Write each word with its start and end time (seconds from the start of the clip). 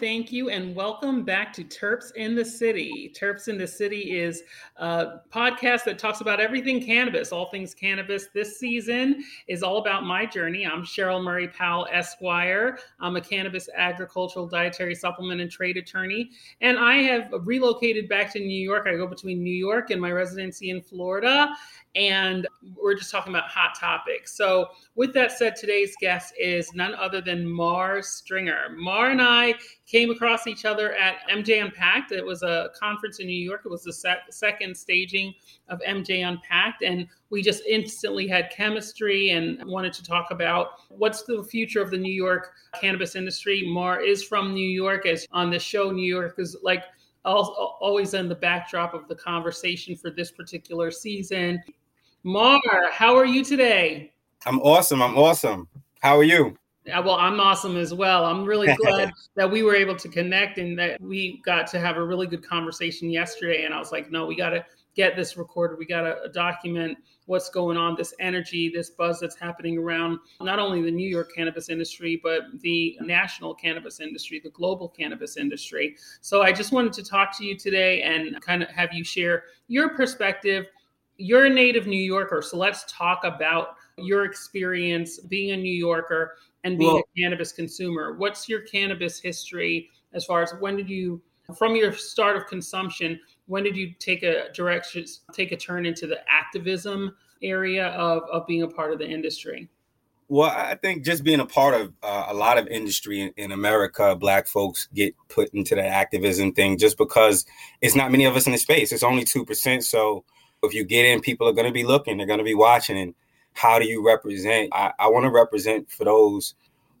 Thank 0.00 0.30
you, 0.30 0.50
and 0.50 0.76
welcome 0.76 1.24
back 1.24 1.54
to 1.54 1.64
Terps 1.64 2.14
in 2.16 2.34
the 2.34 2.44
City. 2.44 3.10
Terps 3.18 3.48
in 3.48 3.56
the 3.56 3.66
City 3.66 4.18
is 4.18 4.42
a 4.76 5.20
podcast 5.32 5.84
that 5.84 5.98
talks 5.98 6.20
about 6.20 6.38
everything 6.38 6.84
cannabis, 6.84 7.32
all 7.32 7.48
things 7.50 7.74
cannabis. 7.74 8.26
This 8.34 8.58
season 8.58 9.24
is 9.48 9.62
all 9.62 9.78
about 9.78 10.04
my 10.04 10.26
journey. 10.26 10.66
I'm 10.66 10.82
Scheril 10.82 11.24
Murray 11.24 11.48
Powell, 11.48 11.88
Esquire. 11.90 12.78
I'm 13.00 13.16
a 13.16 13.22
cannabis 13.22 13.70
agricultural 13.74 14.46
dietary 14.46 14.94
supplement 14.94 15.40
and 15.40 15.50
trade 15.50 15.78
attorney, 15.78 16.30
and 16.60 16.78
I 16.78 16.96
have 16.96 17.30
relocated 17.40 18.06
back 18.06 18.32
to 18.34 18.38
New 18.38 18.60
York. 18.60 18.86
I 18.86 18.96
go 18.96 19.06
between 19.06 19.42
New 19.42 19.54
York 19.54 19.90
and 19.90 20.00
my 20.00 20.12
residency 20.12 20.68
in 20.68 20.82
Florida, 20.82 21.54
and 21.96 22.46
we're 22.76 22.94
just 22.94 23.10
talking 23.10 23.32
about 23.32 23.48
hot 23.48 23.74
topics. 23.74 24.36
So, 24.36 24.68
with 24.94 25.14
that 25.14 25.32
said, 25.32 25.56
today's 25.56 25.94
guest 25.98 26.34
is 26.38 26.74
none 26.74 26.94
other 26.94 27.22
than 27.22 27.48
Maur 27.48 28.02
Stringer. 28.02 28.76
Maur 28.76 29.10
and 29.10 29.22
I 29.22 29.54
came 29.86 30.10
across 30.10 30.46
each 30.46 30.66
other 30.66 30.92
at 30.94 31.16
MJ 31.30 31.64
Unpacked. 31.64 32.12
It 32.12 32.24
was 32.24 32.42
a 32.42 32.70
conference 32.78 33.18
in 33.18 33.26
New 33.26 33.32
York. 33.32 33.62
It 33.64 33.70
was 33.70 33.82
the 33.82 33.92
sec- 33.92 34.30
second 34.30 34.76
staging 34.76 35.34
of 35.68 35.80
MJ 35.80 36.28
Unpacked, 36.28 36.82
and 36.82 37.08
we 37.30 37.42
just 37.42 37.64
instantly 37.64 38.28
had 38.28 38.50
chemistry 38.50 39.30
and 39.30 39.64
wanted 39.64 39.94
to 39.94 40.04
talk 40.04 40.30
about 40.30 40.72
what's 40.90 41.22
the 41.22 41.42
future 41.44 41.80
of 41.80 41.90
the 41.90 41.98
New 41.98 42.12
York 42.12 42.52
cannabis 42.78 43.16
industry. 43.16 43.64
Maur 43.66 44.00
is 44.00 44.22
from 44.22 44.52
New 44.52 44.68
York, 44.68 45.06
as 45.06 45.26
on 45.32 45.50
the 45.50 45.58
show, 45.58 45.90
New 45.90 46.06
York 46.06 46.34
is 46.38 46.58
like 46.62 46.84
always 47.24 48.14
in 48.14 48.28
the 48.28 48.34
backdrop 48.34 48.94
of 48.94 49.08
the 49.08 49.14
conversation 49.14 49.96
for 49.96 50.10
this 50.10 50.30
particular 50.30 50.90
season. 50.90 51.62
Maur, 52.26 52.58
how 52.90 53.16
are 53.16 53.24
you 53.24 53.44
today? 53.44 54.12
I'm 54.46 54.58
awesome. 54.58 55.00
I'm 55.00 55.16
awesome. 55.16 55.68
How 56.00 56.18
are 56.18 56.24
you? 56.24 56.58
Yeah, 56.84 56.98
well, 56.98 57.14
I'm 57.14 57.38
awesome 57.38 57.76
as 57.76 57.94
well. 57.94 58.24
I'm 58.24 58.44
really 58.44 58.66
glad 58.82 59.12
that 59.36 59.48
we 59.48 59.62
were 59.62 59.76
able 59.76 59.94
to 59.94 60.08
connect 60.08 60.58
and 60.58 60.76
that 60.76 61.00
we 61.00 61.40
got 61.44 61.68
to 61.68 61.78
have 61.78 61.96
a 61.96 62.04
really 62.04 62.26
good 62.26 62.44
conversation 62.44 63.10
yesterday. 63.10 63.64
And 63.64 63.72
I 63.72 63.78
was 63.78 63.92
like, 63.92 64.10
no, 64.10 64.26
we 64.26 64.34
got 64.34 64.50
to 64.50 64.66
get 64.96 65.14
this 65.14 65.36
recorded. 65.36 65.78
We 65.78 65.86
got 65.86 66.00
to 66.00 66.28
document 66.32 66.98
what's 67.26 67.48
going 67.48 67.76
on, 67.76 67.94
this 67.96 68.12
energy, 68.18 68.70
this 68.74 68.90
buzz 68.90 69.20
that's 69.20 69.38
happening 69.38 69.78
around 69.78 70.18
not 70.40 70.58
only 70.58 70.82
the 70.82 70.90
New 70.90 71.08
York 71.08 71.30
cannabis 71.32 71.68
industry, 71.68 72.20
but 72.24 72.42
the 72.60 72.98
national 73.02 73.54
cannabis 73.54 74.00
industry, 74.00 74.40
the 74.42 74.50
global 74.50 74.88
cannabis 74.88 75.36
industry. 75.36 75.94
So 76.22 76.42
I 76.42 76.50
just 76.50 76.72
wanted 76.72 76.92
to 76.94 77.04
talk 77.04 77.38
to 77.38 77.44
you 77.44 77.56
today 77.56 78.02
and 78.02 78.40
kind 78.42 78.64
of 78.64 78.68
have 78.70 78.92
you 78.92 79.04
share 79.04 79.44
your 79.68 79.90
perspective 79.90 80.66
you're 81.18 81.46
a 81.46 81.50
native 81.50 81.86
New 81.86 82.00
Yorker, 82.00 82.42
so 82.42 82.56
let's 82.56 82.84
talk 82.92 83.24
about 83.24 83.76
your 83.98 84.24
experience 84.24 85.18
being 85.18 85.52
a 85.52 85.56
New 85.56 85.74
Yorker 85.74 86.36
and 86.64 86.78
being 86.78 86.92
well, 86.92 87.02
a 87.02 87.20
cannabis 87.20 87.52
consumer. 87.52 88.16
What's 88.16 88.48
your 88.48 88.60
cannabis 88.62 89.18
history 89.20 89.88
as 90.12 90.24
far 90.24 90.42
as 90.42 90.52
when 90.58 90.76
did 90.76 90.88
you, 90.88 91.22
from 91.56 91.76
your 91.76 91.92
start 91.92 92.36
of 92.36 92.46
consumption, 92.46 93.20
when 93.46 93.62
did 93.62 93.76
you 93.76 93.92
take 93.98 94.22
a 94.22 94.52
direction, 94.52 95.04
take 95.32 95.52
a 95.52 95.56
turn 95.56 95.86
into 95.86 96.06
the 96.06 96.18
activism 96.28 97.14
area 97.42 97.88
of, 97.88 98.22
of 98.30 98.46
being 98.46 98.62
a 98.62 98.68
part 98.68 98.92
of 98.92 98.98
the 98.98 99.08
industry? 99.08 99.68
Well, 100.28 100.50
I 100.50 100.74
think 100.74 101.04
just 101.04 101.22
being 101.22 101.38
a 101.38 101.46
part 101.46 101.80
of 101.80 101.92
uh, 102.02 102.26
a 102.28 102.34
lot 102.34 102.58
of 102.58 102.66
industry 102.66 103.20
in, 103.20 103.32
in, 103.36 103.52
America, 103.52 104.16
Black 104.16 104.48
folks 104.48 104.88
get 104.92 105.14
put 105.28 105.50
into 105.54 105.76
that 105.76 105.86
activism 105.86 106.52
thing 106.52 106.78
just 106.78 106.98
because 106.98 107.46
it's 107.80 107.94
not 107.94 108.10
many 108.10 108.24
of 108.24 108.34
us 108.34 108.46
in 108.46 108.52
the 108.52 108.58
space. 108.58 108.90
It's 108.90 109.04
only 109.04 109.24
2%. 109.24 109.84
So 109.84 110.24
if 110.62 110.74
you 110.74 110.84
get 110.84 111.06
in, 111.06 111.20
people 111.20 111.48
are 111.48 111.52
going 111.52 111.66
to 111.66 111.72
be 111.72 111.84
looking, 111.84 112.16
they're 112.16 112.26
going 112.26 112.38
to 112.38 112.44
be 112.44 112.54
watching. 112.54 112.98
And 112.98 113.14
how 113.52 113.78
do 113.78 113.86
you 113.86 114.04
represent? 114.06 114.70
I, 114.72 114.92
I 114.98 115.08
want 115.08 115.24
to 115.24 115.30
represent 115.30 115.90
for 115.90 116.04
those 116.04 116.54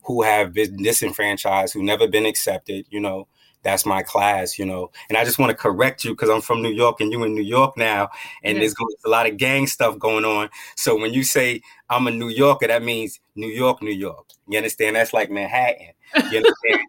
who 0.04 0.22
have 0.22 0.52
been 0.52 0.82
disenfranchised, 0.82 1.74
who 1.74 1.82
never 1.82 2.06
been 2.06 2.26
accepted, 2.26 2.86
you 2.90 3.00
know, 3.00 3.26
that's 3.66 3.84
my 3.84 4.00
class, 4.02 4.60
you 4.60 4.64
know. 4.64 4.92
And 5.08 5.18
I 5.18 5.24
just 5.24 5.40
want 5.40 5.50
to 5.50 5.56
correct 5.56 6.04
you 6.04 6.12
because 6.12 6.30
I'm 6.30 6.40
from 6.40 6.62
New 6.62 6.70
York 6.70 7.00
and 7.00 7.10
you 7.10 7.24
in 7.24 7.34
New 7.34 7.42
York 7.42 7.76
now, 7.76 8.08
and 8.44 8.58
there's 8.58 8.74
a 9.04 9.08
lot 9.08 9.28
of 9.28 9.36
gang 9.38 9.66
stuff 9.66 9.98
going 9.98 10.24
on. 10.24 10.48
So 10.76 10.96
when 10.96 11.12
you 11.12 11.24
say 11.24 11.62
I'm 11.90 12.06
a 12.06 12.12
New 12.12 12.28
Yorker, 12.28 12.68
that 12.68 12.84
means 12.84 13.18
New 13.34 13.48
York, 13.48 13.82
New 13.82 13.90
York. 13.90 14.28
You 14.48 14.58
understand? 14.58 14.94
That's 14.94 15.12
like 15.12 15.32
Manhattan. 15.32 15.90
You 16.14 16.22
understand? 16.38 16.80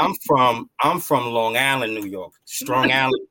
I'm 0.00 0.14
from 0.26 0.70
I'm 0.80 1.00
from 1.00 1.26
Long 1.26 1.58
Island, 1.58 1.94
New 1.94 2.06
York, 2.06 2.32
Strong 2.46 2.90
Island, 2.92 3.26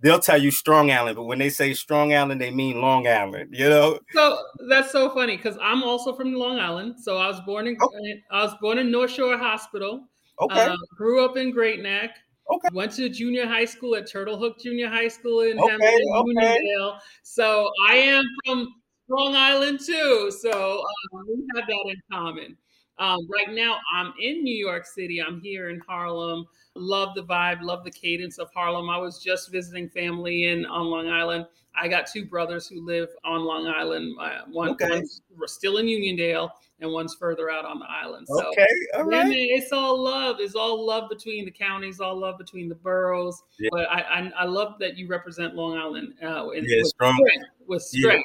they'll 0.00 0.18
tell 0.18 0.40
you 0.40 0.50
Strong 0.50 0.90
Island, 0.90 1.16
but 1.16 1.24
when 1.24 1.38
they 1.38 1.48
say 1.48 1.74
Strong 1.74 2.14
Island, 2.14 2.40
they 2.40 2.50
mean 2.50 2.80
Long 2.80 3.06
Island. 3.06 3.50
You 3.52 3.68
know. 3.68 3.98
So 4.12 4.38
that's 4.68 4.92
so 4.92 5.10
funny 5.10 5.36
because 5.36 5.56
I'm 5.60 5.82
also 5.82 6.14
from 6.14 6.32
Long 6.32 6.58
Island. 6.58 6.96
So 7.00 7.16
I 7.16 7.28
was 7.28 7.40
born 7.40 7.66
in 7.66 7.76
okay. 7.80 8.22
I 8.30 8.42
was 8.42 8.54
born 8.60 8.78
in 8.78 8.90
North 8.90 9.10
Shore 9.10 9.36
Hospital. 9.36 10.08
Okay. 10.40 10.60
Uh, 10.60 10.76
grew 10.96 11.24
up 11.24 11.36
in 11.36 11.50
Great 11.50 11.80
Neck. 11.82 12.16
Okay. 12.50 12.68
Went 12.72 12.92
to 12.92 13.08
junior 13.08 13.46
high 13.46 13.64
school 13.64 13.94
at 13.94 14.10
Turtle 14.10 14.38
Hook 14.38 14.58
Junior 14.60 14.88
High 14.88 15.08
School 15.08 15.42
in 15.42 15.58
okay, 15.58 15.70
Hamilton, 15.70 16.08
okay. 16.14 16.58
Uniondale. 16.68 16.98
So 17.22 17.70
I 17.88 17.94
am 17.94 18.24
from 18.44 18.68
Strong 19.04 19.36
Island 19.36 19.80
too. 19.80 20.32
So 20.40 20.82
um, 21.12 21.24
we 21.28 21.44
have 21.54 21.66
that 21.66 21.84
in 21.86 21.96
common. 22.10 22.56
Um, 22.98 23.26
right 23.32 23.54
now, 23.54 23.78
I'm 23.94 24.12
in 24.20 24.42
New 24.42 24.54
York 24.54 24.86
City. 24.86 25.20
I'm 25.20 25.40
here 25.40 25.70
in 25.70 25.80
Harlem. 25.88 26.44
Love 26.74 27.14
the 27.14 27.22
vibe, 27.24 27.60
love 27.62 27.84
the 27.84 27.90
cadence 27.90 28.38
of 28.38 28.48
Harlem. 28.54 28.88
I 28.88 28.96
was 28.96 29.22
just 29.22 29.52
visiting 29.52 29.88
family 29.90 30.46
in 30.46 30.64
on 30.66 30.86
Long 30.86 31.08
Island. 31.08 31.46
I 31.74 31.88
got 31.88 32.06
two 32.06 32.24
brothers 32.24 32.66
who 32.66 32.84
live 32.84 33.08
on 33.24 33.44
Long 33.44 33.66
Island. 33.66 34.16
Uh, 34.20 34.40
one, 34.50 34.70
okay. 34.70 34.88
One's 34.88 35.22
still 35.46 35.78
in 35.78 35.86
Uniondale, 35.86 36.50
and 36.80 36.92
one's 36.92 37.14
further 37.14 37.50
out 37.50 37.64
on 37.64 37.78
the 37.78 37.86
island. 37.88 38.26
So, 38.28 38.46
okay, 38.48 38.66
all 38.94 39.04
right. 39.04 39.26
It's 39.30 39.72
all 39.72 40.02
love. 40.02 40.36
It's 40.38 40.54
all 40.54 40.84
love 40.84 41.08
between 41.08 41.44
the 41.44 41.50
counties, 41.50 42.00
all 42.00 42.18
love 42.18 42.38
between 42.38 42.68
the 42.68 42.74
boroughs. 42.74 43.42
Yeah. 43.58 43.68
But 43.72 43.90
I, 43.90 44.00
I, 44.00 44.32
I, 44.40 44.44
love 44.44 44.78
that 44.80 44.96
you 44.96 45.08
represent 45.08 45.54
Long 45.54 45.76
Island 45.76 46.14
uh, 46.22 46.50
in, 46.50 46.64
yeah, 46.66 46.78
with 46.78 46.86
strong. 46.88 47.16
strength. 47.16 47.46
With 47.66 47.82
strength. 47.82 48.24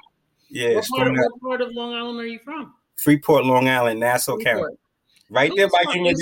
Yeah, 0.49 0.69
yeah 0.69 0.75
what, 0.75 0.87
part 0.87 1.07
of, 1.07 1.13
what 1.15 1.41
part 1.41 1.61
of 1.61 1.71
Long 1.73 1.93
Island 1.93 2.19
are 2.19 2.27
you 2.27 2.39
from? 2.39 2.73
Freeport, 2.97 3.45
Long 3.45 3.69
Island, 3.69 3.99
Nassau 3.99 4.35
Freeport. 4.35 4.71
County. 4.71 4.77
Right 5.29 5.51
there 5.55 5.67
by. 5.67 5.83
Flavor 5.83 6.13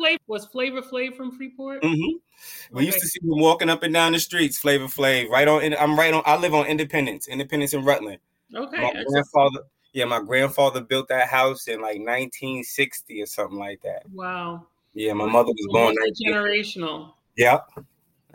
Flav 0.00 0.16
was 0.26 0.46
Flavor 0.46 0.82
Flav 0.82 1.16
from 1.16 1.36
Freeport. 1.36 1.82
Mm-hmm. 1.82 2.74
We 2.74 2.82
okay. 2.82 2.86
used 2.86 3.00
to 3.00 3.06
see 3.06 3.20
him 3.22 3.38
walking 3.38 3.68
up 3.68 3.82
and 3.82 3.94
down 3.94 4.12
the 4.12 4.18
streets. 4.18 4.58
Flavor 4.58 4.86
Flav, 4.86 5.28
right 5.28 5.46
on. 5.46 5.74
I'm 5.74 5.98
right 5.98 6.12
on. 6.12 6.22
I 6.26 6.36
live 6.36 6.54
on 6.54 6.66
Independence, 6.66 7.28
Independence 7.28 7.72
in 7.72 7.84
Rutland. 7.84 8.18
Okay. 8.54 8.76
My 8.76 9.04
grandfather, 9.06 9.60
yeah, 9.92 10.06
my 10.06 10.20
grandfather 10.20 10.80
built 10.80 11.08
that 11.08 11.28
house 11.28 11.68
in 11.68 11.80
like 11.80 11.98
1960 11.98 13.22
or 13.22 13.26
something 13.26 13.58
like 13.58 13.80
that. 13.82 14.02
Wow. 14.12 14.66
Yeah, 14.94 15.12
my 15.12 15.26
mother 15.26 15.50
was 15.50 15.66
born. 15.70 15.94
Generational. 16.26 17.12
Yep. 17.36 17.68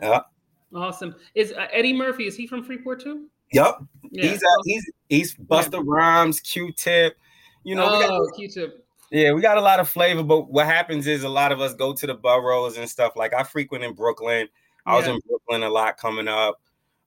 Yep. 0.00 0.26
Awesome. 0.74 1.14
Is 1.34 1.52
uh, 1.52 1.66
Eddie 1.72 1.92
Murphy? 1.92 2.26
Is 2.26 2.36
he 2.36 2.46
from 2.46 2.64
Freeport 2.64 3.02
too? 3.02 3.28
Yep. 3.52 3.78
Yeah. 4.10 4.30
He's 4.30 4.42
uh, 4.42 4.62
he's 4.64 4.90
he's 5.08 5.34
Busta 5.36 5.74
yeah. 5.74 5.82
Rhymes, 5.84 6.40
Q-Tip. 6.40 7.16
You 7.62 7.76
know, 7.76 7.86
oh, 7.86 8.30
Q-Tip. 8.36 8.83
Yeah, 9.10 9.32
we 9.32 9.40
got 9.40 9.58
a 9.58 9.60
lot 9.60 9.80
of 9.80 9.88
flavor, 9.88 10.22
but 10.22 10.50
what 10.50 10.66
happens 10.66 11.06
is 11.06 11.22
a 11.22 11.28
lot 11.28 11.52
of 11.52 11.60
us 11.60 11.74
go 11.74 11.92
to 11.92 12.06
the 12.06 12.14
boroughs 12.14 12.76
and 12.78 12.88
stuff. 12.88 13.14
Like 13.16 13.32
I 13.32 13.42
frequent 13.42 13.84
in 13.84 13.92
Brooklyn. 13.92 14.48
I 14.86 14.92
yeah. 14.92 14.98
was 14.98 15.06
in 15.06 15.20
Brooklyn 15.28 15.62
a 15.62 15.70
lot 15.70 15.96
coming 15.96 16.28
up, 16.28 16.60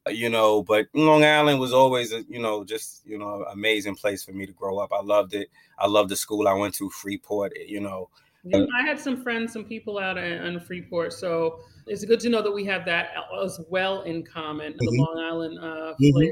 uh, 0.08 0.12
you 0.12 0.30
know, 0.30 0.64
but 0.64 0.88
Long 0.94 1.24
Island 1.24 1.60
was 1.60 1.74
always 1.74 2.14
a, 2.14 2.24
you 2.30 2.40
know, 2.40 2.64
just, 2.64 3.06
you 3.06 3.18
know, 3.18 3.46
amazing 3.52 3.96
place 3.96 4.24
for 4.24 4.32
me 4.32 4.46
to 4.46 4.54
grow 4.54 4.80
up. 4.80 4.92
I 4.94 5.02
loved 5.02 5.34
it. 5.34 5.50
I 5.78 5.88
loved 5.88 6.10
the 6.10 6.16
school 6.16 6.48
I 6.48 6.54
went 6.54 6.76
to, 6.76 6.90
Freeport, 6.90 7.54
you 7.68 7.82
know. 7.82 8.10
Yeah, 8.44 8.66
I 8.80 8.84
had 8.84 9.00
some 9.00 9.22
friends, 9.22 9.52
some 9.52 9.66
people 9.66 10.00
out 10.00 10.18
in 10.18 10.60
Freeport. 10.62 11.12
So 11.12 11.60
it's 11.86 12.06
good 12.06 12.20
to 12.22 12.30
know 12.30 12.42
that 12.42 12.52
we 12.52 12.64
have 12.66 12.86
that 12.86 13.10
as 13.44 13.60
well 13.70 14.04
in 14.04 14.24
common, 14.24 14.74
mm-hmm. 14.74 14.86
the 14.86 14.92
Long 15.02 15.20
Island 15.20 15.60
uh, 15.60 15.94
mm-hmm. 16.02 16.30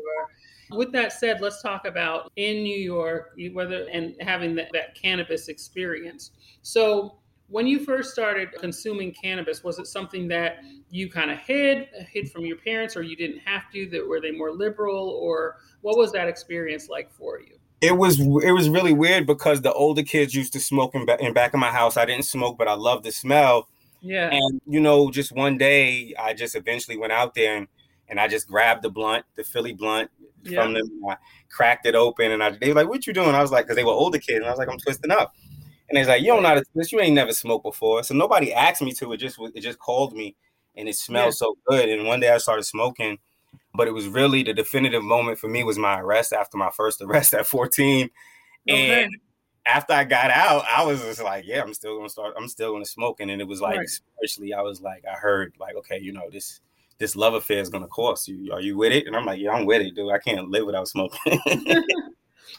With 0.71 0.91
that 0.93 1.13
said, 1.13 1.41
let's 1.41 1.61
talk 1.61 1.85
about 1.85 2.31
in 2.35 2.63
New 2.63 2.77
York, 2.77 3.37
whether 3.53 3.87
and 3.91 4.15
having 4.19 4.55
that, 4.55 4.69
that 4.73 4.95
cannabis 4.95 5.47
experience. 5.47 6.31
So, 6.61 7.19
when 7.47 7.67
you 7.67 7.79
first 7.79 8.11
started 8.11 8.51
consuming 8.53 9.13
cannabis, 9.13 9.63
was 9.63 9.77
it 9.77 9.85
something 9.85 10.27
that 10.29 10.57
you 10.89 11.11
kind 11.11 11.29
of 11.29 11.37
hid, 11.37 11.87
hid 12.11 12.31
from 12.31 12.43
your 12.43 12.57
parents, 12.57 12.97
or 12.97 13.03
you 13.03 13.15
didn't 13.15 13.39
have 13.39 13.71
to? 13.71 13.87
That 13.89 14.07
were 14.07 14.19
they 14.19 14.31
more 14.31 14.51
liberal, 14.51 15.09
or 15.09 15.57
what 15.81 15.97
was 15.97 16.11
that 16.13 16.27
experience 16.27 16.89
like 16.89 17.11
for 17.11 17.39
you? 17.39 17.57
It 17.81 17.97
was 17.97 18.19
it 18.19 18.51
was 18.51 18.69
really 18.69 18.93
weird 18.93 19.27
because 19.27 19.61
the 19.61 19.73
older 19.73 20.01
kids 20.01 20.33
used 20.33 20.53
to 20.53 20.59
smoke 20.59 20.95
in, 20.95 21.07
in 21.19 21.33
back 21.33 21.53
of 21.53 21.59
my 21.59 21.71
house. 21.71 21.97
I 21.97 22.05
didn't 22.05 22.25
smoke, 22.25 22.57
but 22.57 22.67
I 22.67 22.73
loved 22.73 23.03
the 23.03 23.11
smell. 23.11 23.67
Yeah. 24.01 24.29
And 24.31 24.61
you 24.65 24.79
know, 24.79 25.11
just 25.11 25.31
one 25.31 25.57
day, 25.57 26.15
I 26.19 26.33
just 26.33 26.55
eventually 26.55 26.97
went 26.97 27.13
out 27.13 27.35
there 27.35 27.57
and 27.57 27.67
and 28.07 28.19
I 28.19 28.27
just 28.27 28.47
grabbed 28.47 28.83
the 28.83 28.89
blunt, 28.89 29.25
the 29.35 29.43
Philly 29.43 29.73
blunt, 29.73 30.11
yeah. 30.45 30.63
from 30.63 30.73
them. 30.73 30.89
I 31.07 31.17
cracked 31.49 31.85
it 31.85 31.95
open, 31.95 32.31
and 32.31 32.43
I 32.43 32.51
they 32.51 32.69
were 32.69 32.75
like, 32.75 32.89
"What 32.89 33.07
you 33.07 33.13
doing?" 33.13 33.29
I 33.29 33.41
was 33.41 33.51
like, 33.51 33.67
"Cause 33.67 33.75
they 33.75 33.83
were 33.83 33.91
older 33.91 34.19
kids," 34.19 34.37
and 34.37 34.45
I 34.45 34.49
was 34.49 34.59
like, 34.59 34.69
"I'm 34.69 34.79
twisting 34.79 35.11
up." 35.11 35.35
And 35.89 35.97
they're 35.97 36.05
like, 36.05 36.21
"You 36.21 36.27
don't 36.27 36.43
know 36.43 36.49
how 36.49 36.55
to 36.55 36.63
twist. 36.73 36.91
You 36.91 36.99
ain't 37.01 37.15
never 37.15 37.33
smoked 37.33 37.63
before." 37.63 38.03
So 38.03 38.13
nobody 38.13 38.53
asked 38.53 38.81
me 38.81 38.93
to. 38.93 39.13
It 39.13 39.17
just 39.17 39.37
it 39.53 39.61
just 39.61 39.79
called 39.79 40.13
me, 40.13 40.35
and 40.75 40.87
it 40.87 40.95
smelled 40.95 41.27
yeah. 41.27 41.31
so 41.31 41.57
good. 41.67 41.89
And 41.89 42.07
one 42.07 42.19
day 42.19 42.29
I 42.29 42.37
started 42.37 42.63
smoking, 42.63 43.17
but 43.73 43.87
it 43.87 43.91
was 43.91 44.07
really 44.07 44.43
the 44.43 44.53
definitive 44.53 45.03
moment 45.03 45.39
for 45.39 45.47
me 45.47 45.63
was 45.63 45.77
my 45.77 45.99
arrest 45.99 46.33
after 46.33 46.57
my 46.57 46.69
first 46.71 47.01
arrest 47.01 47.33
at 47.33 47.45
14, 47.47 48.09
okay. 48.69 49.03
and 49.03 49.15
after 49.65 49.93
I 49.93 50.03
got 50.03 50.29
out, 50.29 50.63
I 50.69 50.85
was 50.85 51.01
just 51.01 51.23
like, 51.23 51.45
yeah, 51.47 51.61
I'm 51.61 51.73
still 51.73 51.97
gonna 51.97 52.09
start. 52.09 52.35
I'm 52.37 52.47
still 52.47 52.71
gonna 52.71 52.85
smoke, 52.85 53.19
and 53.19 53.29
then 53.29 53.41
it 53.41 53.47
was 53.47 53.61
like, 53.61 53.77
right. 53.77 53.87
especially, 53.87 54.53
I 54.53 54.61
was 54.61 54.81
like, 54.81 55.03
I 55.11 55.15
heard 55.15 55.53
like, 55.59 55.75
okay, 55.75 55.99
you 55.99 56.13
know, 56.13 56.29
this 56.31 56.61
this 56.97 57.15
love 57.15 57.33
affair 57.33 57.59
is 57.59 57.69
gonna 57.69 57.87
cost 57.87 58.27
you. 58.27 58.51
Are 58.53 58.61
you 58.61 58.77
with 58.77 58.93
it? 58.93 59.07
And 59.07 59.15
I'm 59.15 59.25
like, 59.25 59.39
yeah, 59.39 59.51
I'm 59.51 59.65
with 59.65 59.81
it, 59.81 59.95
dude. 59.95 60.11
I 60.11 60.19
can't 60.19 60.49
live 60.49 60.65
without 60.65 60.87
smoking. 60.87 61.39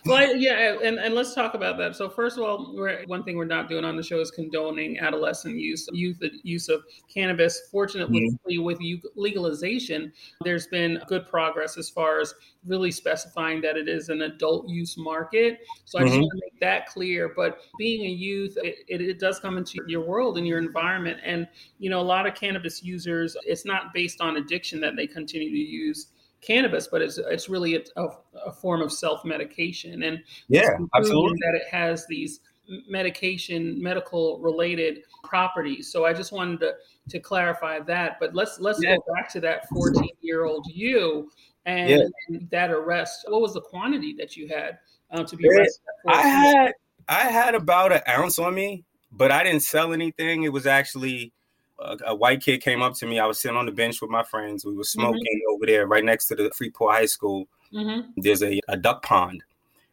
well, 0.05 0.37
yeah, 0.37 0.79
and, 0.83 0.99
and 0.99 1.15
let's 1.15 1.35
talk 1.35 1.55
about 1.55 1.79
that. 1.79 1.97
So 1.97 2.09
first 2.09 2.37
of 2.37 2.44
all, 2.44 2.75
one 3.06 3.23
thing 3.25 3.37
we're 3.37 3.44
not 3.44 3.69
doing 3.69 3.85
on 3.85 3.97
the 3.97 4.03
show 4.03 4.21
is 4.21 4.31
condoning 4.31 4.99
adolescent 4.99 5.59
use, 5.59 5.88
youth 5.93 6.19
use 6.43 6.69
of 6.69 6.83
cannabis. 7.12 7.69
Fortunately, 7.71 8.29
mm-hmm. 8.49 8.62
with 8.62 8.79
legalization, 9.17 10.12
there's 10.43 10.67
been 10.67 11.00
good 11.09 11.27
progress 11.27 11.77
as 11.77 11.88
far 11.91 12.21
as 12.21 12.35
really 12.67 12.91
specifying 12.91 13.61
that 13.61 13.77
it 13.77 13.88
is 13.88 14.09
an 14.09 14.23
adult 14.23 14.69
use 14.69 14.97
market. 14.97 15.61
So 15.85 15.99
I 15.99 16.03
just 16.03 16.15
mm-hmm. 16.15 16.23
want 16.23 16.33
to 16.33 16.41
make 16.44 16.61
that 16.61 16.87
clear. 16.87 17.33
But 17.35 17.59
being 17.79 18.06
a 18.06 18.11
youth, 18.11 18.56
it, 18.62 18.79
it, 18.88 19.00
it 19.00 19.21
does 19.21 19.38
come 19.38 19.56
into 19.56 19.79
your 19.87 20.00
world 20.00 20.38
and 20.38 20.47
your 20.47 20.59
environment. 20.59 21.21
And, 21.25 21.47
you 21.79 21.91
know, 21.91 22.00
a 22.00 22.03
lot 22.03 22.27
of 22.27 22.35
cannabis 22.35 22.83
users, 22.83 23.37
it's 23.44 23.65
not 23.65 23.94
based 23.94 24.21
on 24.21 24.37
addiction 24.37 24.81
that 24.81 24.97
they 24.97 25.06
continue 25.06 25.50
to 25.50 25.56
use 25.56 26.09
cannabis, 26.47 26.89
but 26.89 27.03
it's 27.03 27.19
it's 27.19 27.49
really 27.49 27.77
a, 27.97 28.07
a 28.47 28.53
form 28.53 28.83
of 28.83 28.93
self 28.93 29.25
medication, 29.25 30.03
and 30.05 30.23
yeah, 30.49 30.77
absolutely 30.95 31.39
that 31.43 31.55
it 31.55 31.67
has 31.71 32.07
these 32.07 32.41
medication 32.89 33.81
medical 33.83 34.39
related 34.41 35.03
properties. 35.25 35.91
So 35.91 36.05
I 36.05 36.13
just 36.13 36.33
wanted 36.33 36.61
to 36.61 36.75
to 37.11 37.21
clarify 37.21 37.81
that. 37.81 38.19
But 38.21 38.35
let's 38.35 38.59
let's 38.61 38.83
yeah. 38.83 38.97
go 38.97 39.15
back 39.15 39.31
to 39.33 39.41
that 39.41 39.69
14 39.69 40.09
year 40.21 40.45
old 40.45 40.67
you 40.69 41.31
and, 41.65 41.91
yeah. 41.91 42.07
and, 42.29 42.51
that 42.51 42.71
arrest. 42.71 43.25
What 43.29 43.41
was 43.41 43.55
the 43.55 43.61
quantity 43.61 44.15
that 44.19 44.37
you 44.37 44.49
had 44.49 44.79
uh, 45.11 45.25
to 45.25 45.37
be 45.37 45.49
arrested? 45.49 45.83
I 46.09 46.23
had 46.23 46.73
I 47.09 47.21
had 47.29 47.55
about 47.55 47.93
an 47.93 48.03
ounce 48.09 48.39
on 48.39 48.55
me, 48.55 48.85
but 49.13 49.31
I 49.31 49.45
didn't 49.45 49.63
sell 49.63 49.93
anything. 49.93 50.45
It 50.45 50.53
was 50.53 50.67
actually 50.67 51.33
a, 51.78 51.96
a, 52.06 52.14
white 52.14 52.43
kid 52.43 52.62
came 52.62 52.82
up 52.82 52.94
to 52.94 53.06
me. 53.06 53.19
I 53.19 53.26
was 53.26 53.38
sitting 53.38 53.56
on 53.56 53.67
the 53.67 53.73
bench 53.73 54.00
with 54.00 54.11
my 54.11 54.23
friends. 54.23 54.64
We 54.64 54.73
were 54.73 54.82
mm-hmm. 54.82 55.00
smoking 55.00 55.23
mm-hmm. 55.23 55.55
over 55.55 55.67
there, 55.67 55.87
right 55.87 56.05
next 56.05 56.26
to 56.26 56.34
the 56.34 56.50
Freeport 56.56 56.94
High 56.94 57.06
School. 57.06 57.49
Mm-hmm. 57.73 58.11
There's 58.17 58.43
a, 58.43 58.61
a, 58.69 58.76
duck 58.76 59.02
pond, 59.02 59.43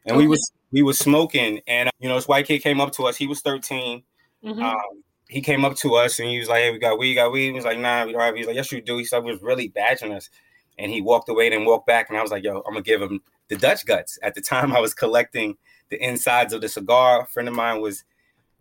and 0.05 0.15
okay. 0.15 0.23
we 0.23 0.27
was 0.27 0.51
we 0.71 0.83
was 0.83 0.99
smoking. 0.99 1.61
And 1.67 1.89
you 1.99 2.07
know, 2.07 2.15
this 2.15 2.27
white 2.27 2.47
kid 2.47 2.59
came 2.59 2.79
up 2.79 2.91
to 2.93 3.05
us. 3.05 3.17
He 3.17 3.27
was 3.27 3.41
13. 3.41 4.03
Mm-hmm. 4.43 4.61
Um, 4.61 5.03
he 5.29 5.41
came 5.41 5.65
up 5.65 5.75
to 5.77 5.95
us 5.95 6.19
and 6.19 6.29
he 6.29 6.39
was 6.39 6.47
like, 6.47 6.61
"Hey, 6.61 6.71
we 6.71 6.79
got 6.79 6.99
weed, 6.99 7.15
got 7.15 7.31
weed." 7.31 7.47
He 7.47 7.53
was 7.53 7.65
like, 7.65 7.79
"Nah, 7.79 8.05
we 8.05 8.11
don't 8.11 8.21
have." 8.21 8.35
It. 8.35 8.39
He's 8.39 8.47
like, 8.47 8.55
"Yes, 8.55 8.71
you 8.71 8.81
do." 8.81 8.97
He 8.97 9.05
said, 9.05 9.23
"Was 9.23 9.41
really 9.41 9.69
badging 9.69 10.15
us," 10.15 10.29
and 10.77 10.91
he 10.91 11.01
walked 11.01 11.29
away, 11.29 11.49
then 11.49 11.65
walked 11.65 11.87
back, 11.87 12.09
and 12.09 12.17
I 12.17 12.21
was 12.21 12.31
like, 12.31 12.43
"Yo, 12.43 12.57
I'm 12.67 12.73
gonna 12.73 12.81
give 12.81 13.01
him 13.01 13.21
the 13.47 13.55
Dutch 13.55 13.85
guts." 13.85 14.19
At 14.21 14.35
the 14.35 14.41
time, 14.41 14.73
I 14.73 14.79
was 14.79 14.93
collecting 14.93 15.57
the 15.89 16.01
insides 16.03 16.53
of 16.53 16.61
the 16.61 16.69
cigar. 16.69 17.21
A 17.21 17.25
friend 17.25 17.47
of 17.47 17.55
mine 17.55 17.81
was 17.81 18.03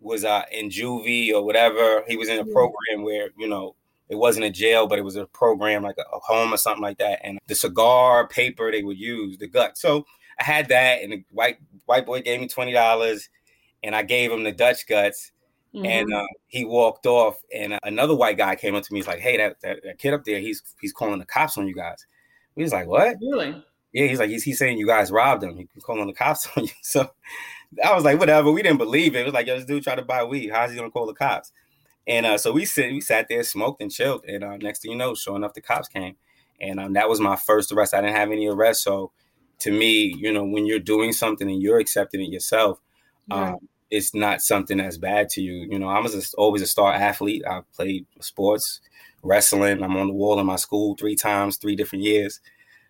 was 0.03 0.25
uh, 0.25 0.43
in 0.51 0.69
juvie 0.69 1.33
or 1.33 1.43
whatever. 1.43 2.03
He 2.07 2.17
was 2.17 2.29
in 2.29 2.39
a 2.39 2.45
program 2.45 3.03
where 3.03 3.29
you 3.37 3.47
know 3.47 3.75
it 4.09 4.15
wasn't 4.15 4.45
a 4.45 4.51
jail, 4.51 4.87
but 4.87 4.99
it 4.99 5.03
was 5.03 5.15
a 5.15 5.25
program 5.25 5.83
like 5.83 5.97
a, 5.97 6.15
a, 6.15 6.19
home 6.19 6.53
or 6.53 6.57
something 6.57 6.81
like 6.81 6.97
that. 6.99 7.19
And 7.23 7.39
the 7.47 7.55
cigar 7.55 8.27
paper 8.27 8.71
they 8.71 8.83
would 8.83 8.97
use, 8.97 9.37
the 9.37 9.47
gut. 9.47 9.77
So 9.77 10.05
I 10.39 10.43
had 10.43 10.69
that, 10.69 11.01
and 11.01 11.13
the 11.13 11.23
white 11.31 11.57
white 11.85 12.05
boy 12.05 12.21
gave 12.21 12.39
me 12.39 12.47
twenty 12.47 12.73
dollars, 12.73 13.29
and 13.81 13.95
I 13.95 14.03
gave 14.03 14.31
him 14.31 14.43
the 14.43 14.51
Dutch 14.51 14.87
guts. 14.87 15.31
Mm-hmm. 15.73 15.85
And 15.87 16.13
uh, 16.13 16.27
he 16.45 16.65
walked 16.65 17.07
off, 17.07 17.41
and 17.51 17.79
another 17.83 18.15
white 18.15 18.37
guy 18.37 18.55
came 18.55 18.75
up 18.75 18.83
to 18.83 18.93
me. 18.93 18.99
He's 18.99 19.07
like, 19.07 19.19
"Hey, 19.19 19.37
that, 19.37 19.59
that, 19.63 19.79
that 19.83 19.97
kid 19.97 20.13
up 20.13 20.23
there, 20.23 20.39
he's 20.39 20.61
he's 20.79 20.93
calling 20.93 21.17
the 21.17 21.25
cops 21.25 21.57
on 21.57 21.67
you 21.67 21.73
guys." 21.73 22.05
He 22.55 22.61
was 22.61 22.71
like, 22.71 22.85
"What?" 22.87 23.17
Really? 23.19 23.63
Yeah, 23.93 24.07
he's 24.07 24.19
like, 24.19 24.29
he's, 24.29 24.43
he's 24.43 24.57
saying 24.57 24.79
you 24.79 24.87
guys 24.87 25.11
robbed 25.11 25.43
him. 25.43 25.55
He's 25.73 25.83
calling 25.83 26.07
the 26.07 26.13
cops 26.13 26.47
on 26.57 26.65
you. 26.65 26.71
So 26.81 27.09
I 27.83 27.93
was 27.95 28.03
like, 28.03 28.19
whatever. 28.19 28.51
We 28.51 28.61
didn't 28.61 28.77
believe 28.77 29.15
it. 29.15 29.21
It 29.21 29.25
was 29.25 29.33
like, 29.33 29.47
yo, 29.47 29.55
this 29.55 29.65
dude 29.65 29.83
tried 29.83 29.95
to 29.95 30.03
buy 30.03 30.23
weed. 30.23 30.49
How's 30.51 30.71
he 30.71 30.77
gonna 30.77 30.91
call 30.91 31.07
the 31.07 31.13
cops? 31.13 31.51
And 32.07 32.25
uh, 32.25 32.37
so 32.37 32.51
we 32.51 32.65
sit, 32.65 32.91
we 32.91 33.01
sat 33.01 33.27
there, 33.29 33.43
smoked 33.43 33.81
and 33.81 33.91
chilled. 33.91 34.25
And 34.25 34.43
uh, 34.43 34.57
next 34.57 34.81
thing 34.81 34.91
you 34.91 34.97
know, 34.97 35.15
sure 35.15 35.35
enough, 35.35 35.53
the 35.53 35.61
cops 35.61 35.87
came. 35.87 36.15
And 36.59 36.79
um, 36.79 36.93
that 36.93 37.09
was 37.09 37.19
my 37.19 37.35
first 37.35 37.71
arrest. 37.71 37.93
I 37.93 38.01
didn't 38.01 38.15
have 38.15 38.31
any 38.31 38.47
arrests. 38.47 38.83
So 38.83 39.11
to 39.59 39.71
me, 39.71 40.13
you 40.13 40.31
know, 40.31 40.43
when 40.43 40.65
you're 40.65 40.79
doing 40.79 41.13
something 41.13 41.49
and 41.49 41.61
you're 41.61 41.79
accepting 41.79 42.21
it 42.21 42.29
yourself, 42.29 42.81
um, 43.31 43.69
it's 43.89 44.13
not 44.13 44.41
something 44.41 44.77
that's 44.77 44.97
bad 44.97 45.29
to 45.29 45.41
you. 45.41 45.67
You 45.69 45.79
know, 45.79 45.87
I 45.87 45.99
was 45.99 46.15
a, 46.15 46.37
always 46.37 46.61
a 46.61 46.67
star 46.67 46.91
athlete. 46.91 47.43
I 47.47 47.61
played 47.75 48.05
sports, 48.19 48.81
wrestling. 49.21 49.83
I'm 49.83 49.95
on 49.95 50.07
the 50.07 50.13
wall 50.13 50.39
in 50.39 50.45
my 50.45 50.55
school 50.55 50.95
three 50.95 51.15
times, 51.15 51.57
three 51.57 51.75
different 51.75 52.03
years. 52.03 52.39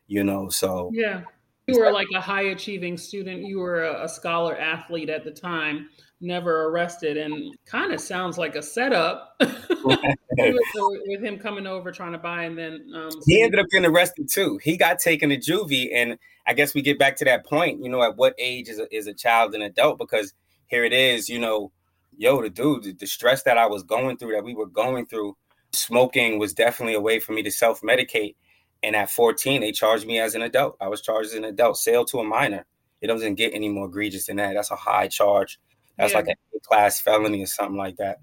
You 0.07 0.23
know, 0.23 0.49
so 0.49 0.91
yeah, 0.93 1.21
you 1.67 1.79
were 1.79 1.91
like 1.91 2.07
a 2.13 2.21
high 2.21 2.43
achieving 2.43 2.97
student. 2.97 3.43
You 3.43 3.59
were 3.59 3.83
a, 3.83 4.05
a 4.05 4.09
scholar 4.09 4.57
athlete 4.57 5.09
at 5.09 5.23
the 5.23 5.31
time, 5.31 5.89
never 6.19 6.65
arrested, 6.65 7.17
and 7.17 7.55
kind 7.65 7.93
of 7.93 8.01
sounds 8.01 8.37
like 8.37 8.55
a 8.55 8.61
setup 8.61 9.35
with, 9.39 9.99
with, 10.37 11.23
him 11.23 11.39
coming 11.39 11.65
over 11.65 11.91
trying 11.91 12.11
to 12.11 12.17
buy, 12.17 12.43
and 12.43 12.57
then 12.57 12.85
um, 12.95 13.09
he 13.25 13.41
ended 13.41 13.59
up 13.59 13.67
getting 13.71 13.89
arrested 13.89 14.29
too. 14.29 14.59
He 14.61 14.75
got 14.75 14.99
taken 14.99 15.29
to 15.29 15.37
juvie, 15.37 15.89
and 15.93 16.17
I 16.45 16.53
guess 16.53 16.73
we 16.73 16.81
get 16.81 16.99
back 16.99 17.15
to 17.17 17.25
that 17.25 17.45
point. 17.45 17.81
You 17.81 17.89
know, 17.89 18.03
at 18.03 18.17
what 18.17 18.35
age 18.37 18.67
is 18.67 18.79
a, 18.79 18.93
is 18.93 19.07
a 19.07 19.13
child 19.13 19.55
an 19.55 19.61
adult? 19.61 19.97
Because 19.97 20.33
here 20.67 20.83
it 20.83 20.93
is. 20.93 21.29
You 21.29 21.39
know, 21.39 21.71
yo, 22.17 22.41
the 22.41 22.49
dude, 22.49 22.83
the, 22.83 22.93
the 22.93 23.07
stress 23.07 23.43
that 23.43 23.57
I 23.57 23.67
was 23.67 23.83
going 23.83 24.17
through, 24.17 24.33
that 24.33 24.43
we 24.43 24.53
were 24.53 24.67
going 24.67 25.05
through, 25.05 25.37
smoking 25.71 26.39
was 26.39 26.53
definitely 26.53 26.95
a 26.95 27.01
way 27.01 27.19
for 27.19 27.31
me 27.31 27.41
to 27.43 27.51
self 27.51 27.81
medicate 27.81 28.35
and 28.83 28.95
at 28.95 29.09
14, 29.09 29.61
they 29.61 29.71
charged 29.71 30.05
me 30.05 30.19
as 30.19 30.35
an 30.35 30.41
adult. 30.41 30.75
I 30.81 30.89
was 30.89 31.01
charged 31.01 31.29
as 31.29 31.35
an 31.35 31.45
adult, 31.45 31.77
sale 31.77 32.03
to 32.05 32.19
a 32.19 32.23
minor. 32.23 32.65
It 33.01 33.07
doesn't 33.07 33.35
get 33.35 33.53
any 33.53 33.69
more 33.69 33.87
egregious 33.87 34.27
than 34.27 34.37
that. 34.37 34.53
That's 34.53 34.71
a 34.71 34.75
high 34.75 35.07
charge. 35.07 35.59
That's 35.97 36.11
yeah. 36.11 36.19
like 36.19 36.27
a 36.27 36.59
class 36.61 36.99
felony 36.99 37.41
or 37.43 37.47
something 37.47 37.77
like 37.77 37.97
that. 37.97 38.19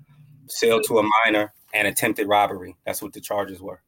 Sale 0.49 0.81
to 0.83 0.99
a 0.99 1.09
minor 1.25 1.53
and 1.73 1.89
attempted 1.89 2.29
robbery. 2.29 2.77
That's 2.85 3.01
what 3.03 3.13
the 3.13 3.21
charges 3.21 3.61
were. 3.61 3.83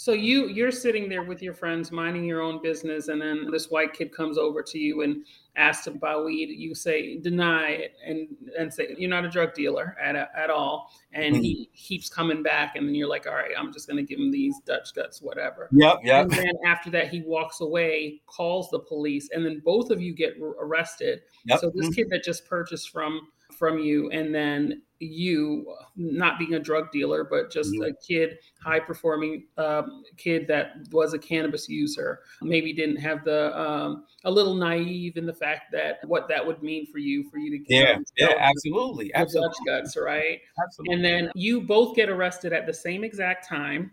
So 0.00 0.12
you 0.12 0.48
you're 0.48 0.70
sitting 0.70 1.10
there 1.10 1.22
with 1.22 1.42
your 1.42 1.52
friends, 1.52 1.92
minding 1.92 2.24
your 2.24 2.40
own 2.40 2.62
business, 2.62 3.08
and 3.08 3.20
then 3.20 3.50
this 3.50 3.70
white 3.70 3.92
kid 3.92 4.14
comes 4.16 4.38
over 4.38 4.62
to 4.62 4.78
you 4.78 5.02
and 5.02 5.26
asks 5.56 5.84
to 5.84 5.90
buy 5.90 6.16
weed. 6.16 6.48
You 6.58 6.74
say 6.74 7.18
deny 7.18 7.72
it 7.72 7.92
and 8.06 8.28
and 8.58 8.72
say 8.72 8.94
you're 8.96 9.10
not 9.10 9.26
a 9.26 9.28
drug 9.28 9.52
dealer 9.52 9.94
at 10.02 10.16
at 10.16 10.48
all. 10.48 10.90
And 11.12 11.34
mm-hmm. 11.34 11.42
he 11.42 11.70
keeps 11.76 12.08
coming 12.08 12.42
back, 12.42 12.76
and 12.76 12.88
then 12.88 12.94
you're 12.94 13.10
like, 13.10 13.26
all 13.26 13.34
right, 13.34 13.50
I'm 13.58 13.74
just 13.74 13.88
gonna 13.88 14.02
give 14.02 14.18
him 14.18 14.30
these 14.30 14.58
Dutch 14.64 14.94
guts, 14.94 15.20
whatever. 15.20 15.68
Yep, 15.70 15.98
yep. 16.02 16.22
And 16.22 16.32
then 16.32 16.54
after 16.64 16.88
that, 16.92 17.08
he 17.08 17.20
walks 17.26 17.60
away, 17.60 18.22
calls 18.24 18.70
the 18.70 18.78
police, 18.78 19.28
and 19.34 19.44
then 19.44 19.60
both 19.62 19.90
of 19.90 20.00
you 20.00 20.14
get 20.14 20.32
arrested. 20.58 21.20
Yep. 21.44 21.60
So 21.60 21.72
this 21.74 21.88
mm-hmm. 21.88 21.92
kid 21.92 22.06
that 22.08 22.24
just 22.24 22.46
purchased 22.46 22.88
from 22.88 23.20
from 23.50 23.78
you 23.78 24.08
and 24.10 24.34
then 24.34 24.80
you 25.00 25.74
not 25.96 26.38
being 26.38 26.54
a 26.54 26.58
drug 26.58 26.92
dealer 26.92 27.24
but 27.24 27.50
just 27.50 27.70
mm-hmm. 27.72 27.90
a 27.90 28.06
kid 28.06 28.38
high 28.62 28.78
performing 28.78 29.46
um, 29.56 30.04
kid 30.16 30.46
that 30.46 30.74
was 30.92 31.14
a 31.14 31.18
cannabis 31.18 31.68
user 31.68 32.20
maybe 32.42 32.72
didn't 32.72 32.96
have 32.96 33.24
the 33.24 33.58
um, 33.58 34.04
a 34.24 34.30
little 34.30 34.54
naive 34.54 35.16
in 35.16 35.24
the 35.24 35.32
fact 35.32 35.72
that 35.72 35.98
what 36.06 36.28
that 36.28 36.46
would 36.46 36.62
mean 36.62 36.86
for 36.86 36.98
you 36.98 37.28
for 37.30 37.38
you 37.38 37.50
to 37.50 37.58
get 37.58 37.98
yeah 38.18 38.28
yeah 38.28 38.34
absolutely 38.38 39.12
absolutely 39.14 39.56
guts 39.66 39.96
right 39.96 40.40
absolutely 40.62 40.94
and 40.94 41.04
then 41.04 41.30
you 41.34 41.62
both 41.62 41.96
get 41.96 42.10
arrested 42.10 42.52
at 42.52 42.66
the 42.66 42.74
same 42.74 43.02
exact 43.02 43.48
time 43.48 43.90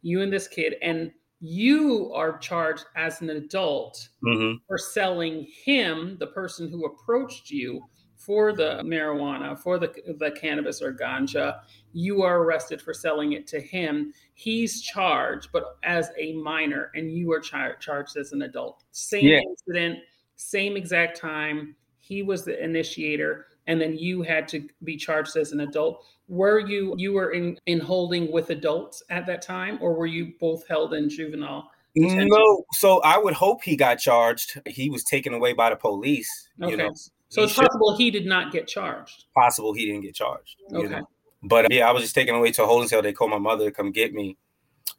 you 0.00 0.22
and 0.22 0.32
this 0.32 0.48
kid 0.48 0.76
and 0.80 1.12
you 1.40 2.10
are 2.14 2.38
charged 2.38 2.86
as 2.96 3.20
an 3.20 3.30
adult 3.30 4.08
mm-hmm. 4.24 4.56
for 4.66 4.78
selling 4.78 5.46
him 5.64 6.16
the 6.18 6.26
person 6.28 6.68
who 6.70 6.86
approached 6.86 7.50
you 7.50 7.80
for 8.28 8.52
the 8.52 8.82
marijuana, 8.84 9.58
for 9.58 9.78
the, 9.78 9.90
the 10.18 10.30
cannabis 10.32 10.82
or 10.82 10.92
ganja, 10.92 11.60
you 11.94 12.20
are 12.20 12.42
arrested 12.42 12.82
for 12.82 12.92
selling 12.92 13.32
it 13.32 13.46
to 13.46 13.58
him. 13.58 14.12
He's 14.34 14.82
charged, 14.82 15.48
but 15.50 15.78
as 15.82 16.10
a 16.18 16.34
minor, 16.34 16.90
and 16.94 17.10
you 17.10 17.32
are 17.32 17.40
char- 17.40 17.76
charged 17.76 18.18
as 18.18 18.32
an 18.32 18.42
adult. 18.42 18.84
Same 18.92 19.24
yeah. 19.24 19.40
incident, 19.40 20.00
same 20.36 20.76
exact 20.76 21.18
time. 21.18 21.74
He 21.96 22.22
was 22.22 22.44
the 22.44 22.62
initiator, 22.62 23.46
and 23.66 23.80
then 23.80 23.96
you 23.96 24.20
had 24.20 24.46
to 24.48 24.68
be 24.84 24.98
charged 24.98 25.34
as 25.38 25.52
an 25.52 25.60
adult. 25.60 26.04
Were 26.28 26.60
you 26.60 26.94
you 26.98 27.14
were 27.14 27.30
in 27.30 27.56
in 27.64 27.80
holding 27.80 28.30
with 28.30 28.50
adults 28.50 29.02
at 29.08 29.24
that 29.24 29.40
time, 29.40 29.78
or 29.80 29.94
were 29.94 30.04
you 30.06 30.34
both 30.38 30.68
held 30.68 30.92
in 30.92 31.08
juvenile? 31.08 31.70
Detention? 31.94 32.28
No, 32.30 32.64
so 32.74 33.00
I 33.00 33.16
would 33.16 33.32
hope 33.32 33.62
he 33.64 33.74
got 33.74 33.94
charged. 33.94 34.60
He 34.66 34.90
was 34.90 35.02
taken 35.02 35.32
away 35.32 35.54
by 35.54 35.70
the 35.70 35.76
police. 35.76 36.50
Okay. 36.60 36.72
You 36.72 36.76
know? 36.76 36.94
So 37.30 37.42
it's 37.42 37.54
possible 37.54 37.96
he 37.96 38.10
did 38.10 38.26
not 38.26 38.52
get 38.52 38.66
charged. 38.66 39.24
Possible 39.34 39.74
he 39.74 39.86
didn't 39.86 40.02
get 40.02 40.14
charged. 40.14 40.56
Okay. 40.72 40.88
Know? 40.88 41.08
But 41.42 41.66
uh, 41.66 41.68
yeah, 41.70 41.88
I 41.88 41.92
was 41.92 42.02
just 42.02 42.14
taken 42.14 42.34
away 42.34 42.52
to 42.52 42.64
a 42.64 42.66
holding 42.66 42.88
cell. 42.88 43.02
They 43.02 43.12
called 43.12 43.30
my 43.30 43.38
mother 43.38 43.66
to 43.66 43.70
come 43.70 43.92
get 43.92 44.14
me, 44.14 44.36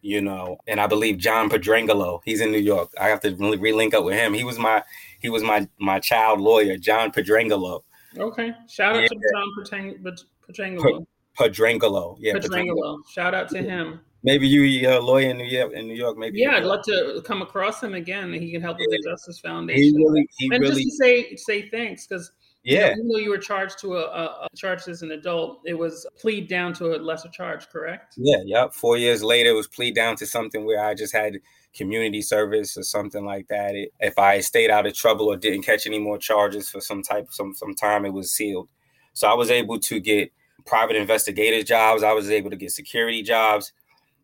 you 0.02 0.22
know. 0.22 0.58
And 0.68 0.80
I 0.80 0.88
believe 0.88 1.18
John 1.18 1.50
Pedrangelo, 1.50 2.22
he's 2.24 2.40
in 2.40 2.52
New 2.52 2.60
York. 2.60 2.92
I 3.00 3.10
have 3.10 3.20
to 3.22 3.36
really 3.36 3.58
relink 3.58 3.94
up 3.94 4.06
with 4.06 4.16
him. 4.16 4.34
He 4.34 4.44
was 4.44 4.60
my 4.60 4.84
he 5.20 5.30
was 5.30 5.44
my 5.44 5.68
my 5.80 6.00
child 6.00 6.40
lawyer, 6.40 6.78
John 6.78 7.12
Pedrangelo. 7.12 7.82
Okay. 8.18 8.54
Shout 8.68 8.96
out 8.96 9.02
yeah. 9.02 9.08
to 9.08 9.16
John 9.16 9.48
Pedrangelo. 9.58 11.06
Pedrangelo. 11.38 12.18
Yeah. 12.20 12.34
Pedrangelo. 12.34 13.00
Shout 13.12 13.34
out 13.34 13.50
to 13.50 13.62
him. 13.62 14.02
Maybe 14.24 14.48
you 14.48 14.90
a 14.90 15.00
lawyer 15.00 15.30
in 15.30 15.38
New 15.38 15.46
York. 15.46 15.74
In 15.74 15.88
New 15.88 15.96
York, 15.96 16.18
maybe. 16.18 16.40
Yeah, 16.40 16.58
I'd 16.58 16.64
love 16.64 16.84
to 16.86 17.22
come 17.26 17.42
across 17.42 17.82
him 17.82 17.94
again. 17.94 18.34
He 18.34 18.52
can 18.52 18.62
help 18.62 18.78
with 18.78 18.90
the 18.90 19.10
Justice 19.10 19.40
Foundation. 19.40 19.82
He 19.82 19.96
really, 19.96 20.30
he 20.38 20.50
and 20.52 20.62
really, 20.62 20.84
just 20.84 20.98
to 21.00 21.04
say 21.04 21.36
say 21.36 21.70
thanks 21.70 22.06
because 22.06 22.32
Yeah. 22.64 22.92
Even 22.92 23.08
though 23.08 23.18
you 23.18 23.30
were 23.30 23.38
charged 23.38 23.80
to 23.80 23.96
a, 23.96 24.02
a, 24.02 24.24
a 24.44 24.48
charged 24.56 24.88
as 24.90 25.02
an 25.02 25.12
adult, 25.12 25.62
it 25.66 25.74
was 25.74 26.06
plead 26.20 26.50
down 26.50 26.74
to 26.74 26.96
a 26.96 26.98
lesser 26.98 27.30
charge, 27.30 27.70
correct? 27.70 28.16
Yeah. 28.18 28.42
Yep. 28.46 28.74
Four 28.74 28.98
years 28.98 29.24
later, 29.24 29.52
it 29.52 29.54
was 29.54 29.68
plead 29.68 29.96
down 29.96 30.18
to 30.18 30.26
something 30.26 30.66
where 30.66 30.84
I 30.84 30.94
just 30.94 31.14
had 31.14 31.38
community 31.74 32.22
service 32.22 32.76
or 32.76 32.84
something 32.84 33.26
like 33.26 33.48
that. 33.48 33.76
It, 33.76 33.94
if 34.00 34.20
I 34.20 34.42
stayed 34.42 34.70
out 34.70 34.86
of 34.86 34.94
trouble 34.94 35.28
or 35.28 35.38
didn't 35.38 35.64
catch 35.64 35.88
any 35.88 36.00
more 36.00 36.18
charges 36.18 36.70
for 36.70 36.82
some 36.82 37.02
type 37.02 37.28
some 37.32 37.56
some 37.56 37.74
time, 37.76 38.06
it 38.06 38.14
was 38.14 38.34
sealed. 38.34 38.68
So 39.14 39.30
I 39.30 39.34
was 39.34 39.50
able 39.50 39.80
to 39.80 40.00
get 40.00 40.32
private 40.66 40.98
investigator 40.98 41.64
jobs. 41.64 42.04
I 42.04 42.12
was 42.12 42.30
able 42.30 42.50
to 42.50 42.58
get 42.58 42.72
security 42.72 43.24
jobs 43.24 43.72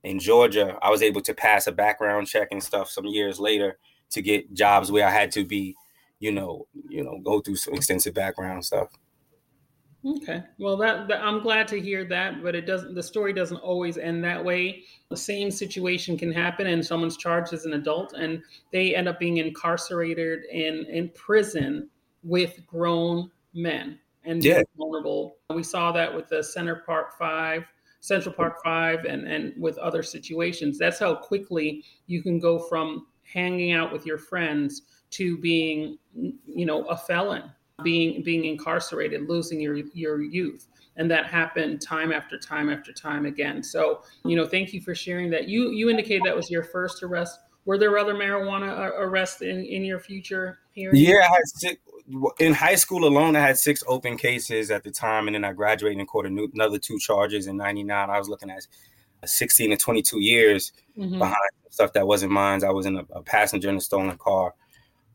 in 0.06 0.20
Georgia. 0.20 0.78
I 0.82 0.90
was 0.90 1.02
able 1.02 1.22
to 1.22 1.34
pass 1.34 1.68
a 1.68 1.72
background 1.72 2.28
check 2.28 2.50
and 2.52 2.64
stuff 2.64 2.90
some 2.90 3.06
years 3.06 3.40
later 3.40 3.78
to 4.12 4.22
get 4.22 4.54
jobs 4.54 4.92
where 4.92 5.08
I 5.08 5.12
had 5.12 5.32
to 5.32 5.44
be, 5.44 5.76
you 6.20 6.32
know, 6.32 6.68
you 6.88 7.04
know, 7.04 7.20
go 7.24 7.42
through 7.42 7.58
some 7.58 7.74
extensive 7.74 8.14
background 8.14 8.64
stuff. 8.64 8.90
Okay. 10.06 10.44
Well, 10.60 10.78
that, 10.78 11.08
that, 11.08 11.24
I'm 11.24 11.42
glad 11.42 11.68
to 11.70 11.82
hear 11.82 12.06
that, 12.06 12.44
but 12.44 12.54
it 12.54 12.68
doesn't. 12.68 12.94
The 12.94 13.02
story 13.02 13.34
doesn't 13.34 13.58
always 13.58 13.98
end 13.98 14.24
that 14.24 14.44
way. 14.44 14.84
The 15.10 15.18
same 15.18 15.50
situation 15.50 16.16
can 16.16 16.32
happen, 16.32 16.68
and 16.68 16.86
someone's 16.86 17.18
charged 17.18 17.54
as 17.54 17.66
an 17.66 17.74
adult, 17.74 18.14
and 18.14 18.44
they 18.72 18.96
end 18.96 19.08
up 19.08 19.20
being 19.20 19.38
incarcerated 19.38 20.44
in 20.52 20.86
in 20.92 21.10
prison 21.16 21.90
with 22.22 22.66
grown 22.68 23.32
men 23.56 23.98
and 24.24 24.44
yeah. 24.44 24.62
vulnerable. 24.78 25.38
We 25.50 25.64
saw 25.64 25.92
that 25.94 26.14
with 26.14 26.28
the 26.30 26.44
Center 26.44 26.84
Park 26.86 27.18
Five, 27.18 27.66
Central 28.06 28.34
Park 28.36 28.62
Five, 28.64 29.06
and 29.06 29.28
and 29.28 29.54
with 29.60 29.78
other 29.80 30.04
situations. 30.04 30.78
That's 30.78 31.00
how 31.00 31.16
quickly 31.16 31.84
you 32.08 32.22
can 32.22 32.40
go 32.40 32.60
from 32.60 33.08
hanging 33.24 33.72
out 33.72 33.92
with 33.92 34.06
your 34.06 34.18
friends 34.18 34.84
to 35.12 35.38
being, 35.38 35.98
you 36.14 36.66
know, 36.66 36.84
a 36.86 36.98
felon 36.98 37.52
being 37.84 38.24
being 38.24 38.46
incarcerated, 38.46 39.28
losing 39.28 39.60
your 39.60 39.78
your 39.94 40.22
youth. 40.22 40.68
And 40.98 41.12
that 41.12 41.26
happened 41.26 41.82
time 41.82 42.14
after 42.14 42.38
time 42.38 42.70
after 42.70 42.94
time 42.94 43.26
again. 43.26 43.62
So, 43.62 44.04
you 44.24 44.38
know, 44.38 44.46
thank 44.46 44.72
you 44.72 44.82
for 44.82 44.96
sharing 44.96 45.30
that. 45.32 45.50
You 45.50 45.72
you 45.72 45.90
indicated 45.90 46.22
that 46.26 46.36
was 46.36 46.50
your 46.50 46.64
first 46.64 47.04
arrest. 47.04 47.40
Were 47.66 47.78
there 47.80 47.98
other 47.98 48.14
marijuana 48.14 48.70
uh, 48.70 48.92
arrests 49.00 49.42
in, 49.42 49.66
in 49.66 49.84
your 49.84 50.00
future 50.00 50.60
here? 50.72 50.92
Yeah, 50.94 51.22
I 51.22 51.34
had 51.34 51.48
six, 51.56 51.82
in 52.40 52.54
high 52.54 52.76
school 52.76 53.06
alone. 53.06 53.36
I 53.36 53.42
had 53.42 53.58
six 53.58 53.84
open 53.88 54.18
cases 54.18 54.72
at 54.72 54.84
the 54.84 54.92
time, 54.92 55.28
and 55.28 55.36
then 55.36 55.44
I 55.44 55.54
graduated 55.54 56.00
and 56.00 56.08
caught 56.08 56.26
another 56.26 56.78
two 56.78 57.00
charges 57.00 57.48
in 57.48 57.58
'99. 57.58 58.10
I 58.10 58.18
was 58.18 58.30
looking 58.30 58.50
at 58.50 58.68
16 59.26 59.72
to 59.72 59.78
22 59.78 60.20
years 60.20 60.72
mm-hmm. 60.98 61.18
behind 61.18 61.36
stuff 61.70 61.94
that 61.94 62.08
wasn't 62.08 62.32
mine. 62.32 62.64
I 62.64 62.72
was 62.72 62.86
in 62.86 62.98
a, 62.98 63.06
a 63.12 63.22
passenger 63.22 63.70
in 63.70 63.76
a 63.76 63.82
stolen 63.82 64.18
car. 64.18 64.54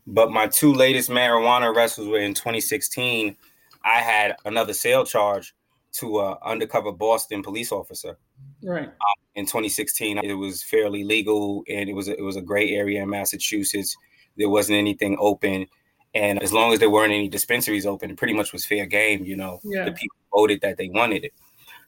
But 0.07 0.31
my 0.31 0.47
two 0.47 0.73
latest 0.73 1.11
marijuana 1.11 1.75
arrests 1.75 1.99
were 1.99 2.19
in 2.19 2.35
2016. 2.35 3.37
I 3.85 4.01
had 4.01 4.37
another 4.45 4.75
sale 4.75 5.05
charge 5.05 5.55
to 5.93 6.21
an 6.21 6.37
undercover 6.45 6.93
Boston 6.93 7.43
police 7.43 7.73
officer. 7.73 8.19
Right. 8.63 8.89
Um, 8.89 9.17
in 9.35 9.47
2016, 9.47 10.19
it 10.19 10.35
was 10.35 10.63
fairly 10.63 11.05
legal, 11.05 11.65
and 11.69 11.89
it 11.89 11.95
was 11.95 12.09
a, 12.09 12.17
it 12.17 12.23
was 12.23 12.37
a 12.37 12.43
gray 12.43 12.71
area 12.71 13.03
in 13.03 13.11
Massachusetts. 13.11 13.97
There 14.37 14.49
wasn't 14.49 14.79
anything 14.79 15.17
open, 15.19 15.67
and 16.15 16.43
as 16.43 16.53
long 16.53 16.73
as 16.73 16.79
there 16.79 16.91
weren't 16.91 17.13
any 17.13 17.29
dispensaries 17.29 17.87
open, 17.87 18.11
it 18.11 18.17
pretty 18.17 18.35
much 18.35 18.53
was 18.53 18.65
fair 18.67 18.87
game. 18.87 19.25
You 19.25 19.37
know, 19.37 19.61
yeah. 19.65 19.85
the 19.85 19.93
people 19.93 20.17
voted 20.33 20.61
that 20.63 20.77
they 20.77 20.89
wanted 20.89 21.25
it. 21.25 21.33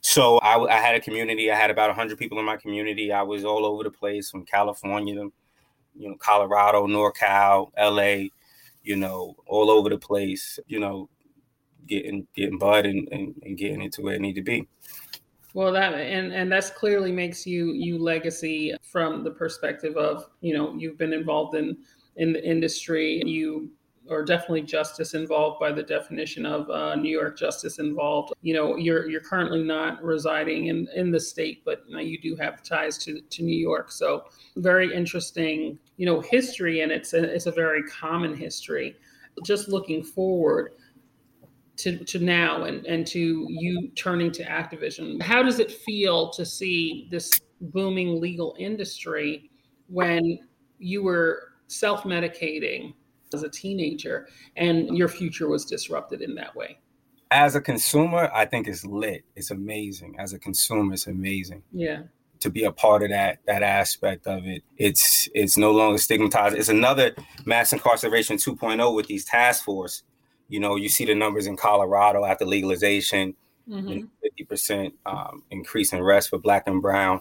So 0.01 0.39
I, 0.39 0.59
I 0.65 0.81
had 0.81 0.95
a 0.95 1.01
community. 1.01 1.51
I 1.51 1.57
had 1.57 1.71
about 1.71 1.89
100 1.89 2.19
people 2.19 2.39
in 2.39 2.45
my 2.45 2.57
community. 2.57 3.13
I 3.13 3.23
was 3.23 3.45
all 3.45 3.65
over 3.65 3.85
the 3.85 3.91
place, 3.91 4.31
from 4.31 4.45
California 4.45 5.31
you 5.97 6.09
know, 6.09 6.17
Colorado, 6.17 6.87
NorCal, 6.87 7.71
LA, 7.79 8.29
you 8.83 8.97
know, 8.97 9.37
all 9.47 9.71
over 9.71 9.89
the 9.89 9.99
place, 9.99 10.59
you 10.67 10.81
know, 10.81 11.09
getting 11.87 12.27
getting 12.35 12.59
bud 12.59 12.87
and, 12.87 13.09
and, 13.13 13.35
and 13.43 13.59
getting 13.59 13.83
into 13.83 14.03
where 14.03 14.15
it 14.15 14.21
need 14.21 14.35
to 14.35 14.43
be. 14.43 14.67
Well, 15.55 15.73
that 15.73 15.95
and 15.95 16.33
and 16.33 16.51
that's 16.51 16.71
clearly 16.71 17.13
makes 17.13 17.47
you 17.47 17.73
you 17.73 17.99
legacy 17.99 18.75
from 18.83 19.23
the 19.23 19.31
perspective 19.31 19.97
of 19.97 20.27
you 20.41 20.55
know 20.55 20.75
you've 20.75 20.99
been 20.99 21.13
involved 21.13 21.55
in 21.55 21.77
in 22.17 22.33
the 22.33 22.43
industry. 22.43 23.23
You 23.25 23.71
or 24.09 24.25
definitely 24.25 24.63
justice 24.63 25.15
involved 25.15 25.61
by 25.61 25.71
the 25.71 25.83
definition 25.83 26.45
of 26.45 26.69
uh, 26.71 26.95
New 26.97 27.11
York 27.11 27.39
justice 27.39 27.79
involved. 27.79 28.33
You 28.43 28.55
know, 28.55 28.77
you're 28.77 29.09
you're 29.09 29.21
currently 29.21 29.63
not 29.63 30.03
residing 30.03 30.67
in 30.67 30.89
in 30.95 31.11
the 31.11 31.21
state, 31.21 31.65
but 31.65 31.85
you 31.89 32.21
do 32.21 32.37
have 32.37 32.63
ties 32.63 32.99
to 32.99 33.21
to 33.21 33.43
New 33.43 33.57
York. 33.57 33.93
So 33.93 34.25
very 34.57 34.93
interesting, 34.93 35.79
you 35.97 36.07
know, 36.07 36.21
history, 36.21 36.81
and 36.81 36.91
it's 36.91 37.13
a, 37.15 37.23
it's 37.23 37.47
a 37.47 37.53
very 37.53 37.83
common 37.85 38.37
history. 38.37 38.97
Just 39.45 39.69
looking 39.69 40.03
forward. 40.03 40.73
To, 41.79 41.97
to 42.05 42.19
now 42.19 42.65
and, 42.65 42.87
and 42.87 43.05
to 43.09 43.47
you 43.49 43.91
turning 43.97 44.31
to 44.33 44.49
activism. 44.49 45.19
How 45.19 45.43
does 45.43 45.59
it 45.59 45.73
feel 45.73 46.31
to 46.33 46.45
see 46.45 47.09
this 47.11 47.31
booming 47.61 48.21
legal 48.21 48.55
industry 48.59 49.51
when 49.89 50.39
you 50.79 51.03
were 51.03 51.55
self 51.69 52.05
medicating 52.05 52.93
as 53.35 53.43
a 53.43 53.49
teenager 53.49 54.29
and 54.57 54.97
your 54.97 55.09
future 55.09 55.49
was 55.49 55.65
disrupted 55.65 56.23
in 56.23 56.35
that 56.37 56.55
way? 56.55 56.79
As 57.31 57.55
a 57.55 57.61
consumer, 57.61 58.31
I 58.35 58.45
think 58.45 58.69
it's 58.69 58.85
lit. 58.85 59.25
It's 59.37 59.51
amazing. 59.51 60.17
As 60.19 60.33
a 60.33 60.39
consumer, 60.39 60.95
it's 60.95 61.07
amazing. 61.07 61.63
Yeah. 61.73 62.03
To 62.41 62.51
be 62.51 62.65
a 62.65 62.73
part 62.73 63.03
of 63.03 63.11
that 63.11 63.39
that 63.47 63.63
aspect 63.63 64.27
of 64.27 64.47
it, 64.47 64.63
it's 64.77 65.29
it's 65.33 65.57
no 65.57 65.71
longer 65.71 65.99
stigmatized. 65.99 66.57
It's 66.57 66.69
another 66.69 67.15
mass 67.47 67.73
incarceration 67.73 68.37
2.0 68.37 68.95
with 68.95 69.07
these 69.07 69.25
task 69.25 69.65
force. 69.65 70.03
You 70.49 70.59
know, 70.59 70.77
you 70.77 70.89
see 70.89 71.05
the 71.05 71.15
numbers 71.15 71.47
in 71.47 71.57
Colorado 71.57 72.25
after 72.25 72.45
legalization, 72.45 73.35
mm-hmm. 73.69 73.89
you 73.89 74.01
know, 74.01 74.09
50% 74.45 74.93
um, 75.07 75.45
increase 75.51 75.93
in 75.93 76.01
arrest 76.01 76.31
for 76.31 76.39
black 76.39 76.65
and 76.67 76.83
brown. 76.83 77.21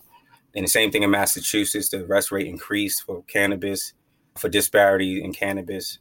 And 0.56 0.66
the 0.66 0.70
same 0.70 0.92
thing 0.92 1.04
in 1.04 1.12
Massachusetts, 1.12 1.90
the 1.90 2.04
arrest 2.04 2.32
rate 2.32 2.48
increased 2.48 3.04
for 3.04 3.24
cannabis 3.24 3.94
for 4.38 4.50
disparity 4.50 5.24
in 5.24 5.34
cannabis 5.34 6.00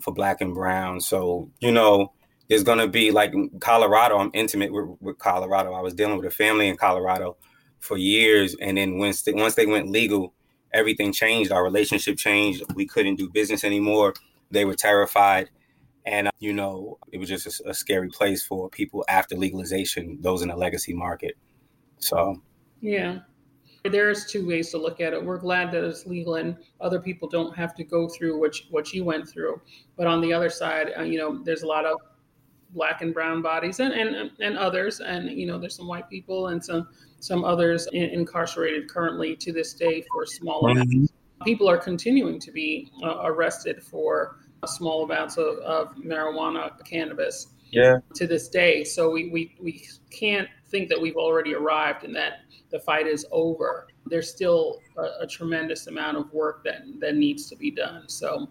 for 0.00 0.12
black 0.12 0.40
and 0.40 0.54
brown. 0.54 1.00
So, 1.00 1.50
you 1.60 1.72
know, 1.72 2.12
there's 2.48 2.62
going 2.62 2.78
to 2.78 2.88
be 2.88 3.10
like 3.10 3.34
Colorado, 3.60 4.18
I'm 4.18 4.30
intimate 4.34 4.72
with, 4.72 4.96
with, 5.00 5.18
Colorado. 5.18 5.72
I 5.72 5.80
was 5.80 5.94
dealing 5.94 6.16
with 6.16 6.26
a 6.26 6.30
family 6.30 6.68
in 6.68 6.76
Colorado 6.76 7.36
for 7.80 7.96
years. 7.96 8.54
And 8.60 8.76
then 8.76 8.98
once 8.98 9.22
they, 9.22 9.32
once 9.32 9.54
they 9.54 9.66
went 9.66 9.90
legal, 9.90 10.32
everything 10.72 11.12
changed. 11.12 11.50
Our 11.50 11.64
relationship 11.64 12.16
changed. 12.16 12.62
We 12.74 12.86
couldn't 12.86 13.16
do 13.16 13.28
business 13.28 13.64
anymore. 13.64 14.14
They 14.50 14.64
were 14.64 14.74
terrified. 14.74 15.50
And, 16.04 16.28
uh, 16.28 16.32
you 16.38 16.52
know, 16.52 16.98
it 17.10 17.18
was 17.18 17.28
just 17.28 17.46
a, 17.46 17.70
a 17.70 17.74
scary 17.74 18.08
place 18.08 18.44
for 18.44 18.70
people 18.70 19.04
after 19.08 19.36
legalization, 19.36 20.18
those 20.20 20.42
in 20.42 20.48
the 20.48 20.56
legacy 20.56 20.94
market. 20.94 21.36
So, 21.98 22.42
yeah. 22.80 23.20
There's 23.88 24.26
two 24.26 24.46
ways 24.46 24.70
to 24.70 24.78
look 24.78 25.00
at 25.00 25.12
it. 25.12 25.24
We're 25.24 25.38
glad 25.38 25.70
that 25.72 25.84
it's 25.84 26.06
legal 26.06 26.36
and 26.36 26.56
other 26.80 27.00
people 27.00 27.28
don't 27.28 27.54
have 27.56 27.74
to 27.76 27.84
go 27.84 28.08
through 28.08 28.38
what 28.38 28.60
you, 28.60 28.66
what 28.70 28.92
you 28.92 29.04
went 29.04 29.28
through. 29.28 29.60
But 29.96 30.06
on 30.06 30.20
the 30.20 30.32
other 30.32 30.50
side, 30.50 30.92
uh, 30.98 31.02
you 31.02 31.18
know, 31.18 31.42
there's 31.42 31.62
a 31.62 31.66
lot 31.66 31.84
of 31.84 32.00
black 32.70 33.00
and 33.02 33.14
brown 33.14 33.42
bodies 33.42 33.80
and, 33.80 33.92
and 33.92 34.30
and 34.40 34.58
others, 34.58 35.00
and 35.00 35.30
you 35.30 35.46
know, 35.46 35.58
there's 35.58 35.76
some 35.76 35.86
white 35.86 36.08
people 36.10 36.48
and 36.48 36.64
some 36.64 36.88
some 37.20 37.44
others 37.44 37.88
in, 37.92 38.04
incarcerated 38.10 38.88
currently 38.88 39.36
to 39.36 39.52
this 39.52 39.72
day 39.74 40.04
for 40.12 40.26
small 40.26 40.62
mm-hmm. 40.64 40.80
amounts. 40.80 41.12
People 41.44 41.68
are 41.68 41.78
continuing 41.78 42.38
to 42.40 42.50
be 42.50 42.90
uh, 43.04 43.22
arrested 43.24 43.82
for 43.82 44.38
small 44.66 45.04
amounts 45.04 45.36
of, 45.36 45.58
of 45.58 45.94
marijuana, 45.96 46.72
cannabis. 46.84 47.48
Yeah. 47.76 47.98
To 48.14 48.26
this 48.26 48.48
day, 48.48 48.84
so 48.84 49.10
we 49.10 49.28
we 49.28 49.54
we 49.60 49.86
can't 50.10 50.48
think 50.68 50.88
that 50.88 51.00
we've 51.00 51.16
already 51.16 51.54
arrived 51.54 52.04
and 52.04 52.16
that 52.16 52.40
the 52.70 52.80
fight 52.80 53.06
is 53.06 53.26
over. 53.30 53.86
There's 54.06 54.30
still 54.30 54.80
a, 54.96 55.24
a 55.24 55.26
tremendous 55.26 55.86
amount 55.86 56.16
of 56.16 56.32
work 56.32 56.64
that 56.64 56.82
that 57.00 57.16
needs 57.16 57.48
to 57.50 57.56
be 57.56 57.70
done. 57.70 58.08
So 58.08 58.48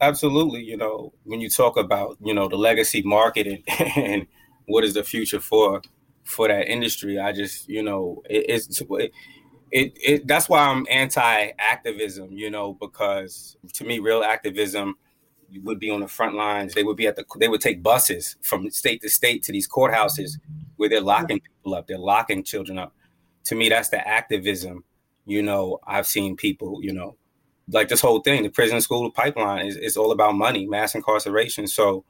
absolutely 0.00 0.62
you 0.62 0.76
know 0.76 1.12
when 1.24 1.40
you 1.40 1.48
talk 1.48 1.76
about 1.76 2.16
you 2.20 2.34
know 2.34 2.48
the 2.48 2.56
legacy 2.56 3.02
market 3.02 3.46
and, 3.46 3.96
and 3.96 4.26
what 4.66 4.84
is 4.84 4.94
the 4.94 5.04
future 5.04 5.40
for 5.40 5.80
for 6.24 6.48
that 6.48 6.68
industry 6.68 7.18
i 7.18 7.32
just 7.32 7.68
you 7.68 7.82
know 7.82 8.22
it, 8.28 8.44
it's 8.48 8.80
it, 8.80 9.12
it, 9.70 9.92
it 10.02 10.26
that's 10.26 10.48
why 10.48 10.60
i'm 10.60 10.86
anti-activism 10.90 12.32
you 12.32 12.50
know 12.50 12.74
because 12.74 13.56
to 13.72 13.84
me 13.84 13.98
real 13.98 14.22
activism 14.22 14.94
would 15.62 15.78
be 15.78 15.90
on 15.90 16.00
the 16.00 16.08
front 16.08 16.34
lines 16.34 16.74
they 16.74 16.84
would 16.84 16.96
be 16.96 17.06
at 17.06 17.16
the 17.16 17.24
they 17.38 17.48
would 17.48 17.60
take 17.60 17.82
buses 17.82 18.36
from 18.42 18.70
state 18.70 19.00
to 19.00 19.08
state 19.08 19.42
to 19.42 19.52
these 19.52 19.68
courthouses 19.68 20.32
where 20.76 20.88
they're 20.88 21.00
locking 21.00 21.40
people 21.40 21.74
up 21.74 21.86
they're 21.86 21.98
locking 21.98 22.42
children 22.42 22.78
up 22.78 22.92
to 23.48 23.54
me, 23.54 23.68
that's 23.68 23.88
the 23.88 24.06
activism. 24.06 24.84
You 25.26 25.42
know, 25.42 25.78
I've 25.86 26.06
seen 26.06 26.36
people, 26.36 26.80
you 26.82 26.92
know, 26.92 27.16
like 27.70 27.88
this 27.88 28.00
whole 28.00 28.20
thing, 28.20 28.42
the 28.42 28.50
prison 28.50 28.80
school 28.80 29.10
pipeline 29.10 29.66
is 29.66 29.76
it's 29.76 29.96
all 29.96 30.12
about 30.12 30.34
money, 30.34 30.66
mass 30.66 30.94
incarceration. 30.94 31.66
So, 31.66 32.04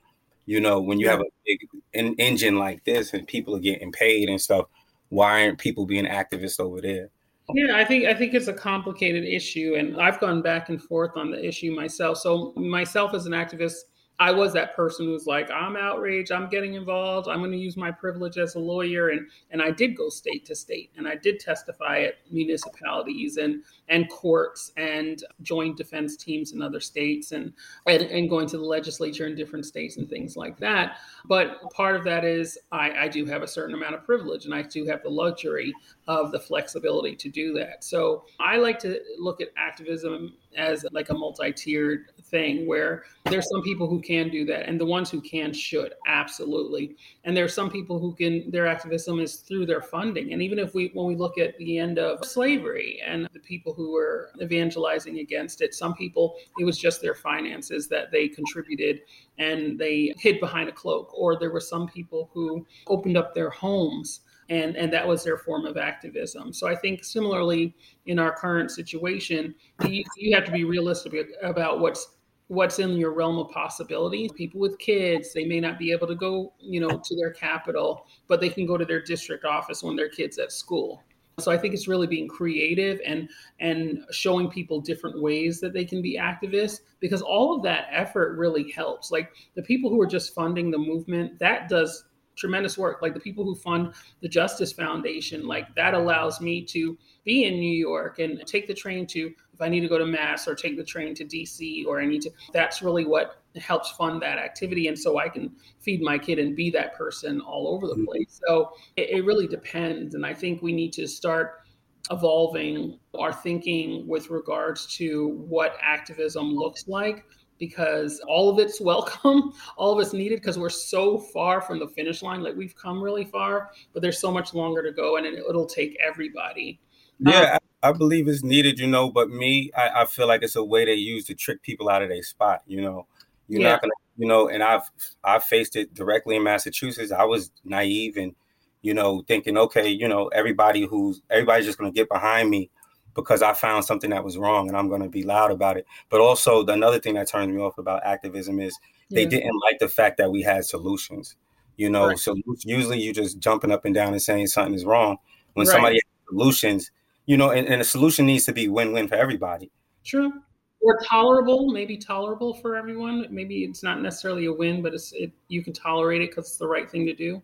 you 0.47 0.61
know, 0.61 0.81
when 0.81 0.99
you 0.99 1.07
yeah. 1.07 1.13
have 1.13 1.21
a 1.21 1.31
big 1.47 1.69
in, 1.93 2.15
engine 2.17 2.59
like 2.59 2.85
this 2.85 3.15
and 3.15 3.27
people 3.27 3.57
are 3.57 3.61
getting 3.61 3.93
paid 3.93 4.29
and 4.29 4.41
stuff, 4.41 4.67
why 5.09 5.45
aren't 5.45 5.59
people 5.59 5.87
being 5.87 6.07
activists 6.07 6.61
over 6.61 6.81
there? 6.81 7.11
Yeah, 7.55 7.77
I 7.77 7.85
think 7.85 8.05
I 8.05 8.15
think 8.15 8.35
it's 8.35 8.49
a 8.49 8.53
complicated 8.53 9.25
issue, 9.25 9.75
and 9.79 10.01
I've 10.01 10.21
gone 10.21 10.43
back 10.43 10.69
and 10.69 10.83
forth 10.83 11.13
on 11.17 11.31
the 11.31 11.43
issue 11.43 11.75
myself. 11.75 12.19
So 12.19 12.53
myself 12.57 13.15
as 13.15 13.25
an 13.25 13.33
activist, 13.33 13.85
I 14.21 14.33
was 14.33 14.53
that 14.53 14.75
person 14.75 15.07
who 15.07 15.13
was 15.13 15.27
like, 15.27 15.51
I'm 15.51 15.77
outraged, 15.77 16.33
I'm 16.33 16.49
getting 16.49 16.75
involved, 16.75 17.29
I'm 17.29 17.39
going 17.39 17.53
to 17.53 17.57
use 17.57 17.77
my 17.77 17.93
privilege 17.93 18.37
as 18.37 18.57
a 18.57 18.59
lawyer. 18.59 19.11
And, 19.11 19.29
and 19.53 19.63
I 19.63 19.71
did 19.71 19.97
go 19.97 20.09
state 20.09 20.45
to 20.47 20.57
state 20.57 20.91
and 20.97 21.07
I 21.07 21.15
did 21.15 21.39
testify 21.39 22.01
at 22.01 22.15
municipalities 22.31 23.37
and, 23.37 23.63
and 23.89 24.09
courts 24.11 24.73
and 24.77 25.25
joined 25.43 25.77
defense 25.77 26.17
teams 26.17 26.53
in 26.53 26.63
other 26.63 26.81
states 26.81 27.33
and, 27.33 27.53
and, 27.87 28.03
and 28.03 28.29
going 28.29 28.47
to 28.49 28.59
the 28.59 28.65
legislature 28.65 29.27
in 29.27 29.35
different 29.35 29.65
states 29.65 29.97
and 29.97 30.09
things 30.09 30.37
like 30.37 30.59
that. 30.59 30.99
But 31.27 31.71
part 31.73 31.97
of 31.97 32.05
that 32.05 32.25
is 32.25 32.59
I, 32.73 32.91
I 33.05 33.09
do 33.09 33.25
have 33.27 33.43
a 33.43 33.49
certain 33.49 33.75
amount 33.75 33.95
of 33.95 34.05
privilege 34.05 34.45
and 34.45 34.55
I 34.55 34.63
do 34.63 34.85
have 34.87 35.03
the 35.03 35.11
luxury 35.11 35.73
of 36.07 36.33
the 36.33 36.41
flexibility 36.41 37.17
to 37.17 37.29
do 37.29 37.53
that. 37.55 37.85
So 37.85 38.25
I 38.41 38.57
like 38.57 38.79
to 38.81 39.01
look 39.19 39.41
at 39.41 39.49
activism 39.57 40.35
as 40.57 40.85
like 40.93 41.11
a 41.11 41.15
multi-tiered 41.15 42.11
thing 42.25 42.67
where 42.67 43.05
there's 43.27 43.49
some 43.49 43.63
people 43.63 43.89
who 43.89 44.01
can 44.01 44.29
do 44.29 44.45
that 44.45 44.69
and 44.69 44.81
the 44.81 44.85
ones 44.85 45.11
who 45.11 45.21
can 45.21 45.53
should 45.53 45.95
absolutely 46.07 46.97
and 47.25 47.37
there's 47.37 47.55
some 47.55 47.71
people 47.71 47.99
who 47.99 48.15
can 48.15 48.51
their 48.51 48.67
activism 48.67 49.21
is 49.21 49.37
through 49.37 49.67
their 49.67 49.81
funding 49.81 50.33
and 50.33 50.43
even 50.43 50.59
if 50.59 50.75
we 50.75 50.91
when 50.95 51.07
we 51.07 51.15
look 51.15 51.39
at 51.39 51.57
the 51.59 51.79
end 51.79 51.99
of 51.99 52.25
slavery 52.25 53.01
and 53.07 53.29
the 53.33 53.41
people 53.41 53.73
who 53.79 53.93
were 53.93 54.31
evangelizing 54.43 55.21
against 55.21 55.63
it 55.63 55.73
some 55.73 55.95
people 55.95 56.37
it 56.59 56.65
was 56.65 56.77
just 56.77 57.01
their 57.01 57.15
finances 57.15 57.89
that 57.89 58.11
they 58.13 58.29
contributed 58.29 59.01
and 59.39 59.79
they 59.79 60.13
hid 60.19 60.39
behind 60.41 60.69
a 60.69 60.73
cloak 60.73 61.11
or 61.15 61.39
there 61.39 61.53
were 61.53 61.61
some 61.61 61.87
people 61.87 62.29
who 62.35 62.67
opened 62.89 63.17
up 63.17 63.33
their 63.35 63.51
homes 63.51 64.21
and 64.51 64.77
and 64.77 64.93
that 64.93 65.07
was 65.07 65.23
their 65.25 65.37
form 65.37 65.67
of 65.67 65.77
activism. 65.77 66.53
So 66.53 66.67
I 66.67 66.75
think 66.75 67.05
similarly 67.05 67.75
in 68.07 68.19
our 68.19 68.35
current 68.35 68.71
situation, 68.71 69.55
you, 69.87 70.05
you 70.17 70.35
have 70.35 70.45
to 70.45 70.53
be 70.53 70.65
realistic 70.65 71.29
about 71.43 71.81
what's 71.81 72.17
what's 72.49 72.79
in 72.79 72.93
your 72.93 73.13
realm 73.13 73.39
of 73.39 73.51
possibility. 73.51 74.29
People 74.35 74.61
with 74.61 74.79
kids, 74.79 75.35
they 75.35 75.45
may 75.45 75.61
not 75.61 75.79
be 75.79 75.93
able 75.93 76.07
to 76.07 76.15
go, 76.15 76.55
you 76.59 76.81
know, 76.81 77.01
to 77.05 77.17
their 77.17 77.31
capital, 77.31 78.07
but 78.27 78.41
they 78.41 78.49
can 78.49 78.67
go 78.67 78.79
to 78.79 78.87
their 78.87 79.03
district 79.03 79.45
office 79.45 79.83
when 79.83 79.97
their 79.97 80.09
kids 80.09 80.39
at 80.39 80.51
school. 80.51 81.05
So 81.39 81.51
I 81.51 81.59
think 81.59 81.75
it's 81.75 81.89
really 81.89 82.07
being 82.07 82.29
creative 82.29 83.01
and 83.05 83.29
and 83.61 84.05
showing 84.11 84.51
people 84.51 84.81
different 84.81 85.21
ways 85.21 85.61
that 85.61 85.73
they 85.73 85.85
can 85.85 86.03
be 86.03 86.19
activists 86.19 86.81
because 87.01 87.23
all 87.23 87.55
of 87.57 87.63
that 87.63 87.89
effort 87.91 88.37
really 88.37 88.71
helps. 88.71 89.11
Like 89.11 89.33
the 89.55 89.63
people 89.63 89.91
who 89.91 90.01
are 90.01 90.07
just 90.07 90.35
funding 90.35 90.71
the 90.71 90.79
movement, 90.79 91.39
that 91.39 91.69
does 91.69 92.05
tremendous 92.39 92.79
work. 92.79 93.03
Like 93.03 93.15
the 93.15 93.21
people 93.21 93.45
who 93.45 93.55
fund 93.55 93.93
the 94.21 94.29
Justice 94.29 94.73
Foundation, 94.73 95.47
like 95.47 95.75
that 95.75 95.95
allows 95.95 96.41
me 96.41 96.65
to 96.67 96.97
be 97.25 97.45
in 97.45 97.55
New 97.55 97.77
York 97.77 98.21
and 98.21 98.41
take 98.47 98.67
the 98.67 98.75
train 98.75 99.07
to 99.09 99.33
if 99.53 99.61
I 99.61 99.69
need 99.69 99.81
to 99.81 99.89
go 99.89 99.99
to 99.99 100.07
Mass 100.07 100.47
or 100.47 100.55
take 100.55 100.77
the 100.77 100.85
train 100.85 101.15
to 101.17 101.25
DC 101.25 101.85
or 101.87 102.01
I 102.01 102.07
need 102.07 102.23
to. 102.23 102.31
That's 102.53 102.81
really 102.81 103.05
what 103.05 103.43
helps 103.59 103.91
fund 103.93 104.23
that 104.23 104.39
activity, 104.39 104.89
and 104.89 104.99
so 104.99 105.19
I 105.19 105.29
can 105.29 105.53
feed 105.81 106.03
my 106.03 106.19
kid 106.19 106.39
and 106.39 106.57
be 106.57 106.71
that 106.71 106.95
person 106.95 107.41
all 107.41 107.69
over 107.69 107.87
the 107.87 107.95
mm-hmm. 107.95 108.05
place. 108.05 108.41
So 108.47 108.73
it, 108.97 109.11
it 109.11 109.25
really 109.25 109.47
depends, 109.47 110.15
and 110.15 110.25
I 110.25 110.35
think 110.35 110.63
we 110.63 110.73
need 110.73 110.93
to 110.95 111.07
start 111.07 111.63
evolving 112.11 112.99
our 113.19 113.33
thinking 113.33 114.07
with 114.07 114.31
regards 114.31 114.87
to 114.97 115.29
what 115.49 115.77
activism 115.83 116.55
looks 116.55 116.89
like 116.89 117.25
because 117.59 118.21
all 118.27 118.49
of 118.49 118.59
it's 118.59 118.81
welcome, 118.81 119.53
all 119.77 119.93
of 119.93 120.05
it's 120.05 120.13
needed 120.13 120.41
because 120.41 120.59
we're 120.59 120.69
so 120.69 121.19
far 121.19 121.61
from 121.61 121.79
the 121.79 121.89
finish 121.89 122.23
line. 122.23 122.43
Like 122.43 122.57
we've 122.57 122.77
come 122.77 123.03
really 123.03 123.25
far, 123.25 123.71
but 123.93 124.03
there's 124.03 124.21
so 124.21 124.31
much 124.31 124.55
longer 124.55 124.83
to 124.83 124.93
go, 124.93 125.17
and 125.17 125.27
it, 125.27 125.43
will 125.47 125.67
take 125.67 125.97
everybody. 126.05 126.81
Yeah, 127.21 127.41
um, 127.41 127.59
I, 127.83 127.89
I, 127.89 127.93
believe 127.93 128.29
it's 128.29 128.45
needed, 128.45 128.79
you 128.79 128.87
know. 128.87 129.11
But 129.11 129.31
me, 129.31 129.71
I, 129.77 130.03
I, 130.03 130.05
feel 130.07 130.29
like 130.29 130.43
it's 130.43 130.57
a 130.57 130.65
way 130.65 130.85
they 130.85 130.95
use 130.95 131.25
to 131.27 131.35
trick 131.35 131.63
people 131.63 131.89
out 131.89 132.03
of 132.03 132.09
their 132.09 132.23
spot. 132.23 132.63
You 132.67 132.81
know, 132.81 133.07
you're 133.49 133.63
yeah. 133.63 133.71
not 133.71 133.81
gonna, 133.81 133.93
you 134.17 134.27
know. 134.27 134.49
And 134.49 134.63
I've 134.63 134.91
I've 135.25 135.45
faced 135.45 135.77
it 135.77 135.95
directly 135.95 136.37
in 136.37 136.43
Massachusetts. 136.43 137.13
I 137.13 137.25
was 137.25 137.51
naive 137.65 138.17
and 138.17 138.35
you 138.83 138.95
know 138.95 139.23
thinking, 139.27 139.57
okay, 139.59 139.89
you 139.89 140.09
know, 140.09 140.29
everybody 140.29 140.83
who's 140.83 141.23
everybody's 141.31 141.67
just 141.67 141.79
gonna 141.79 141.91
get 141.91 142.09
behind 142.09 142.51
me 142.51 142.71
because 143.15 143.43
I 143.43 143.53
found 143.53 143.85
something 143.85 144.11
that 144.11 144.23
was 144.23 144.39
wrong 144.39 144.69
and 144.69 144.77
I'm 144.77 144.89
to 144.91 145.09
be 145.09 145.25
loud 145.25 145.51
about 145.51 145.77
it. 145.77 145.87
But 146.09 146.21
also, 146.21 146.63
the, 146.63 146.73
another 146.73 147.01
thing 147.01 147.15
that 147.15 147.27
turns 147.27 147.53
me 147.53 147.61
off 147.61 147.77
about 147.79 148.05
activism 148.05 148.61
is 148.61 148.79
they 149.11 149.23
yeah. 149.23 149.29
didn't 149.29 149.59
like 149.65 149.79
the 149.81 149.89
fact 149.89 150.19
that 150.19 150.31
we 150.31 150.43
had 150.43 150.65
solutions. 150.65 151.37
You 151.77 151.91
know, 151.91 152.09
right. 152.09 152.19
so 152.19 152.37
usually 152.65 153.01
you 153.01 153.13
just 153.13 153.39
jumping 153.39 153.71
up 153.71 153.85
and 153.85 153.95
down 153.95 154.13
and 154.13 154.23
saying 154.23 154.49
something 154.49 154.75
is 154.75 154.85
wrong. 154.85 155.17
When 155.55 155.67
right. 155.67 155.73
somebody 155.73 155.95
has 155.97 156.29
solutions, 156.29 156.91
you 157.27 157.37
know, 157.37 157.51
and, 157.51 157.69
and 157.69 157.81
a 157.81 157.85
solution 157.85 158.27
needs 158.27 158.45
to 158.47 158.53
be 158.53 158.69
win-win 158.69 159.09
for 159.09 159.15
everybody. 159.15 159.71
True. 160.05 160.33
Or 160.81 160.99
tolerable, 161.05 161.73
maybe 161.73 161.97
tolerable 161.97 162.55
for 162.55 162.77
everyone. 162.77 163.27
Maybe 163.31 163.65
it's 163.65 163.83
not 163.83 164.01
necessarily 164.01 164.47
a 164.47 164.53
win, 164.53 164.81
but 164.81 164.95
it's 164.95 165.13
it, 165.13 165.33
you 165.49 165.63
can 165.63 165.73
tolerate 165.73 166.23
it 166.23 166.31
because 166.31 166.47
it's 166.47 166.57
the 166.57 166.69
right 166.69 166.89
thing 166.89 167.05
to 167.07 167.15
do. 167.15 167.43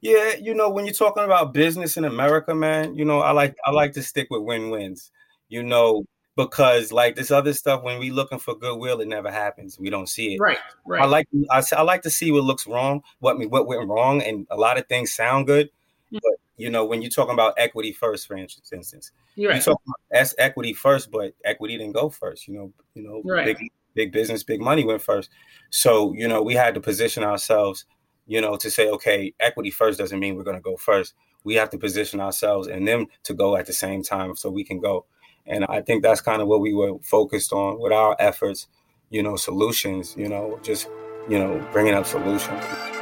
Yeah, 0.00 0.34
you 0.34 0.52
know, 0.52 0.68
when 0.68 0.84
you're 0.84 0.94
talking 0.94 1.22
about 1.22 1.54
business 1.54 1.96
in 1.96 2.04
America, 2.04 2.52
man, 2.52 2.96
you 2.96 3.04
know, 3.04 3.20
I 3.20 3.30
like 3.30 3.54
I 3.64 3.70
like 3.70 3.92
to 3.92 4.02
stick 4.02 4.26
with 4.30 4.42
win-wins. 4.42 5.12
You 5.48 5.62
know, 5.62 6.04
because 6.36 6.92
like 6.92 7.14
this 7.14 7.30
other 7.30 7.52
stuff, 7.52 7.82
when 7.82 7.98
we 7.98 8.10
looking 8.10 8.38
for 8.38 8.54
goodwill, 8.54 9.00
it 9.00 9.08
never 9.08 9.30
happens. 9.30 9.78
We 9.78 9.90
don't 9.90 10.08
see 10.08 10.34
it. 10.34 10.40
Right. 10.40 10.58
Right. 10.86 11.02
I 11.02 11.06
like 11.06 11.28
I, 11.50 11.62
I 11.76 11.82
like 11.82 12.02
to 12.02 12.10
see 12.10 12.32
what 12.32 12.44
looks 12.44 12.66
wrong, 12.66 13.02
what 13.20 13.38
what 13.50 13.66
went 13.66 13.88
wrong, 13.88 14.22
and 14.22 14.46
a 14.50 14.56
lot 14.56 14.78
of 14.78 14.86
things 14.88 15.12
sound 15.12 15.46
good. 15.46 15.68
Mm-hmm. 16.12 16.18
But 16.22 16.32
you 16.62 16.70
know, 16.70 16.84
when 16.84 17.02
you're 17.02 17.10
talking 17.10 17.34
about 17.34 17.54
equity 17.58 17.92
first, 17.92 18.26
for 18.26 18.36
instance, 18.36 19.12
you're 19.34 19.50
right. 19.50 19.56
you 19.56 19.62
talk 19.62 19.80
about 19.86 20.34
equity 20.38 20.72
first, 20.72 21.10
but 21.10 21.34
equity 21.44 21.76
didn't 21.76 21.92
go 21.92 22.08
first. 22.08 22.48
You 22.48 22.54
know, 22.54 22.72
you 22.94 23.02
know, 23.02 23.22
right. 23.24 23.44
big 23.44 23.68
big 23.94 24.12
business, 24.12 24.42
big 24.42 24.60
money 24.60 24.84
went 24.84 25.02
first. 25.02 25.30
So 25.70 26.14
you 26.14 26.28
know, 26.28 26.42
we 26.42 26.54
had 26.54 26.74
to 26.74 26.80
position 26.80 27.24
ourselves 27.24 27.84
you 28.26 28.40
know, 28.40 28.56
to 28.56 28.70
say, 28.70 28.88
okay, 28.88 29.34
equity 29.40 29.70
first 29.70 29.98
doesn't 29.98 30.18
mean 30.18 30.36
we're 30.36 30.44
going 30.44 30.56
to 30.56 30.62
go 30.62 30.76
first. 30.76 31.14
We 31.44 31.54
have 31.54 31.70
to 31.70 31.78
position 31.78 32.20
ourselves 32.20 32.68
and 32.68 32.86
them 32.86 33.06
to 33.24 33.34
go 33.34 33.56
at 33.56 33.66
the 33.66 33.72
same 33.72 34.02
time 34.02 34.36
so 34.36 34.50
we 34.50 34.64
can 34.64 34.80
go. 34.80 35.06
And 35.46 35.64
I 35.68 35.82
think 35.82 36.02
that's 36.02 36.20
kind 36.20 36.40
of 36.40 36.46
what 36.46 36.60
we 36.60 36.72
were 36.72 36.98
focused 37.02 37.52
on 37.52 37.80
with 37.80 37.92
our 37.92 38.14
efforts, 38.18 38.68
you 39.10 39.22
know, 39.22 39.36
solutions, 39.36 40.14
you 40.16 40.28
know, 40.28 40.58
just, 40.62 40.88
you 41.28 41.38
know, 41.38 41.66
bringing 41.72 41.94
up 41.94 42.06
solutions. 42.06 43.01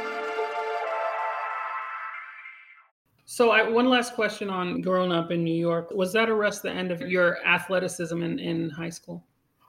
So, 3.41 3.49
I, 3.49 3.67
one 3.67 3.89
last 3.89 4.13
question 4.13 4.51
on 4.51 4.81
growing 4.81 5.11
up 5.11 5.31
in 5.31 5.43
New 5.43 5.55
York. 5.55 5.89
Was 5.89 6.13
that 6.13 6.29
arrest 6.29 6.61
the 6.61 6.69
end 6.69 6.91
of 6.91 7.01
your 7.01 7.43
athleticism 7.43 8.21
in, 8.21 8.37
in 8.37 8.69
high 8.69 8.91
school? 8.91 9.25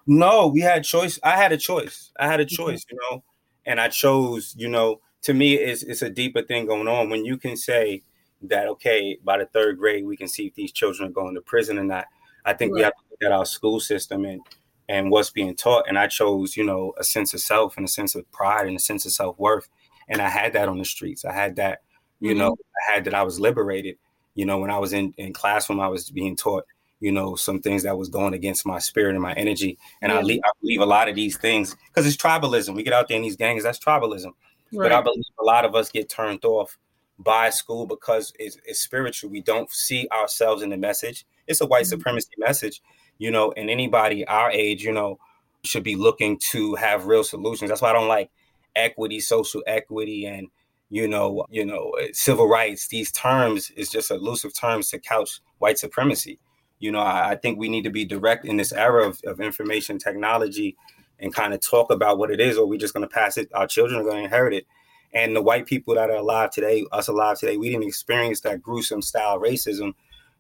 No, 0.07 0.49
we 0.49 0.61
had 0.61 0.85
choice. 0.85 1.19
I 1.23 1.39
had 1.39 1.53
a 1.53 1.57
choice. 1.57 2.13
I 2.21 2.27
had 2.27 2.39
a 2.39 2.45
choice, 2.45 2.85
mm-hmm. 2.85 2.97
you 2.97 3.01
know, 3.11 3.25
and 3.65 3.81
I 3.81 3.89
chose, 3.89 4.55
you 4.59 4.69
know, 4.69 5.01
to 5.23 5.33
me 5.33 5.55
it's, 5.55 5.85
it's 5.85 6.03
a 6.03 6.11
deeper 6.11 6.43
thing 6.43 6.67
going 6.67 6.87
on 6.87 7.09
when 7.09 7.25
you 7.25 7.39
can 7.39 7.57
say 7.57 8.03
that 8.43 8.69
okay 8.69 9.19
by 9.25 9.39
the 9.39 9.47
third 9.47 9.79
grade 9.79 10.05
we 10.05 10.19
can 10.19 10.29
see 10.29 10.49
if 10.49 10.55
these 10.55 10.73
children 10.73 11.09
are 11.09 11.13
going 11.13 11.35
to 11.35 11.41
prison 11.41 11.79
or 11.79 11.85
not 11.85 12.07
i 12.45 12.53
think 12.53 12.73
right. 12.73 12.79
we 12.79 12.83
have 12.83 12.93
to 12.93 13.03
look 13.09 13.23
at 13.23 13.31
our 13.31 13.47
school 13.47 13.79
system 13.79 14.25
and 14.25 14.41
and 14.89 15.13
what's 15.13 15.31
being 15.31 15.55
taught 15.55 15.85
and 15.87 15.97
i 15.97 16.09
chose 16.09 16.57
you 16.57 16.65
know 16.65 16.93
a 16.99 17.05
sense 17.05 17.33
of 17.35 17.41
self 17.41 17.77
and 17.77 17.87
a 17.87 17.89
sense 17.89 18.17
of 18.17 18.29
pride 18.33 18.67
and 18.67 18.75
a 18.75 18.81
sense 18.81 19.07
of 19.07 19.13
self-worth 19.13 19.69
and 20.09 20.21
i 20.21 20.29
had 20.29 20.53
that 20.53 20.69
on 20.69 20.77
the 20.77 20.85
streets 20.85 21.25
i 21.25 21.33
had 21.33 21.55
that 21.55 21.83
you 22.23 22.31
mm-hmm. 22.31 22.39
know 22.39 22.57
i 22.89 22.95
had 22.95 23.05
that 23.05 23.15
i 23.15 23.23
was 23.23 23.39
liberated 23.39 23.97
you 24.35 24.47
know 24.47 24.59
when 24.59 24.71
i 24.71 24.79
was 24.79 24.93
in 24.93 25.13
in 25.19 25.33
classroom 25.33 25.81
i 25.81 25.89
was 25.89 26.11
being 26.11 26.37
taught 26.37 26.65
you 27.01 27.13
know 27.13 27.35
some 27.35 27.61
things 27.61 27.83
that 27.83 27.99
was 27.99 28.09
going 28.09 28.33
against 28.33 28.65
my 28.65 28.79
spirit 28.79 29.15
and 29.15 29.23
my 29.23 29.33
energy 29.35 29.77
and 30.01 30.13
I, 30.13 30.21
le- 30.21 30.35
I 30.35 30.51
believe 30.61 30.81
a 30.81 30.87
lot 30.87 31.09
of 31.09 31.17
these 31.17 31.37
things 31.37 31.77
because 31.89 32.07
it's 32.07 32.17
tribalism 32.17 32.75
we 32.75 32.83
get 32.83 32.93
out 32.93 33.09
there 33.09 33.17
in 33.17 33.23
these 33.23 33.37
gangs 33.37 33.65
that's 33.65 33.79
tribalism 33.79 34.33
Right. 34.73 34.89
But 34.89 34.93
I 34.93 35.03
believe 35.03 35.25
a 35.39 35.45
lot 35.45 35.65
of 35.65 35.75
us 35.75 35.91
get 35.91 36.09
turned 36.09 36.45
off 36.45 36.79
by 37.19 37.51
school 37.51 37.87
because 37.87 38.33
it's, 38.39 38.57
it's, 38.65 38.81
spiritual. 38.81 39.31
We 39.31 39.43
don't 39.43 39.71
see 39.71 40.09
ourselves 40.11 40.63
in 40.63 40.71
the 40.71 40.79
message. 40.79 41.27
It's 41.47 41.61
a 41.61 41.67
white 41.67 41.83
mm-hmm. 41.83 41.91
supremacy 41.91 42.31
message, 42.39 42.81
you 43.19 43.31
know, 43.31 43.53
and 43.53 43.69
anybody 43.69 44.27
our 44.27 44.51
age, 44.51 44.83
you 44.83 44.93
know, 44.93 45.19
should 45.63 45.85
be 45.85 45.95
looking 45.95 46.39
to 46.39 46.75
have 46.77 47.07
real 47.07 47.23
solutions. 47.23 47.69
That's 47.69 47.83
why 47.83 47.91
I 47.91 47.93
don't 47.93 48.09
like 48.09 48.31
equity, 48.75 49.21
social 49.21 49.63
equity, 49.67 50.27
and 50.27 50.49
you 50.93 51.09
know, 51.09 51.47
you 51.49 51.65
know, 51.65 51.93
eh, 52.03 52.09
civil 52.13 52.47
rights. 52.47 52.87
These 52.89 53.11
terms 53.13 53.71
is 53.77 53.89
just 53.89 54.11
elusive 54.11 54.53
terms 54.53 54.91
to 54.91 54.99
couch 54.99 55.41
white 55.57 55.79
supremacy. 55.79 56.39
You 56.81 56.93
know, 56.93 56.99
I, 56.99 57.31
I 57.31 57.37
think 57.37 57.59
we 57.59 57.71
need 57.71 57.85
to 57.85 57.91
be 57.91 58.05
direct 58.05 58.45
in 58.45 58.59
this 58.59 58.73
era 58.73 59.09
of, 59.09 59.19
of 59.25 59.41
information 59.41 59.99
technology 59.99 60.77
and 61.19 61.35
kind 61.35 61.55
of 61.55 61.61
talk 61.61 61.91
about 61.91 62.19
what 62.19 62.31
it 62.31 62.41
is, 62.41 62.59
or 62.59 62.67
we're 62.67 62.79
just 62.79 62.93
going 62.93 63.09
to 63.09 63.15
pass 63.15 63.39
it. 63.39 63.49
Our 63.55 63.67
children 63.67 64.01
are 64.01 64.05
going 64.05 64.19
to 64.19 64.25
inherit 64.25 64.53
it. 64.53 64.67
And 65.15 65.35
the 65.35 65.41
white 65.41 65.65
people 65.65 65.95
that 65.95 66.11
are 66.11 66.17
alive 66.17 66.51
today, 66.51 66.85
us 66.93 67.09
alive 67.09 67.39
today, 67.39 67.57
we 67.57 67.71
didn't 67.71 67.89
experience 67.89 68.43
that 68.43 68.61
gruesome 68.61 69.01
style 69.01 69.41
racism, 69.41 69.95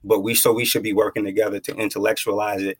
but 0.04 0.20
we 0.20 0.34
so 0.34 0.52
we 0.52 0.66
should 0.66 0.82
be 0.82 0.92
working 0.92 1.24
together 1.24 1.60
to 1.60 1.74
intellectualize 1.76 2.62
it. 2.62 2.76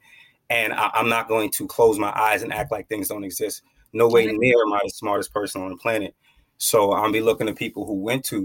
And 0.51 0.75
I, 0.75 0.91
am 0.95 1.09
not 1.09 1.27
going 1.27 1.51
to 1.53 1.67
close 1.67 1.99
my 1.99 2.13
eyes 2.15 2.43
and 2.43 2.53
act 2.53 2.71
like 2.71 2.89
things 2.89 3.09
don't 3.09 3.25
exist. 3.25 3.63
No 3.95 4.09
way 4.09 4.27
near 4.27 4.57
am 4.67 4.75
I 4.75 4.81
the 4.85 4.91
smartest 4.91 5.33
person 5.33 5.63
on 5.63 5.71
the 5.71 5.77
planet. 5.77 6.15
So 6.63 6.93
I'll 6.93 7.13
be 7.13 7.21
looking 7.21 7.47
to 7.47 7.55
people 7.55 7.87
who 7.87 7.95
went 7.95 8.25
to, 8.27 8.45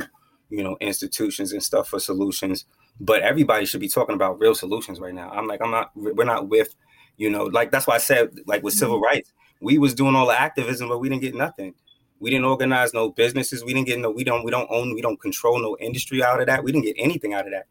you 0.50 0.64
know, 0.64 0.78
institutions 0.82 1.54
and 1.54 1.62
stuff 1.62 1.90
for 1.90 2.00
solutions. 2.00 2.66
But 3.00 3.22
everybody 3.22 3.66
should 3.66 3.80
be 3.80 3.90
talking 3.90 4.16
about 4.16 4.40
real 4.40 4.56
solutions 4.56 5.00
right 5.00 5.14
now. 5.14 5.30
I'm 5.30 5.48
like, 5.48 5.62
I'm 5.62 5.72
not. 5.72 5.92
We're 5.96 6.26
not 6.26 6.50
with, 6.50 6.74
you 7.18 7.30
know, 7.30 7.44
like 7.46 7.72
that's 7.72 7.86
why 7.86 7.96
I 7.96 8.00
said, 8.00 8.32
like 8.48 8.64
with 8.64 8.74
civil 8.74 8.96
mm-hmm. 8.96 9.06
rights 9.06 9.34
we 9.60 9.78
was 9.78 9.94
doing 9.94 10.16
all 10.16 10.28
the 10.28 10.40
activism, 10.40 10.90
but 10.90 11.00
we 11.00 11.10
didn't 11.10 11.22
get 11.22 11.36
nothing. 11.36 11.74
We 12.20 12.30
didn't 12.30 12.46
organize 12.46 12.94
no 12.94 13.10
businesses. 13.10 13.64
We 13.64 13.74
didn't 13.74 13.88
get 13.88 14.00
no. 14.00 14.10
We 14.10 14.24
don't. 14.24 14.44
We 14.44 14.52
don't 14.52 14.68
own. 14.72 14.94
We 14.94 15.02
don't 15.02 15.22
control 15.22 15.62
no 15.62 15.78
industry 15.80 16.24
out 16.24 16.40
of 16.40 16.48
that. 16.48 16.64
We 16.64 16.72
didn't 16.72 16.86
get 16.86 16.96
anything 16.98 17.34
out 17.34 17.46
of 17.46 17.52
that. 17.52 17.68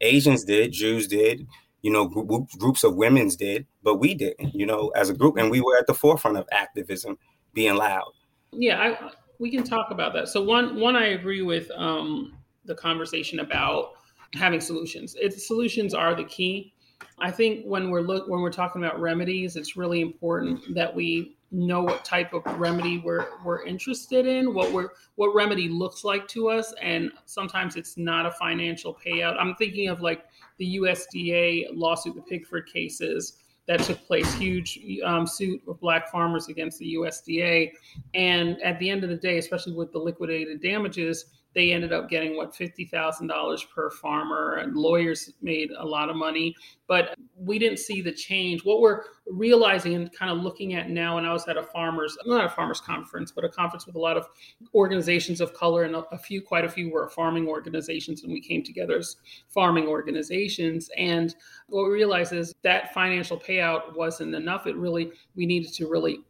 Asians 0.00 0.44
did. 0.44 0.72
Jews 0.72 1.08
did. 1.08 1.46
You 1.82 1.92
know, 1.92 2.08
group, 2.08 2.48
groups 2.58 2.82
of 2.82 2.96
women's 2.96 3.36
did, 3.36 3.66
but 3.82 3.96
we 3.96 4.14
didn't. 4.14 4.54
You 4.54 4.66
know, 4.66 4.88
as 4.90 5.10
a 5.10 5.14
group, 5.14 5.36
and 5.36 5.50
we 5.50 5.60
were 5.60 5.76
at 5.78 5.86
the 5.86 5.94
forefront 5.94 6.36
of 6.36 6.48
activism, 6.52 7.18
being 7.54 7.76
loud. 7.76 8.12
Yeah, 8.52 8.78
I, 8.78 9.10
we 9.38 9.50
can 9.50 9.62
talk 9.62 9.90
about 9.90 10.12
that. 10.14 10.28
So 10.28 10.42
one, 10.42 10.78
one, 10.80 10.96
I 10.96 11.08
agree 11.08 11.42
with 11.42 11.70
um, 11.76 12.34
the 12.64 12.74
conversation 12.74 13.40
about 13.40 13.92
having 14.34 14.60
solutions. 14.60 15.16
Solutions 15.36 15.94
are 15.94 16.14
the 16.14 16.24
key. 16.24 16.72
I 17.20 17.30
think 17.30 17.64
when 17.64 17.90
we're 17.90 18.00
look 18.00 18.28
when 18.28 18.40
we're 18.40 18.52
talking 18.52 18.84
about 18.84 19.00
remedies, 19.00 19.56
it's 19.56 19.76
really 19.76 20.00
important 20.00 20.74
that 20.74 20.94
we 20.94 21.36
know 21.50 21.82
what 21.82 22.04
type 22.04 22.32
of 22.32 22.42
remedy 22.60 22.98
we're 22.98 23.26
we're 23.44 23.64
interested 23.64 24.26
in, 24.26 24.54
what 24.54 24.70
we're 24.72 24.90
what 25.16 25.34
remedy 25.34 25.68
looks 25.68 26.04
like 26.04 26.28
to 26.28 26.48
us, 26.48 26.72
and 26.80 27.10
sometimes 27.24 27.76
it's 27.76 27.96
not 27.96 28.26
a 28.26 28.30
financial 28.32 28.96
payout. 29.04 29.36
I'm 29.38 29.54
thinking 29.56 29.88
of 29.88 30.00
like 30.00 30.26
the 30.58 30.76
USDA 30.76 31.66
lawsuit, 31.72 32.14
the 32.14 32.22
Pigford 32.22 32.66
cases 32.66 33.38
that 33.68 33.80
took 33.80 34.04
place, 34.06 34.32
huge 34.34 34.80
um, 35.04 35.26
suit 35.26 35.62
of 35.68 35.78
black 35.78 36.10
farmers 36.10 36.48
against 36.48 36.78
the 36.78 36.94
USDA, 36.94 37.70
and 38.14 38.60
at 38.62 38.78
the 38.80 38.88
end 38.88 39.04
of 39.04 39.10
the 39.10 39.16
day, 39.16 39.38
especially 39.38 39.74
with 39.74 39.92
the 39.92 39.98
liquidated 39.98 40.60
damages, 40.62 41.26
they 41.58 41.72
ended 41.72 41.92
up 41.92 42.08
getting 42.08 42.36
what 42.36 42.54
$50,000 42.54 43.70
per 43.74 43.90
farmer 43.90 44.58
and 44.58 44.76
lawyers 44.76 45.32
made 45.42 45.72
a 45.76 45.84
lot 45.84 46.08
of 46.08 46.14
money 46.14 46.54
but 46.86 47.16
we 47.36 47.58
didn't 47.58 47.80
see 47.80 48.00
the 48.00 48.12
change. 48.12 48.64
What 48.64 48.80
we're 48.80 49.02
realizing 49.26 49.94
and 49.94 50.10
kind 50.12 50.30
of 50.30 50.38
looking 50.38 50.74
at 50.74 50.88
now 50.88 51.18
and 51.18 51.26
I 51.26 51.32
was 51.32 51.46
at 51.48 51.56
a 51.56 51.64
farmers 51.64 52.16
not 52.26 52.44
a 52.44 52.48
farmers 52.48 52.80
conference 52.80 53.32
but 53.32 53.44
a 53.44 53.48
conference 53.48 53.86
with 53.86 53.96
a 53.96 53.98
lot 53.98 54.16
of 54.16 54.28
organizations 54.72 55.40
of 55.40 55.52
color 55.52 55.82
and 55.82 55.96
a, 55.96 56.18
few 56.18 56.40
quite 56.40 56.64
a 56.64 56.68
few 56.68 56.92
were 56.92 57.08
farming 57.10 57.48
organizations 57.48 58.22
and 58.22 58.32
we 58.32 58.40
came 58.40 58.62
together 58.62 58.96
as 58.96 59.16
farming 59.48 59.88
organizations. 59.88 60.88
And 60.96 61.34
what 61.66 61.86
we 61.86 61.90
realized 61.90 62.32
is 62.32 62.54
that 62.62 62.94
financial 62.94 63.38
payout 63.38 63.96
wasn't 63.96 64.34
enough. 64.36 64.68
It 64.68 64.76
really 64.76 65.10
we 65.34 65.44
needed 65.44 65.72
to 65.74 65.88
really 65.88 66.20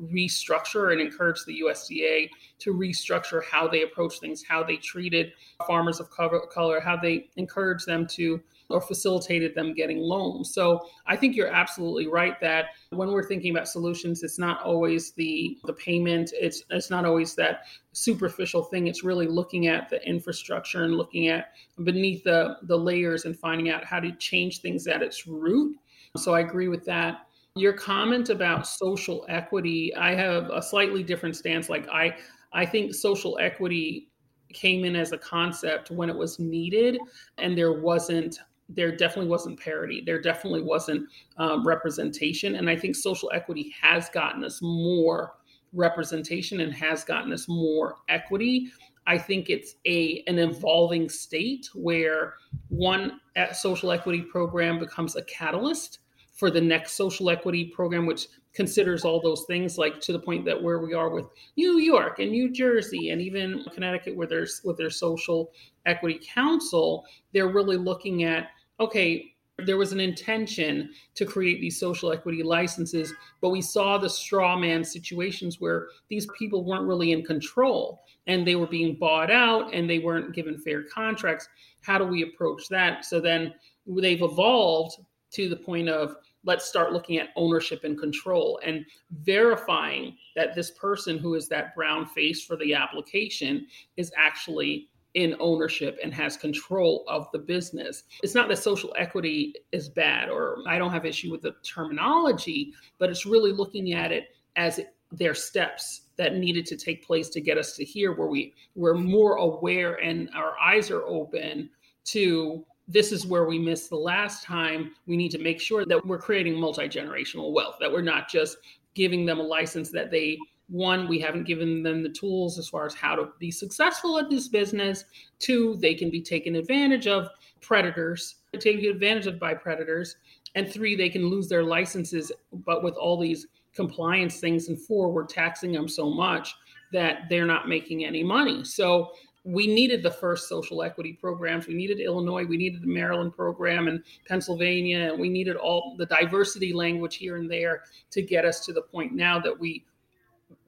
restructure 0.00 0.92
and 0.92 1.00
encourage 1.00 1.44
the 1.44 1.60
USDA 1.60 2.28
to 2.58 2.74
restructure 2.74 3.42
how 3.44 3.66
they 3.68 3.82
approach 3.82 4.18
things, 4.20 4.42
how 4.42 4.62
they 4.62 4.76
treated 4.76 5.32
farmers 5.66 6.00
of 6.00 6.10
color, 6.10 6.80
how 6.80 6.96
they 6.96 7.28
encourage 7.36 7.84
them 7.84 8.06
to 8.08 8.40
or 8.68 8.80
facilitated 8.80 9.54
them 9.54 9.74
getting 9.74 9.98
loans. 9.98 10.52
So 10.52 10.88
I 11.06 11.16
think 11.16 11.36
you're 11.36 11.52
absolutely 11.52 12.08
right 12.08 12.38
that 12.40 12.66
when 12.90 13.10
we're 13.10 13.26
thinking 13.26 13.54
about 13.54 13.68
solutions, 13.68 14.22
it's 14.22 14.38
not 14.38 14.62
always 14.62 15.12
the 15.12 15.56
the 15.64 15.72
payment. 15.72 16.32
It's 16.34 16.64
it's 16.70 16.90
not 16.90 17.04
always 17.04 17.34
that 17.36 17.66
superficial 17.92 18.64
thing. 18.64 18.88
It's 18.88 19.04
really 19.04 19.26
looking 19.26 19.68
at 19.68 19.88
the 19.88 20.04
infrastructure 20.06 20.84
and 20.84 20.94
looking 20.94 21.28
at 21.28 21.52
beneath 21.84 22.24
the 22.24 22.56
the 22.62 22.76
layers 22.76 23.24
and 23.24 23.38
finding 23.38 23.70
out 23.70 23.84
how 23.84 24.00
to 24.00 24.12
change 24.12 24.60
things 24.60 24.86
at 24.86 25.02
its 25.02 25.26
root. 25.26 25.76
So 26.16 26.34
I 26.34 26.40
agree 26.40 26.68
with 26.68 26.84
that. 26.86 27.25
Your 27.56 27.72
comment 27.72 28.28
about 28.28 28.66
social 28.66 29.24
equity, 29.28 29.94
I 29.96 30.14
have 30.14 30.50
a 30.50 30.62
slightly 30.62 31.02
different 31.02 31.36
stance. 31.36 31.68
Like 31.68 31.88
I, 31.88 32.14
I 32.52 32.66
think 32.66 32.94
social 32.94 33.38
equity 33.40 34.10
came 34.52 34.84
in 34.84 34.94
as 34.94 35.12
a 35.12 35.18
concept 35.18 35.90
when 35.90 36.10
it 36.10 36.16
was 36.16 36.38
needed, 36.38 36.98
and 37.38 37.56
there 37.56 37.80
wasn't 37.80 38.38
there 38.68 38.94
definitely 38.94 39.30
wasn't 39.30 39.58
parity. 39.60 40.02
There 40.04 40.20
definitely 40.20 40.62
wasn't 40.62 41.08
um, 41.38 41.66
representation. 41.66 42.56
And 42.56 42.68
I 42.68 42.76
think 42.76 42.96
social 42.96 43.30
equity 43.32 43.72
has 43.80 44.08
gotten 44.08 44.42
us 44.44 44.60
more 44.60 45.34
representation 45.72 46.60
and 46.60 46.74
has 46.74 47.04
gotten 47.04 47.32
us 47.32 47.48
more 47.48 47.96
equity. 48.08 48.72
I 49.06 49.18
think 49.18 49.50
it's 49.50 49.76
a 49.86 50.24
an 50.26 50.38
evolving 50.38 51.08
state 51.08 51.70
where 51.74 52.34
one 52.68 53.20
social 53.52 53.92
equity 53.92 54.22
program 54.22 54.78
becomes 54.78 55.16
a 55.16 55.22
catalyst 55.24 56.00
for 56.36 56.50
the 56.50 56.60
next 56.60 56.92
social 56.92 57.30
equity 57.30 57.64
program, 57.64 58.06
which 58.06 58.28
considers 58.52 59.04
all 59.04 59.20
those 59.20 59.44
things, 59.46 59.78
like 59.78 60.00
to 60.00 60.12
the 60.12 60.18
point 60.18 60.44
that 60.44 60.62
where 60.62 60.78
we 60.78 60.94
are 60.94 61.08
with 61.08 61.26
New 61.56 61.78
York 61.78 62.18
and 62.18 62.30
New 62.30 62.50
Jersey 62.50 63.10
and 63.10 63.20
even 63.20 63.64
Connecticut, 63.72 64.14
where 64.14 64.26
there's 64.26 64.60
with 64.62 64.76
their 64.76 64.90
social 64.90 65.50
equity 65.86 66.20
council, 66.22 67.04
they're 67.32 67.48
really 67.48 67.76
looking 67.76 68.24
at 68.24 68.48
okay. 68.78 69.32
There 69.64 69.78
was 69.78 69.92
an 69.92 70.00
intention 70.00 70.90
to 71.14 71.24
create 71.24 71.62
these 71.62 71.80
social 71.80 72.12
equity 72.12 72.42
licenses, 72.42 73.14
but 73.40 73.48
we 73.48 73.62
saw 73.62 73.96
the 73.96 74.10
straw 74.10 74.54
man 74.54 74.84
situations 74.84 75.62
where 75.62 75.86
these 76.10 76.26
people 76.38 76.62
weren't 76.62 76.86
really 76.86 77.12
in 77.12 77.24
control 77.24 78.02
and 78.26 78.46
they 78.46 78.54
were 78.54 78.66
being 78.66 78.96
bought 78.96 79.30
out 79.30 79.72
and 79.72 79.88
they 79.88 79.98
weren't 79.98 80.34
given 80.34 80.58
fair 80.58 80.82
contracts. 80.82 81.48
How 81.80 81.96
do 81.96 82.04
we 82.04 82.22
approach 82.22 82.68
that? 82.68 83.06
So 83.06 83.18
then 83.18 83.54
they've 83.86 84.20
evolved 84.20 84.98
to 85.30 85.48
the 85.48 85.56
point 85.56 85.88
of 85.88 86.16
let's 86.46 86.64
start 86.64 86.92
looking 86.92 87.18
at 87.18 87.28
ownership 87.36 87.84
and 87.84 87.98
control 87.98 88.58
and 88.64 88.86
verifying 89.10 90.16
that 90.36 90.54
this 90.54 90.70
person 90.70 91.18
who 91.18 91.34
is 91.34 91.48
that 91.48 91.74
brown 91.74 92.06
face 92.06 92.42
for 92.44 92.56
the 92.56 92.72
application 92.72 93.66
is 93.96 94.12
actually 94.16 94.88
in 95.14 95.34
ownership 95.40 95.98
and 96.02 96.14
has 96.14 96.36
control 96.36 97.04
of 97.08 97.26
the 97.32 97.38
business. 97.38 98.04
It's 98.22 98.34
not 98.34 98.48
that 98.48 98.58
social 98.58 98.94
equity 98.96 99.54
is 99.72 99.88
bad 99.88 100.28
or 100.28 100.58
I 100.68 100.78
don't 100.78 100.92
have 100.92 101.04
issue 101.04 101.30
with 101.32 101.42
the 101.42 101.56
terminology, 101.62 102.72
but 102.98 103.10
it's 103.10 103.26
really 103.26 103.52
looking 103.52 103.94
at 103.94 104.12
it 104.12 104.28
as 104.56 104.80
their 105.12 105.34
steps 105.34 106.02
that 106.16 106.36
needed 106.36 106.66
to 106.66 106.76
take 106.76 107.06
place 107.06 107.28
to 107.30 107.40
get 107.40 107.58
us 107.58 107.74
to 107.76 107.84
here 107.84 108.12
where 108.12 108.28
we 108.28 108.52
we're 108.74 108.94
more 108.94 109.36
aware 109.36 109.94
and 109.94 110.28
our 110.34 110.58
eyes 110.58 110.90
are 110.90 111.04
open 111.04 111.70
to 112.04 112.64
this 112.88 113.12
is 113.12 113.26
where 113.26 113.46
we 113.46 113.58
missed 113.58 113.90
the 113.90 113.96
last 113.96 114.44
time. 114.44 114.92
We 115.06 115.16
need 115.16 115.30
to 115.32 115.38
make 115.38 115.60
sure 115.60 115.84
that 115.84 116.06
we're 116.06 116.18
creating 116.18 116.54
multi 116.54 116.88
generational 116.88 117.52
wealth, 117.52 117.76
that 117.80 117.90
we're 117.90 118.02
not 118.02 118.28
just 118.28 118.58
giving 118.94 119.26
them 119.26 119.38
a 119.38 119.42
license 119.42 119.90
that 119.90 120.10
they, 120.10 120.38
one, 120.68 121.08
we 121.08 121.18
haven't 121.18 121.44
given 121.44 121.82
them 121.82 122.02
the 122.02 122.08
tools 122.08 122.58
as 122.58 122.68
far 122.68 122.86
as 122.86 122.94
how 122.94 123.14
to 123.14 123.28
be 123.38 123.50
successful 123.50 124.18
at 124.18 124.30
this 124.30 124.48
business. 124.48 125.04
Two, 125.38 125.76
they 125.80 125.94
can 125.94 126.10
be 126.10 126.22
taken 126.22 126.56
advantage 126.56 127.06
of 127.06 127.28
predators, 127.60 128.36
taken 128.58 128.84
advantage 128.86 129.26
of 129.26 129.38
by 129.38 129.54
predators. 129.54 130.16
And 130.54 130.70
three, 130.70 130.96
they 130.96 131.10
can 131.10 131.28
lose 131.28 131.48
their 131.48 131.62
licenses, 131.62 132.32
but 132.64 132.82
with 132.82 132.94
all 132.94 133.20
these 133.20 133.46
compliance 133.74 134.40
things. 134.40 134.68
And 134.68 134.80
four, 134.80 135.12
we're 135.12 135.26
taxing 135.26 135.72
them 135.72 135.88
so 135.88 136.08
much 136.08 136.54
that 136.92 137.22
they're 137.28 137.46
not 137.46 137.68
making 137.68 138.04
any 138.04 138.22
money. 138.22 138.64
So 138.64 139.12
we 139.46 139.68
needed 139.68 140.02
the 140.02 140.10
first 140.10 140.48
social 140.48 140.82
equity 140.82 141.12
programs. 141.12 141.68
We 141.68 141.74
needed 141.74 142.00
Illinois, 142.00 142.44
we 142.44 142.56
needed 142.56 142.82
the 142.82 142.88
Maryland 142.88 143.32
program 143.32 143.86
and 143.86 144.02
Pennsylvania, 144.26 145.12
and 145.12 145.20
we 145.20 145.28
needed 145.28 145.54
all 145.56 145.94
the 145.96 146.06
diversity 146.06 146.72
language 146.72 147.16
here 147.16 147.36
and 147.36 147.48
there 147.48 147.84
to 148.10 148.22
get 148.22 148.44
us 148.44 148.66
to 148.66 148.72
the 148.72 148.82
point 148.82 149.12
now 149.12 149.38
that 149.38 149.56
we 149.58 149.84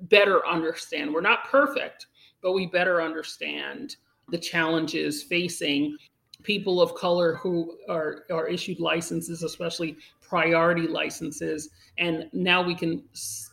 better 0.02 0.46
understand. 0.46 1.12
We're 1.12 1.20
not 1.20 1.48
perfect, 1.48 2.06
but 2.40 2.52
we 2.52 2.66
better 2.66 3.02
understand 3.02 3.96
the 4.28 4.38
challenges 4.38 5.24
facing 5.24 5.96
people 6.44 6.80
of 6.80 6.94
color 6.94 7.34
who 7.34 7.76
are, 7.88 8.24
are 8.30 8.46
issued 8.46 8.78
licenses, 8.78 9.42
especially 9.42 9.96
priority 10.20 10.86
licenses. 10.86 11.70
And 11.98 12.28
now 12.32 12.62
we 12.62 12.76
can 12.76 13.02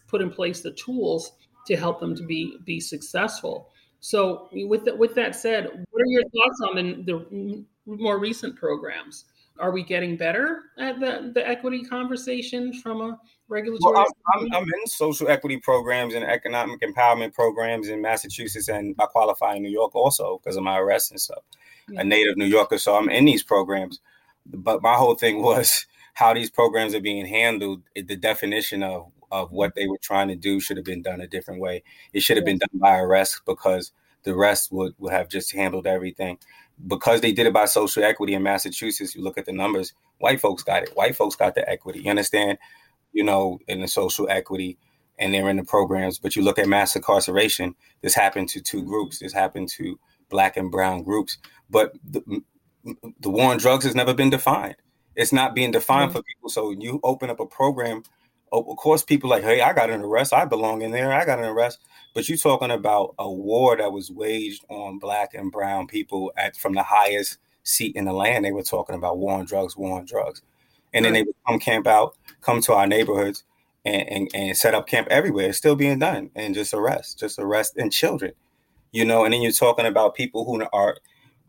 put 0.08 0.22
in 0.22 0.30
place 0.30 0.62
the 0.62 0.74
tools 0.74 1.32
to 1.66 1.76
help 1.76 2.00
them 2.00 2.16
to 2.16 2.24
be, 2.24 2.60
be 2.64 2.80
successful. 2.80 3.72
So, 4.06 4.50
with 4.52 4.86
that, 4.86 4.96
with 4.96 5.16
that 5.16 5.36
said, 5.36 5.64
what 5.64 6.00
are 6.00 6.06
your 6.06 6.22
thoughts 6.22 6.62
on 6.70 6.76
the, 6.76 7.04
the 7.08 7.66
more 7.88 8.20
recent 8.20 8.56
programs? 8.56 9.26
Are 9.58 9.72
we 9.72 9.82
getting 9.82 10.16
better 10.16 10.62
at 10.78 11.00
the, 11.00 11.32
the 11.34 11.48
equity 11.48 11.84
conversation 11.84 12.72
from 12.72 13.02
a 13.02 13.20
regulatory? 13.48 13.96
Well, 13.96 14.06
I'm, 14.36 14.54
I'm, 14.54 14.62
in 14.62 14.86
social 14.86 15.28
equity 15.28 15.58
programs 15.58 16.14
and 16.14 16.24
economic 16.24 16.82
empowerment 16.82 17.34
programs 17.34 17.88
in 17.88 18.00
Massachusetts, 18.00 18.68
and 18.68 18.94
I 19.00 19.08
qualify 19.08 19.56
in 19.56 19.64
New 19.64 19.72
York 19.72 19.96
also 19.96 20.38
because 20.38 20.56
of 20.56 20.62
my 20.62 20.78
arrest 20.78 21.10
and 21.10 21.20
stuff. 21.20 21.42
Yeah. 21.90 22.02
A 22.02 22.04
native 22.04 22.38
New 22.38 22.46
Yorker, 22.46 22.78
so 22.78 22.96
I'm 22.96 23.10
in 23.10 23.26
these 23.26 23.42
programs. 23.42 24.02
But 24.46 24.84
my 24.84 24.94
whole 24.94 25.16
thing 25.16 25.42
was 25.42 25.88
how 26.14 26.32
these 26.36 26.52
programs 26.52 26.94
are 26.94 27.02
being 27.02 27.26
handled. 27.26 27.82
The 27.96 28.16
definition 28.16 28.84
of 28.84 29.10
of 29.32 29.52
what 29.52 29.76
they 29.76 29.88
were 29.88 29.98
trying 30.02 30.28
to 30.30 30.36
do 30.36 30.60
should 30.60 30.78
have 30.78 30.86
been 30.86 31.02
done 31.02 31.22
a 31.22 31.28
different 31.28 31.62
way. 31.62 31.84
It 32.14 32.22
should 32.22 32.38
have 32.38 32.46
been 32.46 32.58
done 32.58 32.80
by 32.80 32.98
arrest 32.98 33.42
because 33.46 33.92
the 34.24 34.36
rest 34.36 34.72
would, 34.72 34.94
would 34.98 35.14
have 35.14 35.30
just 35.30 35.54
handled 35.54 35.88
everything. 35.88 36.38
Because 36.88 37.22
they 37.22 37.32
did 37.32 37.48
it 37.48 37.54
by 37.54 37.66
social 37.66 38.04
equity 38.04 38.34
in 38.34 38.44
Massachusetts, 38.44 39.16
you 39.16 39.24
look 39.24 39.38
at 39.38 39.46
the 39.46 39.54
numbers, 39.54 39.94
white 40.18 40.42
folks 40.42 40.64
got 40.64 40.84
it. 40.84 40.96
White 40.96 41.16
folks 41.16 41.36
got 41.36 41.56
the 41.56 41.68
equity. 41.70 42.02
You 42.02 42.10
understand? 42.10 42.58
You 43.14 43.24
know, 43.24 43.60
in 43.68 43.80
the 43.80 43.88
social 43.88 44.28
equity 44.30 44.78
and 45.18 45.34
they're 45.34 45.50
in 45.50 45.58
the 45.58 45.64
programs. 45.64 46.20
But 46.20 46.36
you 46.36 46.42
look 46.42 46.60
at 46.60 46.68
mass 46.68 46.96
incarceration, 46.96 47.76
this 48.02 48.14
happened 48.14 48.50
to 48.50 48.62
two 48.62 48.84
groups. 48.84 49.20
This 49.20 49.34
happened 49.34 49.70
to 49.70 49.98
black 50.30 50.58
and 50.58 50.72
brown 50.72 51.04
groups. 51.04 51.38
But 51.70 51.94
the, 52.04 52.42
the 53.20 53.30
war 53.30 53.52
on 53.52 53.58
drugs 53.58 53.86
has 53.86 53.96
never 53.96 54.14
been 54.14 54.30
defined. 54.30 54.76
It's 55.16 55.32
not 55.32 55.56
being 55.56 55.72
defined 55.72 56.10
mm-hmm. 56.10 56.18
for 56.18 56.24
people. 56.24 56.50
So 56.50 56.72
you 56.72 57.00
open 57.04 57.30
up 57.30 57.40
a 57.40 57.46
program 57.46 58.04
of 58.60 58.78
course, 58.78 59.04
people 59.04 59.30
like, 59.30 59.44
hey, 59.44 59.62
I 59.62 59.74
got 59.74 59.90
an 59.90 60.02
arrest. 60.02 60.34
I 60.34 60.46
belong 60.46 60.82
in 60.82 60.92
there. 60.92 61.14
I 61.14 61.26
got 61.26 61.40
an 61.40 61.46
arrest. 61.46 61.80
But 62.14 62.30
you're 62.30 62.38
talking 62.38 62.72
about 62.72 63.16
a 63.20 63.30
war 63.30 63.76
that 63.78 63.92
was 63.92 64.12
waged 64.12 64.66
on 64.70 65.00
black 65.00 65.34
and 65.34 65.52
brown 65.52 65.88
people 65.88 66.32
at 66.38 66.56
from 66.56 66.74
the 66.74 66.84
highest 66.84 67.40
seat 67.64 67.96
in 67.96 68.06
the 68.06 68.14
land. 68.14 68.46
They 68.46 68.52
were 68.52 68.64
talking 68.64 68.96
about 68.96 69.18
war 69.18 69.34
on 69.34 69.46
drugs, 69.46 69.76
war 69.76 69.98
on 69.98 70.06
drugs. 70.06 70.42
And 70.94 71.04
right. 71.04 71.12
then 71.12 71.14
they 71.14 71.24
would 71.24 71.36
come 71.48 71.60
camp 71.60 71.88
out, 71.88 72.16
come 72.42 72.62
to 72.62 72.74
our 72.74 72.88
neighborhoods 72.88 73.44
and, 73.84 74.08
and, 74.10 74.32
and 74.34 74.58
set 74.58 74.74
up 74.74 74.88
camp 74.88 75.08
everywhere. 75.10 75.50
It's 75.50 75.58
still 75.58 75.76
being 75.76 76.00
done. 76.00 76.30
And 76.36 76.56
just 76.56 76.74
arrest, 76.74 77.20
just 77.20 77.40
arrest 77.40 77.76
and 77.78 77.92
children. 77.92 78.34
You 78.92 79.04
know, 79.04 79.26
and 79.26 79.34
then 79.34 79.42
you're 79.42 79.52
talking 79.52 79.86
about 79.86 80.16
people 80.16 80.46
who 80.46 80.66
are 80.72 80.98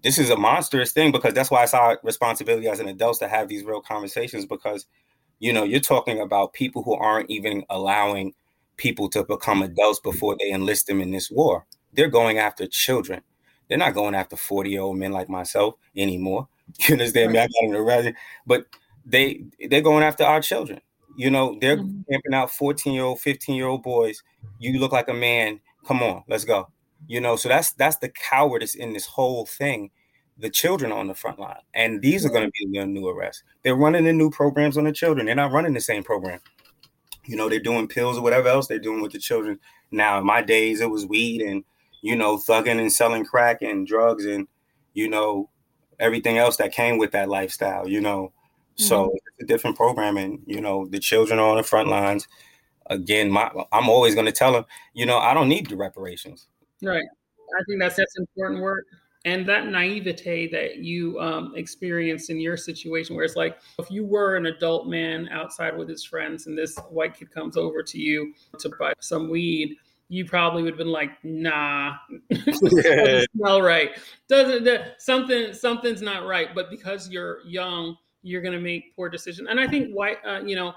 this 0.03 0.19
is 0.19 0.31
a 0.31 0.37
monstrous 0.37 0.93
thing 0.93 1.11
because 1.11 1.35
that's 1.35 1.51
why 1.51 1.65
it's 1.65 1.75
our 1.75 1.99
responsibility 2.03 2.69
as 2.69 2.81
an 2.81 2.89
adults 2.89 3.19
to 3.19 3.29
have 3.29 3.49
these 3.49 3.65
real 3.65 3.81
conversations 3.81 4.47
because 4.47 4.87
you 5.39 5.53
know 5.53 5.65
you're 5.65 5.81
talking 5.81 6.21
about 6.21 6.53
people 6.53 6.83
who 6.83 6.95
aren't 6.95 7.31
even 7.31 7.65
allowing 7.71 8.35
people 8.77 9.09
to 9.11 9.25
become 9.25 9.63
adults 9.63 10.01
before 10.01 10.37
they 10.39 10.51
enlist 10.51 10.87
them 10.87 11.01
in 11.01 11.11
this 11.11 11.31
war. 11.31 11.67
They're 11.93 12.09
going 12.09 12.39
after 12.39 12.67
children. 12.67 13.23
They're 13.69 13.79
not 13.79 13.95
going 13.95 14.15
after 14.15 14.37
40 14.37 14.71
year 14.71 14.83
old 14.83 14.99
men 14.99 15.13
like 15.13 15.29
myself 15.29 15.75
anymore. 15.97 16.49
You 16.89 16.95
understand 16.95 17.33
me? 17.33 17.39
I 17.39 17.47
got 17.47 17.69
an 17.69 17.75
arrest 17.77 18.09
but 18.45 18.67
they 19.05 19.45
they're 19.71 19.81
going 19.81 20.03
after 20.03 20.25
our 20.25 20.41
children. 20.41 20.81
You 21.17 21.31
know 21.31 21.57
they're 21.61 21.77
mm-hmm. 21.77 22.01
camping 22.11 22.35
out 22.35 22.51
14 22.51 22.93
year 22.93 23.05
old 23.05 23.21
15 23.21 23.55
year 23.55 23.67
old 23.67 23.83
boys. 23.83 24.23
You 24.59 24.79
look 24.81 24.93
like 24.93 25.09
a 25.09 25.15
man. 25.15 25.61
Come 25.87 26.03
on 26.03 26.25
let's 26.29 26.45
go. 26.45 26.69
You 27.07 27.21
know 27.21 27.37
so 27.37 27.49
that's 27.49 27.73
that's 27.73 27.99
the 27.99 28.09
cowardice 28.09 28.75
in 28.75 28.93
this 28.93 29.07
whole 29.07 29.47
thing 29.47 29.91
the 30.39 30.51
children 30.51 30.93
on 30.93 31.07
the 31.07 31.15
front 31.15 31.39
line 31.39 31.61
and 31.75 32.03
these 32.03 32.27
are 32.27 32.29
going 32.29 32.45
to 32.45 32.51
be 32.59 32.79
the 32.79 32.87
new 32.87 33.09
arrests. 33.09 33.43
They're 33.63 33.75
running 33.75 34.05
the 34.05 34.13
new 34.13 34.31
programs 34.31 34.77
on 34.77 34.85
the 34.85 34.93
children. 34.93 35.27
They're 35.27 35.35
not 35.35 35.53
running 35.53 35.73
the 35.73 35.81
same 35.81 36.03
program. 36.03 36.41
You 37.25 37.37
know 37.37 37.49
they're 37.49 37.59
doing 37.59 37.89
pills 37.89 38.19
or 38.19 38.23
whatever 38.23 38.49
else 38.49 38.67
they're 38.67 38.79
doing 38.79 39.03
with 39.03 39.13
the 39.13 39.19
children. 39.19 39.59
Now 39.91 40.19
in 40.19 40.27
my 40.27 40.43
days 40.43 40.81
it 40.81 40.91
was 40.91 41.07
weed 41.07 41.41
and 41.41 41.65
you 42.03 42.17
know 42.17 42.37
thugging 42.37 42.79
and 42.79 42.93
selling 42.93 43.25
crack 43.25 43.63
and 43.63 43.87
drugs 43.87 44.27
and 44.27 44.47
you 44.93 45.09
know 45.09 45.49
everything 45.99 46.39
else 46.39 46.57
that 46.59 46.73
came 46.73 46.99
with 46.99 47.13
that 47.13 47.29
lifestyle 47.29 47.89
you 47.89 48.01
know? 48.01 48.33
Mm-hmm. 48.79 48.85
so 48.85 49.11
it's 49.15 49.43
a 49.43 49.47
different 49.47 49.75
program 49.75 50.19
and 50.19 50.41
you 50.47 50.61
know 50.61 50.87
the 50.87 50.99
children 50.99 51.39
are 51.39 51.49
on 51.49 51.57
the 51.57 51.63
front 51.63 51.89
lines. 51.89 52.29
Again 52.89 53.31
my 53.31 53.51
i'm 53.73 53.89
always 53.89 54.15
going 54.15 54.27
to 54.27 54.33
tell 54.33 54.53
them 54.53 54.65
you 54.93 55.07
know 55.07 55.19
i 55.19 55.33
don't 55.35 55.49
need 55.49 55.69
the 55.69 55.77
reparations. 55.77 56.47
Right. 56.83 57.05
I 57.59 57.63
think 57.67 57.81
that's 57.81 57.97
that's 57.97 58.19
important 58.19 58.61
work. 58.61 58.85
And 59.27 59.45
that 59.49 59.67
naivete 59.67 60.47
that 60.53 60.77
you 60.77 61.19
um, 61.19 61.53
experienced 61.57 62.31
in 62.31 62.39
your 62.39 62.57
situation, 62.57 63.17
where 63.17 63.25
it's 63.25 63.35
like 63.35 63.59
if 63.81 63.91
you 63.91 64.05
were 64.07 64.37
an 64.37 64.47
adult 64.47 64.87
man 64.87 65.29
outside 65.31 65.77
with 65.77 65.89
his 65.89 66.05
friends 66.05 66.47
and 66.47 66.57
this 66.57 66.79
white 66.91 67.19
kid 67.19 67.33
comes 67.33 67.57
over 67.57 67.83
to 67.83 67.99
you 67.99 68.33
to 68.61 68.69
buy 68.79 68.93
some 69.01 69.29
weed, 69.29 69.77
you 70.09 70.25
probably 70.25 70.63
would 70.63 70.75
have 70.75 70.79
been 70.79 70.93
like, 70.93 71.11
"Nah, 71.25 71.97
doesn't 72.31 73.27
smell 73.37 73.61
right. 73.61 73.99
Doesn't 74.29 74.63
that, 74.63 75.03
something 75.03 75.53
something's 75.53 76.03
not 76.03 76.25
right?" 76.25 76.55
But 76.55 76.71
because 76.71 77.11
you're 77.11 77.45
young, 77.45 77.97
you're 78.23 78.43
going 78.43 78.55
to 78.55 78.61
make 78.61 78.95
poor 78.95 79.09
decisions. 79.09 79.49
And 79.51 79.59
I 79.59 79.67
think 79.67 79.93
white, 79.93 80.19
uh, 80.25 80.43
you 80.45 80.55
know, 80.55 80.73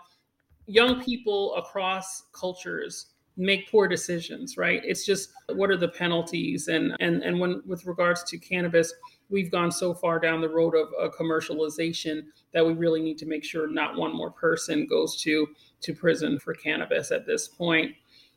young 0.66 1.04
people 1.04 1.56
across 1.56 2.24
cultures 2.34 3.14
make 3.40 3.72
poor 3.72 3.88
decisions 3.88 4.58
right? 4.58 4.82
It's 4.84 5.06
just 5.06 5.32
what 5.56 5.72
are 5.72 5.78
the 5.78 5.88
penalties? 5.88 6.68
And 6.68 6.96
and 7.00 7.24
and 7.24 7.40
when 7.40 7.62
with 7.66 7.86
regards 7.86 8.24
to 8.26 8.38
cannabis 8.38 8.94
we've 9.30 9.52
gone 9.52 9.72
so 9.72 9.94
far 9.94 10.20
down 10.20 10.42
the 10.42 10.50
road 10.50 10.76
of 10.76 11.14
commercialization 11.14 12.24
that 12.54 12.66
we 12.66 12.74
really 12.74 13.02
need 13.02 13.18
to 13.20 13.26
make 13.26 13.44
sure 13.44 13.68
not 13.68 13.96
one 13.96 14.16
more 14.16 14.32
person 14.32 14.86
goes 14.88 15.22
to 15.22 15.48
to 15.82 15.94
prison 15.94 16.38
for 16.38 16.54
cannabis 16.54 17.12
at 17.12 17.26
this 17.26 17.48
point. 17.48 17.96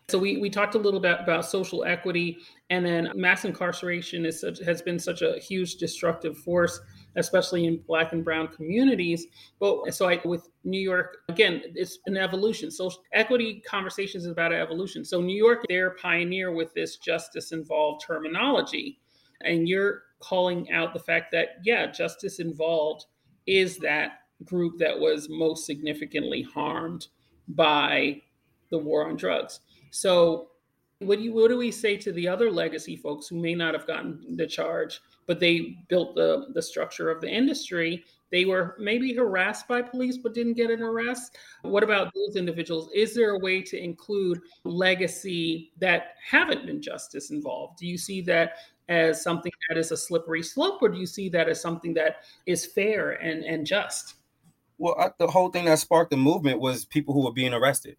So 0.09 0.19
we, 0.19 0.39
we 0.39 0.51
talked 0.51 0.75
a 0.75 0.79
little 0.79 1.01
bit 1.01 1.19
about 1.21 1.47
social 1.47 1.85
equity 1.85 2.39
and 2.71 2.85
then 2.85 3.11
mass 3.15 3.45
incarceration 3.45 4.27
is 4.27 4.41
such, 4.41 4.59
has 4.59 4.83
been 4.83 4.99
such 4.99 5.23
a 5.23 5.39
huge 5.39 5.77
destructive 5.77 6.37
force 6.37 6.81
especially 7.17 7.67
in 7.67 7.83
black 7.87 8.13
and 8.13 8.25
brown 8.25 8.49
communities. 8.49 9.27
But 9.61 9.95
so 9.95 10.09
I, 10.09 10.21
with 10.25 10.49
New 10.65 10.81
York, 10.81 11.19
again, 11.29 11.63
it's 11.75 11.99
an 12.07 12.17
evolution. 12.17 12.71
So 12.71 12.91
equity 13.13 13.63
conversations 13.67 14.25
is 14.25 14.31
about 14.31 14.53
evolution. 14.53 15.05
So 15.05 15.21
New 15.21 15.37
York, 15.37 15.65
they're 15.69 15.91
pioneer 15.91 16.53
with 16.53 16.73
this 16.75 16.97
justice 16.97 17.53
involved 17.53 18.05
terminology. 18.07 18.99
And 19.43 19.69
you're 19.69 20.03
calling 20.21 20.71
out 20.73 20.93
the 20.93 21.01
fact 21.01 21.33
that, 21.33 21.59
yeah, 21.65 21.87
justice 21.87 22.39
involved 22.39 23.07
is 23.47 23.79
that 23.79 24.21
group 24.45 24.79
that 24.79 24.99
was 24.99 25.29
most 25.29 25.67
significantly 25.67 26.43
harmed 26.43 27.09
by 27.49 28.21
the 28.71 28.79
war 28.79 29.09
on 29.09 29.17
drugs. 29.17 29.61
So 29.91 30.49
what 31.01 31.19
do 31.19 31.25
you 31.25 31.33
what 31.33 31.49
do 31.49 31.59
we 31.59 31.71
say 31.71 31.97
to 31.97 32.13
the 32.13 32.29
other 32.29 32.51
legacy 32.51 32.97
folks 32.97 33.27
who 33.27 33.41
may 33.41 33.55
not 33.55 33.75
have 33.75 33.87
gotten 33.87 34.37
the 34.37 34.47
charge 34.47 35.01
but 35.27 35.41
they 35.41 35.79
built 35.89 36.15
the 36.15 36.47
the 36.55 36.63
structure 36.63 37.11
of 37.11 37.21
the 37.21 37.29
industry. 37.29 38.05
They 38.31 38.47
were 38.47 38.77
maybe 38.79 39.13
harassed 39.13 39.69
by 39.69 39.83
police 39.83 40.17
but 40.17 40.33
didn't 40.33 40.55
get 40.55 40.71
an 40.71 40.83
arrest. 40.83 41.37
What 41.63 41.83
about 41.83 42.13
those 42.15 42.37
individuals? 42.37 42.89
Is 42.95 43.15
there 43.15 43.33
a 43.33 43.39
way 43.39 43.61
to 43.63 43.79
include 43.79 44.41
legacy 44.65 45.73
that 45.79 46.15
haven't 46.27 46.65
been 46.65 46.81
justice 46.81 47.31
involved? 47.31 47.79
Do 47.79 47.87
you 47.87 47.99
see 47.99 48.23
that 48.23 48.55
as 48.89 49.23
something 49.23 49.53
that 49.69 49.77
is 49.77 49.93
a 49.93 49.97
slippery 49.97 50.43
slope 50.43 50.83
or 50.83 50.89
do 50.89 50.99
you 50.99 51.07
see 51.07 51.29
that 51.29 51.49
as 51.49 51.61
something 51.61 51.95
that 51.95 52.25
is 52.47 52.65
fair 52.65 53.13
and 53.23 53.45
and 53.45 53.67
just? 53.67 54.15
Well 54.79 54.97
I, 54.99 55.11
the 55.19 55.27
whole 55.27 55.51
thing 55.51 55.67
that 55.67 55.79
sparked 55.79 56.11
the 56.11 56.17
movement 56.17 56.59
was 56.59 56.87
people 56.87 57.13
who 57.15 57.25
were 57.25 57.33
being 57.33 57.53
arrested. 57.53 57.97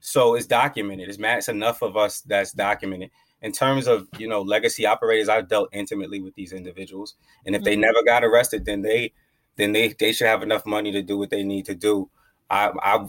So 0.00 0.34
it's 0.34 0.46
documented. 0.46 1.08
It's, 1.08 1.18
it's 1.20 1.48
enough 1.48 1.80
of 1.80 1.96
us 1.96 2.20
that's 2.22 2.52
documented 2.52 3.10
in 3.42 3.52
terms 3.52 3.86
of 3.86 4.08
you 4.18 4.28
know 4.28 4.40
legacy 4.40 4.86
operators, 4.86 5.28
I've 5.28 5.48
dealt 5.48 5.68
intimately 5.72 6.20
with 6.20 6.34
these 6.34 6.52
individuals, 6.52 7.16
and 7.44 7.54
if 7.54 7.60
mm-hmm. 7.60 7.64
they 7.66 7.76
never 7.76 8.02
got 8.04 8.24
arrested, 8.24 8.64
then 8.64 8.82
they 8.82 9.12
then 9.56 9.72
they 9.72 9.88
they 9.88 10.12
should 10.12 10.28
have 10.28 10.42
enough 10.42 10.64
money 10.64 10.92
to 10.92 11.02
do 11.02 11.18
what 11.18 11.30
they 11.30 11.42
need 11.42 11.66
to 11.66 11.74
do. 11.74 12.08
I, 12.48 12.70
I 12.82 13.08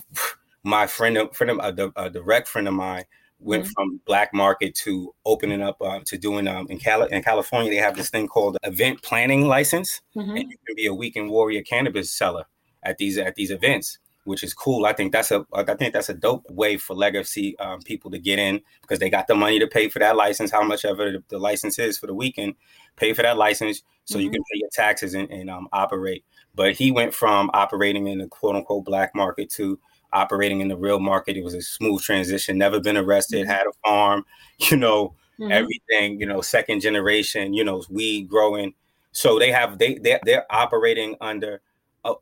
my 0.64 0.88
friend 0.88 1.18
friend 1.34 1.60
of, 1.60 1.78
a, 1.80 1.92
a 1.96 2.10
direct 2.10 2.48
friend 2.48 2.68
of 2.68 2.74
mine 2.74 3.06
went 3.40 3.66
mm-hmm. 3.66 3.72
from 3.74 4.02
black 4.06 4.34
market 4.34 4.74
to 4.74 5.14
opening 5.26 5.62
up 5.62 5.78
uh, 5.82 6.00
to 6.06 6.18
doing 6.18 6.48
um, 6.48 6.66
in, 6.70 6.80
Cali- 6.80 7.12
in 7.12 7.22
California 7.22 7.70
they 7.70 7.78
have 7.78 7.96
this 7.96 8.10
thing 8.10 8.28
called 8.28 8.58
event 8.64 9.02
planning 9.02 9.48
license 9.48 10.02
mm-hmm. 10.16 10.32
and 10.32 10.50
you 10.50 10.58
can 10.66 10.76
be 10.76 10.86
a 10.86 10.94
weekend 10.94 11.30
warrior 11.30 11.62
cannabis 11.62 12.10
seller 12.12 12.46
at 12.84 12.98
these 12.98 13.18
at 13.18 13.36
these 13.36 13.52
events 13.52 14.00
which 14.26 14.44
is 14.44 14.54
cool. 14.54 14.86
I 14.86 14.94
think 14.94 15.12
that's 15.12 15.32
a 15.32 15.46
I 15.54 15.64
think 15.64 15.94
that's 15.94 16.10
a 16.10 16.14
dope 16.14 16.50
way 16.50 16.78
for 16.78 16.94
legacy 16.96 17.58
um, 17.60 17.82
people 17.82 18.12
to 18.12 18.20
get 18.20 18.40
in 18.40 18.62
because 18.82 19.00
they 19.00 19.10
got 19.10 19.28
the 19.28 19.36
money 19.36 19.60
to 19.60 19.68
pay 19.68 19.90
for 19.90 20.00
that 20.00 20.16
license, 20.16 20.52
how 20.52 20.64
much 20.64 20.86
ever 20.86 21.12
the, 21.12 21.24
the 21.30 21.38
license 21.38 21.80
is 21.80 21.98
for 21.98 22.08
the 22.08 22.14
weekend, 22.14 22.56
pay 22.96 23.14
for 23.14 23.22
that 23.22 23.38
license 23.38 23.84
so 24.06 24.16
mm-hmm. 24.16 24.26
you 24.26 24.32
can 24.32 24.42
pay 24.42 24.60
your 24.60 24.70
taxes 24.72 25.14
and, 25.14 25.30
and 25.30 25.50
um, 25.50 25.68
operate. 25.72 26.26
But 26.56 26.74
he 26.74 26.92
went 26.92 27.14
from 27.14 27.50
operating 27.54 28.08
in 28.08 28.20
the 28.20 28.28
quote 28.28 28.56
unquote 28.56 28.86
black 28.86 29.16
market 29.16 29.50
to 29.52 29.80
operating 30.12 30.62
in 30.62 30.68
the 30.68 30.78
real 30.78 31.00
market. 31.00 31.38
It 31.38 31.44
was 31.44 31.54
a 31.54 31.62
smooth 31.62 32.02
transition. 32.02 32.58
Never 32.58 32.80
been 32.80 32.98
arrested. 32.98 33.42
Mm-hmm. 33.42 33.52
Had 33.52 33.68
a 33.68 33.74
farm. 33.86 34.26
You 34.70 34.78
know 34.78 35.16
mm-hmm. 35.40 35.52
everything. 35.52 36.20
You 36.20 36.28
know 36.28 36.42
second 36.42 36.82
generation. 36.82 37.54
You 37.54 37.64
know 37.64 37.84
weed 37.90 38.30
growing. 38.30 38.74
So 39.12 39.40
they 39.40 39.52
have 39.52 39.80
they 39.80 39.96
they 39.96 40.20
they're 40.24 40.46
operating 40.50 41.16
under 41.20 41.62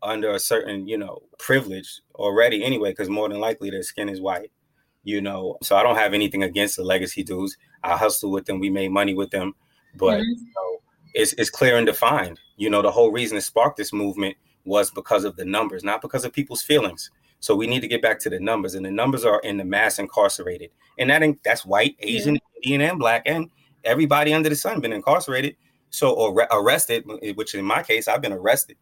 under 0.03 0.31
a 0.31 0.39
certain 0.39 0.87
you 0.87 0.97
know 0.97 1.21
privilege 1.39 2.01
already 2.15 2.63
anyway 2.63 2.91
because 2.91 3.09
more 3.09 3.27
than 3.29 3.39
likely 3.39 3.69
their 3.69 3.83
skin 3.83 4.09
is 4.09 4.21
white 4.21 4.51
you 5.03 5.21
know? 5.21 5.57
So 5.63 5.75
i 5.75 5.83
don't 5.83 5.95
have 5.95 6.13
anything 6.13 6.43
against 6.43 6.77
the 6.77 6.83
legacy 6.83 7.23
dudes. 7.23 7.57
I 7.83 7.97
hustle 7.97 8.31
with 8.31 8.45
them 8.45 8.59
we 8.59 8.69
made 8.69 8.91
money 8.91 9.13
with 9.13 9.31
them 9.31 9.55
but 9.95 10.19
mm-hmm. 10.19 10.29
you 10.29 10.53
know, 10.55 10.77
it's, 11.13 11.33
it's 11.33 11.49
clear 11.49 11.77
and 11.77 11.85
defined. 11.85 12.39
You 12.57 12.69
know 12.69 12.81
the 12.81 12.91
whole 12.91 13.11
reason 13.11 13.35
to 13.35 13.41
spark 13.41 13.75
this 13.75 13.91
movement 13.91 14.37
was 14.63 14.91
because 14.91 15.23
of 15.23 15.35
the 15.35 15.45
numbers 15.45 15.83
not 15.83 16.01
because 16.01 16.25
of 16.25 16.33
people's 16.33 16.61
feelings. 16.61 17.09
So 17.39 17.55
we 17.55 17.65
need 17.65 17.81
to 17.81 17.87
get 17.87 18.03
back 18.03 18.19
to 18.19 18.29
the 18.29 18.39
numbers 18.39 18.75
and 18.75 18.85
the 18.85 18.91
numbers 18.91 19.25
are 19.25 19.39
in 19.39 19.57
the 19.57 19.65
mass 19.65 19.97
incarcerated. 19.97 20.69
And 20.99 21.09
that 21.09 21.23
that's 21.43 21.65
white 21.65 21.95
asian 21.99 22.35
yeah. 22.35 22.41
indian 22.57 22.91
and 22.91 22.99
black 22.99 23.23
and 23.25 23.49
everybody 23.83 24.33
under 24.33 24.49
the 24.49 24.55
sun 24.55 24.79
been 24.79 24.93
incarcerated. 24.93 25.55
So 25.89 26.11
or 26.11 26.47
arrested 26.51 27.03
which 27.35 27.55
in 27.55 27.65
my 27.65 27.83
case 27.83 28.07
i've 28.07 28.21
been 28.21 28.31
arrested 28.31 28.77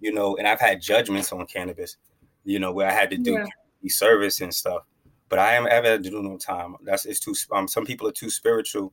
you 0.00 0.12
know, 0.12 0.36
and 0.36 0.46
I've 0.46 0.60
had 0.60 0.80
judgments 0.80 1.32
on 1.32 1.46
cannabis, 1.46 1.96
you 2.44 2.58
know, 2.58 2.72
where 2.72 2.88
I 2.88 2.92
had 2.92 3.10
to 3.10 3.16
do 3.16 3.32
yeah. 3.32 3.46
service 3.88 4.40
and 4.40 4.52
stuff. 4.52 4.82
But 5.28 5.38
I 5.38 5.54
am 5.54 5.66
ever 5.70 5.98
to 5.98 6.10
do 6.10 6.22
no 6.22 6.38
time. 6.38 6.76
That's 6.82 7.04
it's 7.04 7.20
too. 7.20 7.34
Um, 7.52 7.68
some 7.68 7.84
people 7.84 8.08
are 8.08 8.12
too 8.12 8.30
spiritual 8.30 8.92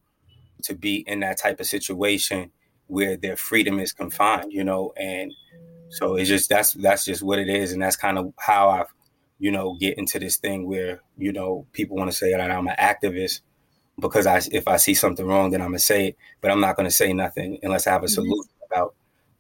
to 0.64 0.76
be 0.76 1.04
in 1.08 1.20
that 1.22 1.38
type 1.38 1.60
of 1.60 1.66
situation 1.66 2.52
where 2.88 3.18
their 3.18 3.38
freedom 3.38 3.80
is 3.80 3.94
confined, 3.94 4.52
you 4.52 4.64
know, 4.64 4.94
and 4.98 5.34
so 5.90 6.16
it's 6.16 6.30
just 6.30 6.50
that's 6.50 6.74
that's 6.74 7.06
just 7.06 7.24
what 7.24 7.40
it 7.40 7.48
is, 7.48 7.72
and 7.72 7.82
that's 7.82 7.96
kind 7.96 8.18
of 8.18 8.34
how 8.38 8.70
I've, 8.70 8.94
you 9.40 9.52
know, 9.52 9.78
get 9.80 9.98
into 9.98 10.20
this 10.20 10.38
thing 10.38 10.68
where 10.68 11.02
you 11.18 11.32
know 11.32 11.66
people 11.72 11.96
want 11.96 12.12
to 12.12 12.18
say 12.18 12.32
that 12.32 12.52
I'm 12.52 12.68
an 12.68 12.76
activist 12.78 13.42
because 14.00 14.26
I 14.28 14.42
if 14.52 14.68
I 14.68 14.78
see 14.78 14.94
something 14.94 15.26
wrong, 15.26 15.52
then 15.52 15.62
I'm 15.62 15.70
gonna 15.70 15.80
say 15.80 16.10
it, 16.10 16.18
but 16.42 16.52
I'm 16.52 16.60
not 16.60 16.76
gonna 16.76 16.92
say 16.92 17.14
nothing 17.14 17.60
unless 17.64 17.88
I 17.88 17.92
have 17.92 18.04
a 18.04 18.08
mm-hmm. 18.08 18.14
solution 18.14 18.44
mm-hmm. 18.44 18.74
about 18.74 18.96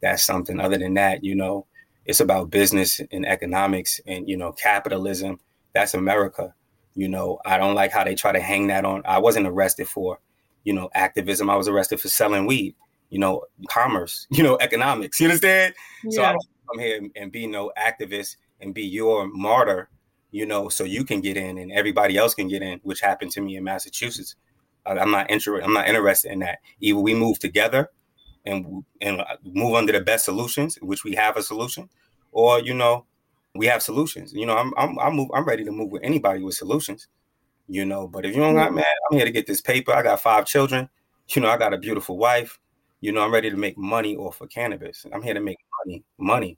that's 0.06 0.24
something. 0.24 0.60
Other 0.60 0.78
than 0.78 0.94
that, 0.94 1.24
you 1.24 1.34
know, 1.34 1.66
it's 2.06 2.20
about 2.20 2.52
business 2.52 3.02
and 3.12 3.26
economics 3.26 4.00
and 4.06 4.30
you 4.30 4.38
know 4.38 4.52
capitalism. 4.52 5.40
That's 5.74 5.96
America. 5.96 6.54
You 6.94 7.10
know, 7.10 7.40
I 7.44 7.58
don't 7.58 7.74
like 7.74 7.92
how 7.92 8.04
they 8.04 8.14
try 8.14 8.32
to 8.32 8.40
hang 8.40 8.68
that 8.68 8.86
on. 8.86 9.02
I 9.04 9.18
wasn't 9.18 9.48
arrested 9.48 9.88
for, 9.88 10.20
you 10.64 10.74
know, 10.74 10.90
activism. 10.94 11.50
I 11.50 11.56
was 11.56 11.68
arrested 11.68 12.00
for 12.00 12.08
selling 12.08 12.46
weed, 12.46 12.76
you 13.10 13.20
know, 13.20 13.44
commerce, 13.68 14.28
you 14.32 14.44
know, 14.44 14.58
economics. 14.62 15.20
You 15.20 15.28
understand? 15.28 15.74
Yeah. 16.04 16.12
So 16.12 16.24
I 16.24 16.32
don't 16.32 16.48
come 16.72 16.80
here 16.80 17.02
and 17.16 17.32
be 17.32 17.48
no 17.48 17.72
activist 17.78 18.38
and 18.62 18.74
be 18.74 18.84
your 18.84 19.28
martyr, 19.28 19.90
you 20.32 20.46
know, 20.46 20.70
so 20.70 20.84
you 20.84 21.04
can 21.04 21.20
get 21.20 21.36
in 21.36 21.58
and 21.58 21.72
everybody 21.72 22.16
else 22.16 22.36
can 22.36 22.48
get 22.48 22.62
in, 22.62 22.80
which 22.84 23.02
happened 23.02 23.32
to 23.32 23.42
me 23.42 23.58
in 23.58 23.64
Massachusetts. 23.64 24.36
I'm 24.86 25.12
not 25.12 25.32
interested. 25.32 25.66
I'm 25.66 25.74
not 25.74 25.90
interested 25.90 26.32
in 26.32 26.40
that. 26.40 26.60
Either 26.80 27.00
we 27.00 27.16
move 27.16 27.40
together 27.40 27.90
and 28.46 28.84
and 29.02 29.22
uh, 29.22 29.38
move 29.44 29.76
under 29.76 29.92
the 29.92 30.02
best 30.02 30.26
solutions, 30.26 30.78
which 30.82 31.04
we 31.04 31.16
have 31.16 31.38
a 31.38 31.44
solution, 31.44 31.90
or 32.32 32.60
you 32.60 32.74
know, 32.74 33.06
we 33.56 33.66
have 33.68 33.82
solutions. 33.82 34.34
You 34.34 34.46
know, 34.46 34.56
I'm 34.56 34.74
I'm 34.78 35.00
I'm, 35.00 35.16
move, 35.16 35.30
I'm 35.34 35.46
ready 35.46 35.64
to 35.64 35.72
move 35.72 35.92
with 35.92 36.04
anybody 36.04 36.42
with 36.42 36.56
solutions. 36.56 37.08
You 37.68 37.86
know, 37.86 38.08
but 38.08 38.26
if 38.26 38.36
you 38.36 38.42
don't 38.42 38.56
got 38.56 38.68
mm-hmm. 38.68 38.76
mad, 38.76 38.86
I'm 39.10 39.18
here 39.18 39.26
to 39.26 39.32
get 39.32 39.48
this 39.48 39.62
paper. 39.62 39.92
I 39.92 40.04
got 40.04 40.22
five 40.22 40.46
children. 40.46 40.90
You 41.30 41.42
know, 41.42 41.50
I 41.50 41.58
got 41.58 41.74
a 41.74 41.78
beautiful 41.78 42.18
wife. 42.18 42.60
You 43.02 43.12
know, 43.12 43.22
I'm 43.22 43.34
ready 43.34 43.50
to 43.50 43.58
make 43.58 43.78
money 43.78 44.16
off 44.16 44.42
of 44.42 44.50
cannabis. 44.50 45.06
I'm 45.12 45.24
here 45.24 45.34
to 45.34 45.40
make 45.40 45.58
money, 45.84 46.04
money. 46.20 46.58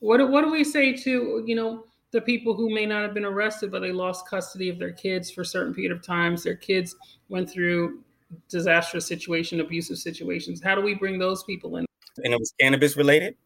What 0.00 0.30
what 0.30 0.42
do 0.42 0.52
we 0.52 0.62
say 0.62 0.92
to 0.92 1.42
you 1.46 1.56
know 1.56 1.84
the 2.12 2.20
people 2.20 2.54
who 2.54 2.72
may 2.72 2.86
not 2.86 3.02
have 3.02 3.14
been 3.14 3.24
arrested, 3.24 3.72
but 3.72 3.80
they 3.80 3.92
lost 3.92 4.28
custody 4.28 4.68
of 4.68 4.78
their 4.78 4.92
kids 4.92 5.30
for 5.30 5.40
a 5.40 5.46
certain 5.46 5.74
period 5.74 5.92
of 5.92 6.02
times? 6.02 6.44
Their 6.44 6.54
kids 6.54 6.94
went 7.28 7.50
through 7.50 8.04
disastrous 8.48 9.06
situation, 9.06 9.60
abusive 9.60 9.98
situations. 9.98 10.62
How 10.62 10.74
do 10.74 10.80
we 10.80 10.94
bring 10.94 11.18
those 11.18 11.42
people 11.44 11.76
in? 11.76 11.86
And 12.24 12.32
it 12.32 12.38
was 12.38 12.52
cannabis 12.58 12.96
related. 12.96 13.36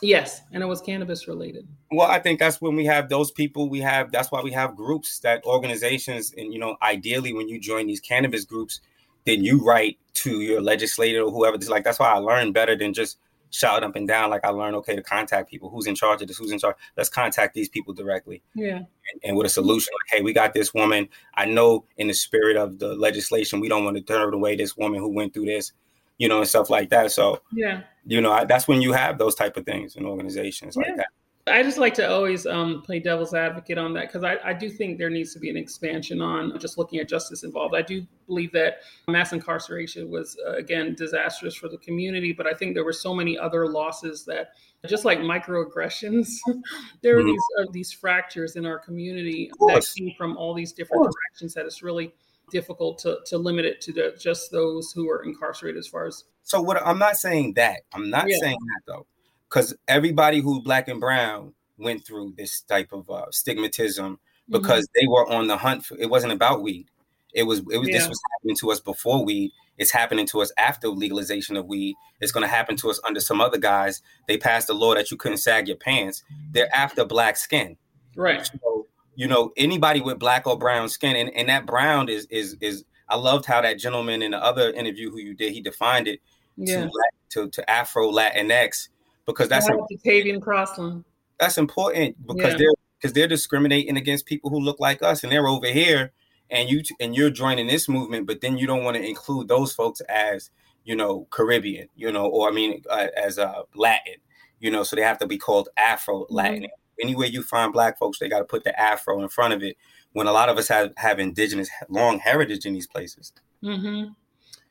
Yes, 0.00 0.42
and 0.52 0.62
it 0.62 0.66
was 0.66 0.80
cannabis 0.80 1.26
related. 1.26 1.66
Well, 1.90 2.08
I 2.08 2.20
think 2.20 2.38
that's 2.38 2.60
when 2.60 2.76
we 2.76 2.84
have 2.86 3.08
those 3.08 3.32
people. 3.32 3.68
We 3.68 3.80
have 3.80 4.12
that's 4.12 4.30
why 4.30 4.40
we 4.42 4.52
have 4.52 4.76
groups 4.76 5.18
that 5.20 5.44
organizations, 5.44 6.32
and 6.36 6.52
you 6.52 6.60
know, 6.60 6.76
ideally, 6.82 7.32
when 7.32 7.48
you 7.48 7.58
join 7.58 7.86
these 7.86 8.00
cannabis 8.00 8.44
groups, 8.44 8.80
then 9.26 9.42
you 9.42 9.64
write 9.64 9.98
to 10.14 10.40
your 10.40 10.60
legislator 10.60 11.22
or 11.22 11.30
whoever. 11.30 11.56
It's 11.56 11.68
like 11.68 11.84
that's 11.84 11.98
why 11.98 12.10
I 12.12 12.18
learned 12.18 12.54
better 12.54 12.76
than 12.76 12.92
just 12.94 13.18
shout 13.50 13.82
up 13.84 13.96
and 13.96 14.06
down. 14.06 14.30
Like 14.30 14.44
I 14.44 14.50
learned, 14.50 14.76
okay, 14.76 14.96
to 14.96 15.02
contact 15.02 15.50
people. 15.50 15.70
Who's 15.70 15.86
in 15.86 15.94
charge 15.94 16.22
of 16.22 16.28
this? 16.28 16.38
Who's 16.38 16.52
in 16.52 16.58
charge? 16.58 16.76
Let's 16.96 17.08
contact 17.08 17.54
these 17.54 17.68
people 17.68 17.94
directly. 17.94 18.42
Yeah. 18.54 18.76
And, 18.76 19.20
and 19.24 19.36
with 19.36 19.46
a 19.46 19.50
solution, 19.50 19.92
like, 19.92 20.18
hey, 20.18 20.22
we 20.22 20.32
got 20.32 20.54
this 20.54 20.74
woman. 20.74 21.08
I 21.34 21.46
know 21.46 21.84
in 21.96 22.08
the 22.08 22.14
spirit 22.14 22.56
of 22.56 22.78
the 22.78 22.94
legislation, 22.94 23.60
we 23.60 23.68
don't 23.68 23.84
want 23.84 23.96
to 23.96 24.02
turn 24.02 24.32
away 24.34 24.56
this 24.56 24.76
woman 24.76 25.00
who 25.00 25.08
went 25.08 25.34
through 25.34 25.46
this 25.46 25.72
you 26.18 26.28
know, 26.28 26.38
and 26.38 26.48
stuff 26.48 26.68
like 26.68 26.90
that. 26.90 27.12
So, 27.12 27.40
yeah, 27.52 27.82
you 28.04 28.20
know, 28.20 28.32
I, 28.32 28.44
that's 28.44 28.68
when 28.68 28.82
you 28.82 28.92
have 28.92 29.18
those 29.18 29.34
type 29.34 29.56
of 29.56 29.64
things 29.64 29.96
in 29.96 30.04
organizations 30.04 30.76
yeah. 30.76 30.88
like 30.88 30.96
that. 30.96 31.08
I 31.48 31.62
just 31.62 31.78
like 31.78 31.94
to 31.94 32.08
always 32.08 32.46
um, 32.46 32.82
play 32.82 33.00
devil's 33.00 33.34
advocate 33.34 33.78
on 33.78 33.92
that 33.94 34.08
because 34.08 34.24
I, 34.24 34.38
I, 34.44 34.52
do 34.52 34.68
think 34.70 34.98
there 34.98 35.10
needs 35.10 35.32
to 35.34 35.38
be 35.38 35.50
an 35.50 35.56
expansion 35.56 36.20
on 36.20 36.58
just 36.58 36.78
looking 36.78 36.98
at 37.00 37.08
justice 37.08 37.44
involved. 37.44 37.74
I 37.74 37.82
do 37.82 38.06
believe 38.26 38.52
that 38.52 38.80
mass 39.08 39.32
incarceration 39.32 40.10
was, 40.10 40.36
uh, 40.46 40.52
again, 40.52 40.94
disastrous 40.94 41.54
for 41.54 41.68
the 41.68 41.78
community, 41.78 42.32
but 42.32 42.46
I 42.46 42.54
think 42.54 42.74
there 42.74 42.84
were 42.84 42.92
so 42.92 43.14
many 43.14 43.38
other 43.38 43.68
losses 43.68 44.24
that, 44.24 44.50
just 44.86 45.04
like 45.04 45.18
microaggressions, 45.18 46.28
there 47.02 47.16
mm-hmm. 47.16 47.28
are 47.28 47.32
these, 47.32 47.42
uh, 47.58 47.64
these 47.72 47.92
fractures 47.92 48.56
in 48.56 48.64
our 48.64 48.78
community 48.78 49.50
that 49.68 49.84
came 49.96 50.12
from 50.16 50.36
all 50.36 50.54
these 50.54 50.72
different 50.72 51.04
directions 51.04 51.54
that 51.54 51.66
it's 51.66 51.82
really 51.82 52.12
difficult 52.50 52.98
to, 52.98 53.18
to 53.26 53.38
limit 53.38 53.64
it 53.64 53.80
to 53.82 53.92
the, 53.92 54.16
just 54.18 54.50
those 54.50 54.92
who 54.92 55.08
are 55.08 55.22
incarcerated 55.24 55.78
as 55.78 55.86
far 55.86 56.06
as 56.06 56.24
so 56.42 56.60
what 56.60 56.80
i'm 56.86 56.98
not 56.98 57.16
saying 57.16 57.52
that 57.54 57.80
i'm 57.92 58.08
not 58.10 58.24
yeah. 58.28 58.36
saying 58.40 58.58
that 58.58 58.80
though 58.86 59.06
because 59.48 59.74
everybody 59.86 60.40
who's 60.40 60.62
black 60.62 60.88
and 60.88 61.00
brown 61.00 61.54
went 61.78 62.04
through 62.04 62.34
this 62.36 62.60
type 62.62 62.92
of 62.92 63.08
uh, 63.10 63.26
stigmatism 63.30 63.98
mm-hmm. 63.98 64.52
because 64.52 64.88
they 64.94 65.06
were 65.06 65.28
on 65.30 65.46
the 65.46 65.56
hunt 65.56 65.84
for 65.84 65.96
it 65.98 66.10
wasn't 66.10 66.32
about 66.32 66.62
weed. 66.62 66.88
It 67.34 67.44
was 67.44 67.60
it 67.70 67.78
was 67.78 67.88
yeah. 67.88 67.98
this 67.98 68.08
was 68.08 68.20
happening 68.32 68.56
to 68.56 68.70
us 68.70 68.80
before 68.80 69.24
weed. 69.24 69.52
It's 69.76 69.92
happening 69.92 70.26
to 70.28 70.40
us 70.40 70.50
after 70.58 70.88
legalization 70.88 71.56
of 71.56 71.66
weed. 71.66 71.94
It's 72.20 72.32
going 72.32 72.42
to 72.42 72.48
happen 72.48 72.76
to 72.78 72.90
us 72.90 73.00
under 73.06 73.20
some 73.20 73.40
other 73.40 73.58
guys. 73.58 74.02
They 74.26 74.36
passed 74.36 74.68
a 74.70 74.74
law 74.74 74.94
that 74.94 75.12
you 75.12 75.16
couldn't 75.16 75.38
sag 75.38 75.68
your 75.68 75.76
pants. 75.76 76.24
They're 76.50 76.74
after 76.74 77.04
black 77.04 77.36
skin. 77.36 77.76
Right. 78.16 78.44
So 78.44 78.88
you 79.18 79.26
know 79.26 79.52
anybody 79.56 80.00
with 80.00 80.18
black 80.18 80.46
or 80.46 80.56
brown 80.56 80.88
skin 80.88 81.16
and, 81.16 81.28
and 81.34 81.48
that 81.48 81.66
brown 81.66 82.08
is 82.08 82.24
is 82.26 82.56
is 82.60 82.84
i 83.08 83.16
loved 83.16 83.44
how 83.44 83.60
that 83.60 83.76
gentleman 83.76 84.22
in 84.22 84.30
the 84.30 84.42
other 84.42 84.70
interview 84.70 85.10
who 85.10 85.18
you 85.18 85.34
did 85.34 85.52
he 85.52 85.60
defined 85.60 86.06
it 86.06 86.20
yeah. 86.56 86.86
to, 87.28 87.40
to 87.46 87.50
to 87.50 87.68
afro 87.68 88.10
latinx 88.10 88.88
because 89.28 89.48
that's 89.48 89.68
Tavian 90.04 90.40
Crossland. 90.42 91.04
That's 91.38 91.58
important 91.58 92.16
because 92.26 92.52
yeah. 92.52 92.58
they're 92.58 92.74
because 92.98 93.12
they're 93.12 93.28
discriminating 93.28 93.96
against 93.96 94.26
people 94.26 94.50
who 94.50 94.58
look 94.58 94.80
like 94.80 95.02
us 95.02 95.22
and 95.22 95.32
they're 95.32 95.46
over 95.46 95.68
here 95.68 96.12
and 96.50 96.68
you 96.68 96.82
and 96.98 97.14
you're 97.14 97.30
joining 97.30 97.68
this 97.68 97.88
movement 97.88 98.26
but 98.26 98.40
then 98.40 98.58
you 98.58 98.66
don't 98.66 98.82
want 98.82 98.96
to 98.96 99.06
include 99.06 99.46
those 99.46 99.72
folks 99.72 100.00
as 100.08 100.50
you 100.82 100.96
know 100.96 101.28
caribbean 101.30 101.88
you 101.94 102.10
know 102.10 102.26
or 102.26 102.48
i 102.48 102.50
mean 102.50 102.82
uh, 102.90 103.06
as 103.16 103.38
uh 103.38 103.62
latin 103.76 104.14
you 104.58 104.68
know 104.70 104.82
so 104.82 104.96
they 104.96 105.02
have 105.02 105.18
to 105.18 105.26
be 105.26 105.38
called 105.38 105.68
afro 105.76 106.26
latin 106.28 106.62
mm-hmm 106.62 106.78
anywhere 107.00 107.26
you 107.26 107.42
find 107.42 107.72
black 107.72 107.98
folks, 107.98 108.18
they 108.18 108.28
got 108.28 108.40
to 108.40 108.44
put 108.44 108.64
the 108.64 108.78
afro 108.78 109.22
in 109.22 109.28
front 109.28 109.54
of 109.54 109.62
it. 109.62 109.76
When 110.12 110.26
a 110.26 110.32
lot 110.32 110.48
of 110.48 110.56
us 110.56 110.68
have 110.68 110.92
have 110.96 111.18
indigenous 111.18 111.68
long 111.88 112.18
heritage 112.18 112.64
in 112.64 112.72
these 112.72 112.86
places. 112.86 113.32
Mm-hmm. 113.62 114.12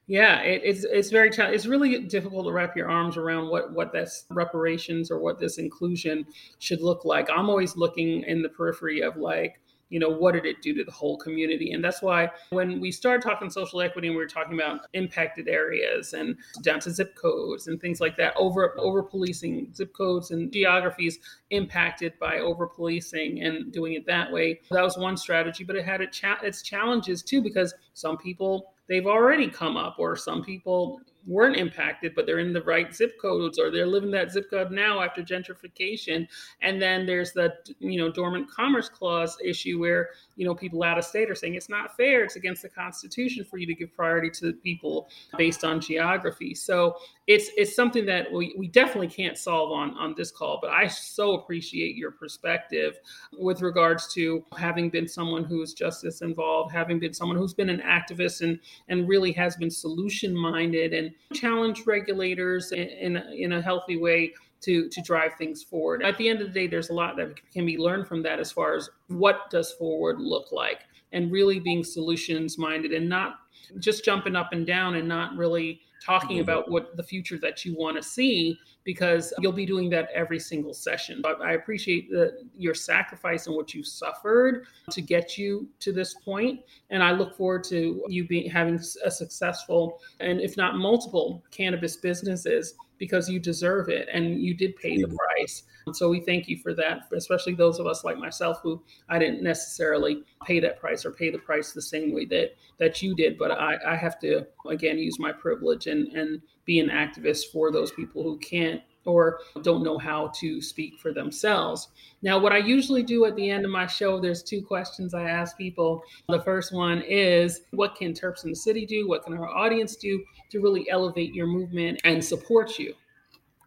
Yeah, 0.08 0.39
it, 0.41 0.62
it's 0.63 0.86
it's 0.86 1.10
very 1.10 1.30
it's 1.30 1.65
really 1.65 2.00
difficult 2.00 2.46
to 2.46 2.52
wrap 2.54 2.78
your 2.78 2.89
arms 2.89 3.17
around 3.17 3.50
what 3.50 3.74
what 3.74 3.91
this 3.91 4.26
reparations 4.30 5.12
or 5.12 5.20
what 5.20 5.38
this 5.38 5.58
inclusion 5.58 6.26
should 6.60 6.82
look 6.82 7.04
like. 7.04 7.30
I'm 7.30 7.50
always 7.50 7.76
looking 7.76 8.24
in 8.24 8.41
the 8.41 8.50
periphery 8.50 9.02
of 9.02 9.17
like 9.17 9.60
you 9.89 10.00
know 10.00 10.10
what 10.10 10.34
did 10.34 10.46
it 10.46 10.62
do 10.62 10.74
to 10.74 10.84
the 10.84 10.91
whole 10.91 11.17
community 11.17 11.72
and 11.72 11.82
that's 11.82 12.02
why 12.02 12.30
when 12.50 12.82
we 12.82 12.91
started 12.91 13.22
talking 13.22 13.50
social 13.50 13.80
equity 13.80 14.08
and 14.08 14.17
we 14.17 14.22
were 14.22 14.28
talking 14.28 14.54
about 14.54 14.82
impacted 14.93 15.48
areas 15.48 16.12
and 16.12 16.36
down 16.62 16.78
to 16.78 16.91
zip 16.91 17.15
codes 17.15 17.67
and 17.67 17.80
things 17.80 18.02
like 18.02 18.17
that 18.17 18.34
over 18.36 18.78
over 18.78 19.02
policing 19.02 19.72
zip 19.74 19.93
codes 19.93 20.32
and 20.32 20.52
geographies 20.52 21.20
impacted 21.52 22.12
by 22.20 22.39
over 22.39 22.67
policing 22.67 23.41
and 23.41 23.72
doing 23.72 23.93
it 23.93 24.06
that 24.06 24.30
way 24.30 24.60
that 24.72 24.84
was 24.84 24.98
one 24.98 25.15
strategy 25.15 25.63
but 25.63 25.78
it 25.78 25.86
had 25.86 26.02
its 26.02 26.62
challenges 26.62 27.24
too 27.24 27.41
because 27.41 27.74
some 27.93 28.17
people 28.17 28.74
they've 28.88 29.08
already 29.08 29.50
come 29.50 29.78
up 29.78 29.95
or 29.97 30.15
some 30.15 30.43
people 30.43 31.02
weren't 31.28 31.58
impacted, 31.58 32.15
but 32.15 32.26
they're 32.26 32.39
in 32.39 32.54
the 32.54 32.62
right 32.62 32.95
zip 32.95 33.19
codes 33.21 33.60
or 33.60 33.69
they're 33.69 33.86
living 33.86 34.10
that 34.12 34.32
zip 34.32 34.50
code 34.50 34.71
now 34.71 35.02
after 35.02 35.21
gentrification. 35.21 36.26
And 36.62 36.82
then 36.82 37.06
there's 37.06 37.34
the 37.34 37.54
you 37.80 38.00
know 38.00 38.10
dormant 38.10 38.50
commerce 38.50 38.89
clause 38.89 39.38
issue 39.43 39.78
where 39.80 40.10
you 40.38 40.45
know 40.45 40.56
people 40.56 40.84
out 40.84 40.97
of 40.97 41.04
state 41.04 41.30
are 41.30 41.36
saying 41.36 41.56
it's 41.56 41.69
not 41.69 41.95
fair, 41.95 42.23
it's 42.23 42.38
against 42.38 42.62
the 42.62 42.69
Constitution 42.69 43.43
for 43.43 43.58
you 43.58 43.67
to 43.67 43.76
give 43.76 43.93
priority 43.93 44.30
to 44.39 44.54
people 44.54 45.10
based 45.38 45.63
on 45.65 45.82
geography. 45.82 46.56
So 46.56 46.95
it's 47.28 47.50
it's 47.58 47.76
something 47.76 48.06
that 48.06 48.32
we, 48.32 48.56
we 48.58 48.67
definitely 48.67 49.10
can't 49.10 49.38
solve 49.38 49.71
on 49.71 49.97
on 49.97 50.15
this 50.15 50.32
call. 50.32 50.60
But 50.62 50.71
I 50.71 50.88
so 50.88 51.34
appreciate 51.34 51.95
your 51.97 52.12
perspective 52.12 53.00
with 53.38 53.62
regards 53.62 54.12
to 54.13 54.45
having 54.58 54.89
been 54.89 55.08
someone 55.08 55.43
who's 55.43 55.73
justice 55.73 56.21
involved, 56.21 56.71
having 56.71 57.00
been 57.00 57.13
someone 57.13 57.38
who's 57.38 57.54
been 57.54 57.69
an 57.69 57.82
activist 57.82 58.41
and 58.41 58.60
and 58.90 59.08
really 59.08 59.32
has 59.34 59.56
been 59.56 59.72
solution 59.72 60.36
minded 60.36 60.94
and 60.94 61.12
challenge 61.34 61.86
regulators 61.86 62.72
in, 62.72 62.88
in, 62.88 63.18
in 63.18 63.52
a 63.54 63.62
healthy 63.62 63.98
way 63.98 64.34
to 64.62 64.90
to 64.90 65.02
drive 65.02 65.34
things 65.38 65.63
forward. 65.63 66.04
At 66.04 66.18
the 66.18 66.30
end 66.30 66.42
of 66.42 66.48
the 66.48 66.54
day, 66.54 66.68
there's 66.68 66.90
a 66.90 66.94
lot 66.94 67.16
that 67.18 67.36
can 67.52 67.66
be 67.66 67.78
learned 67.78 68.08
from 68.08 68.24
that 68.24 68.40
as 68.40 68.52
far 68.52 68.76
as 68.76 68.90
what 69.08 69.50
does 69.50 69.72
forward 69.74 70.20
look 70.20 70.52
like, 70.52 70.80
and 71.12 71.32
really 71.32 71.60
being 71.60 71.84
solutions 71.84 72.58
minded 72.58 72.92
and 72.92 73.08
not 73.08 73.36
just 73.80 74.04
jumping 74.04 74.36
up 74.36 74.54
and 74.54 74.66
down 74.66 74.96
and 74.96 75.08
not 75.08 75.36
really 75.36 75.82
talking 76.04 76.37
mm-hmm. 76.37 76.50
about 76.50 76.69
what 76.69 76.95
the 76.95 77.04
future 77.04 77.37
that 77.39 77.65
you 77.65 77.75
want 77.77 77.98
to 77.98 78.04
see 78.04 78.60
because 78.83 79.33
you'll 79.39 79.52
be 79.52 79.65
doing 79.65 79.89
that 79.89 80.10
every 80.13 80.39
single 80.39 80.73
session. 80.73 81.19
But 81.21 81.41
I 81.41 81.54
appreciate 81.54 82.10
the, 82.10 82.43
your 82.56 82.73
sacrifice 82.73 83.48
and 83.48 83.56
what 83.56 83.73
you 83.73 83.83
suffered 83.83 84.65
to 84.91 85.02
get 85.02 85.37
you 85.37 85.67
to 85.81 85.91
this 85.91 86.13
point, 86.13 86.62
and 86.89 87.04
I 87.04 87.12
look 87.12 87.35
forward 87.35 87.65
to 87.65 88.02
you 88.08 88.25
being 88.27 88.50
having 88.50 88.79
a 89.04 89.12
successful 89.12 90.00
and 90.19 90.39
if 90.39 90.56
not 90.56 90.77
multiple 90.77 91.43
cannabis 91.52 91.98
businesses 91.98 92.75
because 92.98 93.29
you 93.29 93.39
deserve 93.39 93.89
it 93.89 94.08
and 94.12 94.41
you 94.41 94.54
did 94.54 94.75
pay 94.75 94.98
the 94.98 95.08
price. 95.08 95.63
So 95.93 96.10
we 96.10 96.19
thank 96.19 96.48
you 96.48 96.58
for 96.58 96.73
that, 96.73 97.02
especially 97.15 97.56
those 97.56 97.79
of 97.79 97.87
us 97.87 98.04
like 98.04 98.17
myself 98.17 98.60
who 98.62 98.81
I 99.10 99.19
didn't 99.19 99.41
necessarily 99.41 100.23
pay 100.45 100.60
that 100.60 100.79
price 100.79 101.06
or 101.06 101.12
pay 101.12 101.29
the 101.29 101.37
price 101.37 101.71
the 101.71 101.81
same 101.81 102.13
way 102.13 102.25
that 102.25 102.56
that 102.79 103.02
you 103.02 103.15
did. 103.15 103.37
But 103.37 103.52
I, 103.52 103.77
I 103.85 103.95
have 103.95 104.19
to 104.19 104.45
again 104.67 104.98
use 104.98 105.19
my 105.19 105.31
privilege 105.31 105.87
and 105.88 106.08
and 106.10 106.42
be 106.65 106.79
an 106.79 106.90
activist 106.90 107.52
for 107.52 107.71
those 107.71 107.92
people 107.92 108.23
who 108.23 108.38
can't 108.38 108.81
or 109.08 109.40
don't 109.63 109.83
know 109.83 109.98
how 109.98 110.31
to 110.35 110.62
speak 110.62 111.00
for 111.00 111.13
themselves. 111.13 111.88
Now, 112.21 112.38
what 112.38 112.52
I 112.52 112.58
usually 112.58 113.04
do 113.04 113.25
at 113.25 113.35
the 113.38 113.50
end 113.50 113.63
of 113.63 113.71
my 113.71 113.88
show, 113.88 114.19
there's 114.19 114.44
two 114.44 114.62
questions 114.62 115.13
I 115.13 115.29
ask 115.29 115.58
people. 115.58 116.04
The 116.27 116.42
first 116.42 116.73
one 116.73 117.02
is 117.04 117.62
what 117.71 117.96
can 117.96 118.13
Terps 118.13 118.44
in 118.44 118.50
the 118.50 118.56
City 118.56 118.85
do? 118.85 119.08
What 119.08 119.23
can 119.23 119.33
our 119.33 119.48
audience 119.48 119.96
do 119.96 120.23
to 120.52 120.60
really 120.60 120.90
elevate 120.90 121.33
your 121.33 121.48
movement 121.48 122.02
and 122.04 122.23
support 122.23 122.77
you? 122.77 122.94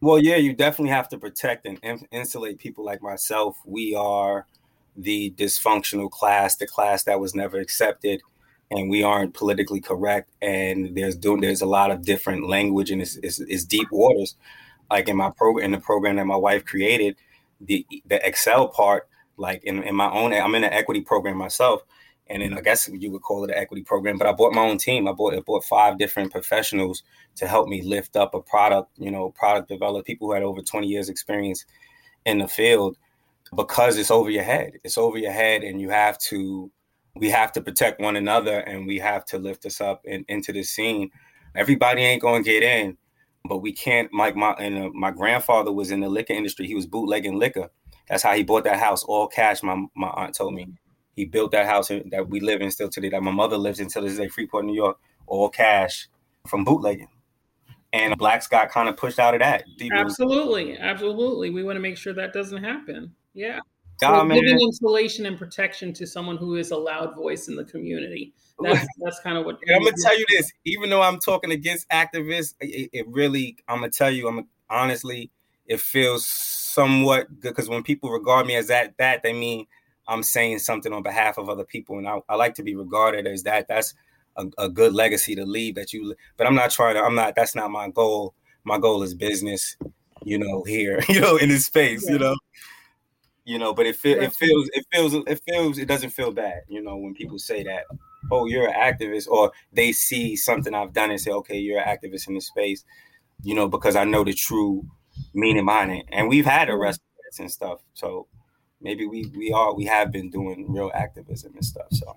Well, 0.02 0.18
yeah, 0.18 0.36
you 0.36 0.52
definitely 0.52 0.92
have 0.92 1.08
to 1.10 1.18
protect 1.18 1.66
and 1.66 2.06
insulate 2.10 2.58
people 2.58 2.84
like 2.84 3.02
myself. 3.02 3.58
We 3.64 3.94
are 3.94 4.46
the 4.96 5.30
dysfunctional 5.36 6.10
class, 6.10 6.56
the 6.56 6.66
class 6.66 7.04
that 7.04 7.20
was 7.20 7.34
never 7.34 7.58
accepted, 7.58 8.20
and 8.70 8.88
we 8.88 9.02
aren't 9.02 9.34
politically 9.34 9.80
correct. 9.80 10.30
And 10.40 10.96
there's 10.96 11.16
doing 11.16 11.40
there's 11.40 11.62
a 11.62 11.66
lot 11.66 11.90
of 11.90 12.02
different 12.02 12.48
language 12.48 12.90
and 12.90 13.02
it's, 13.02 13.16
it's, 13.16 13.40
it's 13.40 13.64
deep 13.64 13.88
waters. 13.90 14.36
Like 14.90 15.08
in 15.08 15.16
my 15.16 15.30
program, 15.30 15.66
in 15.66 15.70
the 15.72 15.80
program 15.80 16.16
that 16.16 16.26
my 16.26 16.36
wife 16.36 16.64
created, 16.64 17.16
the 17.60 17.86
the 18.06 18.26
Excel 18.26 18.68
part, 18.68 19.08
like 19.36 19.62
in, 19.64 19.82
in 19.82 19.94
my 19.94 20.10
own, 20.10 20.32
I'm 20.32 20.54
in 20.54 20.64
an 20.64 20.72
equity 20.72 21.00
program 21.00 21.36
myself, 21.36 21.82
and 22.26 22.42
then 22.42 22.54
I 22.54 22.60
guess 22.60 22.88
you 22.88 23.10
would 23.12 23.22
call 23.22 23.44
it 23.44 23.50
an 23.50 23.56
equity 23.56 23.82
program. 23.82 24.18
But 24.18 24.26
I 24.26 24.32
bought 24.32 24.52
my 24.52 24.62
own 24.62 24.78
team. 24.78 25.06
I 25.06 25.12
bought 25.12 25.34
I 25.34 25.40
bought 25.40 25.64
five 25.64 25.98
different 25.98 26.32
professionals 26.32 27.02
to 27.36 27.46
help 27.46 27.68
me 27.68 27.82
lift 27.82 28.16
up 28.16 28.34
a 28.34 28.40
product. 28.40 28.90
You 28.98 29.10
know, 29.10 29.30
product 29.30 29.68
develop 29.68 30.06
people 30.06 30.28
who 30.28 30.34
had 30.34 30.42
over 30.42 30.60
20 30.60 30.86
years 30.86 31.08
experience 31.08 31.64
in 32.24 32.38
the 32.38 32.48
field 32.48 32.96
because 33.54 33.96
it's 33.96 34.10
over 34.10 34.30
your 34.30 34.44
head. 34.44 34.78
It's 34.84 34.98
over 34.98 35.18
your 35.18 35.32
head, 35.32 35.62
and 35.62 35.80
you 35.80 35.90
have 35.90 36.18
to. 36.30 36.70
We 37.20 37.30
have 37.30 37.52
to 37.52 37.60
protect 37.60 38.00
one 38.00 38.16
another, 38.16 38.58
and 38.60 38.86
we 38.86 38.98
have 38.98 39.24
to 39.26 39.38
lift 39.38 39.66
us 39.66 39.80
up 39.80 40.02
in, 40.04 40.24
into 40.28 40.52
the 40.52 40.62
scene. 40.62 41.10
Everybody 41.54 42.02
ain't 42.02 42.22
to 42.22 42.42
get 42.42 42.62
in, 42.62 42.96
but 43.44 43.58
we 43.58 43.72
can't. 43.72 44.12
Like 44.12 44.34
my 44.34 44.52
and 44.52 44.86
uh, 44.86 44.90
my 44.94 45.10
grandfather 45.10 45.72
was 45.72 45.90
in 45.90 46.00
the 46.00 46.08
liquor 46.08 46.32
industry. 46.32 46.66
He 46.66 46.74
was 46.74 46.86
bootlegging 46.86 47.38
liquor. 47.38 47.70
That's 48.08 48.22
how 48.22 48.34
he 48.34 48.42
bought 48.42 48.64
that 48.64 48.80
house, 48.80 49.04
all 49.04 49.28
cash. 49.28 49.62
My 49.62 49.84
my 49.94 50.08
aunt 50.08 50.34
told 50.34 50.54
me 50.54 50.68
he 51.14 51.26
built 51.26 51.52
that 51.52 51.66
house 51.66 51.88
that 51.88 52.26
we 52.28 52.40
live 52.40 52.60
in 52.60 52.70
still 52.70 52.88
today. 52.88 53.10
That 53.10 53.22
my 53.22 53.30
mother 53.30 53.58
lives 53.58 53.80
in 53.80 53.88
till 53.88 54.02
this 54.02 54.16
day, 54.16 54.28
Freeport, 54.28 54.64
New 54.64 54.74
York, 54.74 54.98
all 55.26 55.48
cash 55.48 56.08
from 56.46 56.64
bootlegging 56.64 57.08
and 57.92 58.16
blacks 58.16 58.46
got 58.46 58.70
kind 58.70 58.88
of 58.88 58.96
pushed 58.96 59.18
out 59.18 59.34
of 59.34 59.40
that. 59.40 59.64
Absolutely, 59.92 60.78
absolutely. 60.78 61.50
We 61.50 61.62
want 61.62 61.76
to 61.76 61.80
make 61.80 61.96
sure 61.96 62.12
that 62.14 62.32
doesn't 62.32 62.62
happen. 62.62 63.14
Yeah. 63.34 63.60
Giving 64.00 64.60
insulation 64.60 65.26
and 65.26 65.38
protection 65.38 65.92
to 65.94 66.06
someone 66.06 66.36
who 66.36 66.56
is 66.56 66.70
a 66.70 66.76
loud 66.76 67.14
voice 67.14 67.48
in 67.48 67.56
the 67.56 67.64
community. 67.64 68.32
That's 68.60 68.86
that's 68.98 69.20
kind 69.20 69.38
of 69.38 69.44
what. 69.44 69.58
I'm 69.68 69.82
gonna 69.82 69.96
tell 70.02 70.18
you 70.18 70.24
this. 70.30 70.50
Even 70.64 70.90
though 70.90 71.02
I'm 71.02 71.18
talking 71.18 71.50
against 71.50 71.88
activists, 71.90 72.54
it, 72.60 72.90
it 72.92 73.08
really, 73.08 73.56
I'm 73.68 73.78
gonna 73.78 73.90
tell 73.90 74.10
you, 74.10 74.28
I'm 74.28 74.46
honestly, 74.68 75.30
it 75.66 75.80
feels 75.80 76.26
somewhat 76.26 77.28
good 77.40 77.50
because 77.50 77.68
when 77.68 77.82
people 77.82 78.10
regard 78.10 78.46
me 78.46 78.56
as 78.56 78.68
that, 78.68 78.96
that 78.98 79.22
they 79.22 79.32
mean 79.32 79.66
I'm 80.08 80.22
saying 80.22 80.58
something 80.60 80.92
on 80.92 81.02
behalf 81.02 81.38
of 81.38 81.48
other 81.48 81.64
people, 81.64 81.98
and 81.98 82.08
I, 82.08 82.20
I 82.28 82.36
like 82.36 82.54
to 82.54 82.62
be 82.62 82.74
regarded 82.74 83.26
as 83.26 83.42
that. 83.44 83.68
That's 83.68 83.94
a, 84.36 84.46
a 84.58 84.68
good 84.68 84.92
legacy 84.92 85.34
to 85.34 85.44
leave. 85.44 85.74
That 85.74 85.92
you, 85.92 86.14
but 86.36 86.46
I'm 86.46 86.54
not 86.54 86.70
trying 86.70 86.94
to. 86.94 87.02
I'm 87.02 87.14
not. 87.14 87.34
That's 87.34 87.54
not 87.54 87.70
my 87.70 87.88
goal. 87.90 88.34
My 88.64 88.78
goal 88.78 89.02
is 89.02 89.14
business. 89.14 89.76
You 90.22 90.38
know, 90.38 90.64
here, 90.64 91.02
you 91.08 91.20
know, 91.20 91.36
in 91.36 91.48
this 91.48 91.66
space, 91.66 92.04
yeah. 92.06 92.12
you 92.12 92.18
know 92.18 92.36
you 93.50 93.58
know 93.58 93.74
but 93.74 93.84
it, 93.84 93.96
feel, 93.96 94.20
it 94.22 94.32
feels 94.32 94.70
it 94.72 94.86
feels 94.92 95.12
it 95.26 95.40
feels 95.48 95.76
it 95.76 95.88
doesn't 95.88 96.10
feel 96.10 96.30
bad 96.30 96.62
you 96.68 96.80
know 96.80 96.96
when 96.96 97.12
people 97.12 97.36
say 97.36 97.64
that 97.64 97.82
oh 98.30 98.46
you're 98.46 98.68
an 98.68 98.74
activist 98.74 99.26
or 99.26 99.50
they 99.72 99.90
see 99.90 100.36
something 100.36 100.72
i've 100.72 100.92
done 100.92 101.10
and 101.10 101.20
say 101.20 101.32
okay 101.32 101.58
you're 101.58 101.80
an 101.80 101.84
activist 101.84 102.28
in 102.28 102.34
this 102.34 102.46
space 102.46 102.84
you 103.42 103.52
know 103.52 103.68
because 103.68 103.96
i 103.96 104.04
know 104.04 104.22
the 104.22 104.32
true 104.32 104.86
meaning 105.34 105.66
behind 105.66 105.90
it 105.90 106.06
and 106.12 106.28
we've 106.28 106.46
had 106.46 106.68
mm-hmm. 106.68 106.80
arrests 106.80 107.02
and 107.40 107.50
stuff 107.50 107.80
so 107.92 108.28
maybe 108.80 109.04
we 109.04 109.26
we 109.36 109.50
are 109.52 109.74
we 109.74 109.84
have 109.84 110.12
been 110.12 110.30
doing 110.30 110.70
real 110.70 110.92
activism 110.94 111.52
and 111.54 111.64
stuff 111.64 111.86
so 111.90 112.16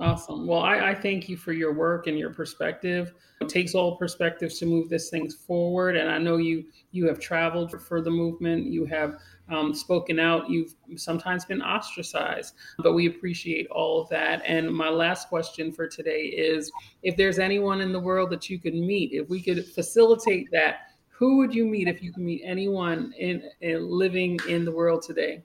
Awesome. 0.00 0.46
Well, 0.46 0.60
I, 0.60 0.90
I, 0.90 0.94
thank 0.94 1.28
you 1.28 1.36
for 1.36 1.52
your 1.52 1.72
work 1.72 2.06
and 2.06 2.16
your 2.16 2.30
perspective. 2.30 3.14
It 3.40 3.48
takes 3.48 3.74
all 3.74 3.96
perspectives 3.96 4.56
to 4.60 4.66
move 4.66 4.88
this 4.88 5.10
things 5.10 5.34
forward. 5.34 5.96
And 5.96 6.08
I 6.08 6.18
know 6.18 6.36
you 6.36 6.66
you 6.92 7.08
have 7.08 7.18
traveled 7.18 7.72
for 7.82 8.00
the 8.00 8.10
movement. 8.10 8.66
You 8.66 8.84
have 8.86 9.18
um, 9.48 9.74
spoken 9.74 10.18
out. 10.18 10.48
You've 10.48 10.74
sometimes 10.96 11.44
been 11.44 11.62
ostracized, 11.62 12.54
but 12.78 12.92
we 12.94 13.06
appreciate 13.06 13.66
all 13.68 14.00
of 14.02 14.08
that. 14.10 14.42
And 14.46 14.72
my 14.72 14.88
last 14.88 15.28
question 15.28 15.72
for 15.72 15.88
today 15.88 16.22
is: 16.22 16.70
If 17.02 17.16
there's 17.16 17.38
anyone 17.38 17.80
in 17.80 17.92
the 17.92 18.00
world 18.00 18.30
that 18.30 18.48
you 18.50 18.58
could 18.58 18.74
meet, 18.74 19.12
if 19.12 19.28
we 19.28 19.42
could 19.42 19.66
facilitate 19.66 20.48
that, 20.52 20.80
who 21.08 21.38
would 21.38 21.52
you 21.52 21.64
meet 21.64 21.88
if 21.88 22.02
you 22.02 22.12
could 22.12 22.22
meet 22.22 22.42
anyone 22.44 23.12
in, 23.18 23.42
in 23.60 23.90
living 23.90 24.38
in 24.48 24.64
the 24.64 24.70
world 24.70 25.02
today? 25.02 25.42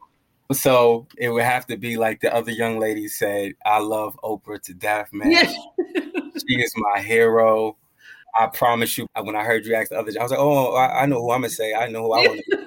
So 0.52 1.08
it 1.18 1.30
would 1.30 1.44
have 1.44 1.66
to 1.68 1.78
be 1.78 1.98
like 1.98 2.20
the 2.20 2.34
other 2.34 2.52
young 2.52 2.80
lady 2.80 3.08
said, 3.08 3.54
I 3.66 3.80
love 3.80 4.16
Oprah 4.24 4.62
to 4.64 4.74
death, 4.76 5.10
man. 5.12 5.48
She 5.96 6.62
is 6.62 6.74
my 6.76 7.02
hero. 7.02 7.78
I 8.40 8.48
promise 8.48 8.98
you, 8.98 9.08
when 9.20 9.36
I 9.36 9.44
heard 9.44 9.66
you 9.66 9.76
ask 9.76 9.90
the 9.90 10.00
other, 10.00 10.12
I 10.20 10.24
was 10.24 10.32
like, 10.32 10.40
oh, 10.40 10.76
I, 10.76 11.04
I 11.04 11.06
know 11.06 11.22
who 11.22 11.32
I'm 11.32 11.42
gonna 11.42 11.50
say. 11.50 11.74
I 11.74 11.88
know 11.88 12.04
who 12.04 12.14
I 12.14 12.28
want 12.28 12.42
to 12.50 12.58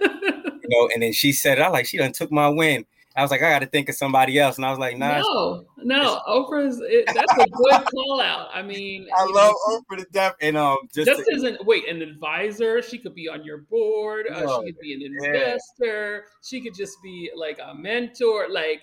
You 0.69 0.81
know, 0.81 0.91
and 0.93 1.03
then 1.03 1.13
she 1.13 1.33
said 1.33 1.59
it. 1.59 1.63
I 1.63 1.69
like, 1.69 1.87
she 1.87 1.99
done 1.99 2.13
took 2.13 2.33
my 2.33 2.49
win. 2.49 2.85
I 3.17 3.23
was 3.23 3.31
like, 3.31 3.43
I 3.43 3.49
got 3.49 3.61
to 3.61 3.67
think 3.67 3.89
of 3.89 3.95
somebody 3.95 4.39
else, 4.39 4.57
and 4.57 4.67
I 4.67 4.71
was 4.71 4.79
like, 4.79 4.99
Nah. 4.99 5.21
No, 5.21 5.65
no, 5.79 6.21
Oprah's. 6.29 6.79
It, 6.85 7.07
that's 7.07 7.33
a 7.33 7.49
good 7.49 7.85
call 7.87 8.21
out. 8.21 8.49
I 8.53 8.61
mean, 8.61 9.09
I 9.17 9.25
love 9.25 9.55
know, 9.69 9.81
Oprah 9.91 9.99
to 9.99 10.07
death, 10.13 10.35
and 10.43 10.55
um, 10.59 10.77
just, 10.95 11.07
just 11.07 11.25
to, 11.25 11.35
isn't 11.35 11.65
wait 11.65 11.89
an 11.89 12.03
advisor. 12.03 12.83
She 12.83 12.99
could 12.99 13.15
be 13.15 13.27
on 13.27 13.43
your 13.43 13.63
board. 13.71 14.27
Uh, 14.31 14.41
she 14.41 14.67
could 14.67 14.81
be 14.81 14.93
an 14.93 15.03
investor. 15.03 16.25
Yeah. 16.27 16.31
She 16.43 16.61
could 16.61 16.75
just 16.75 17.03
be 17.03 17.31
like 17.35 17.59
a 17.59 17.75
mentor. 17.75 18.49
Like 18.51 18.83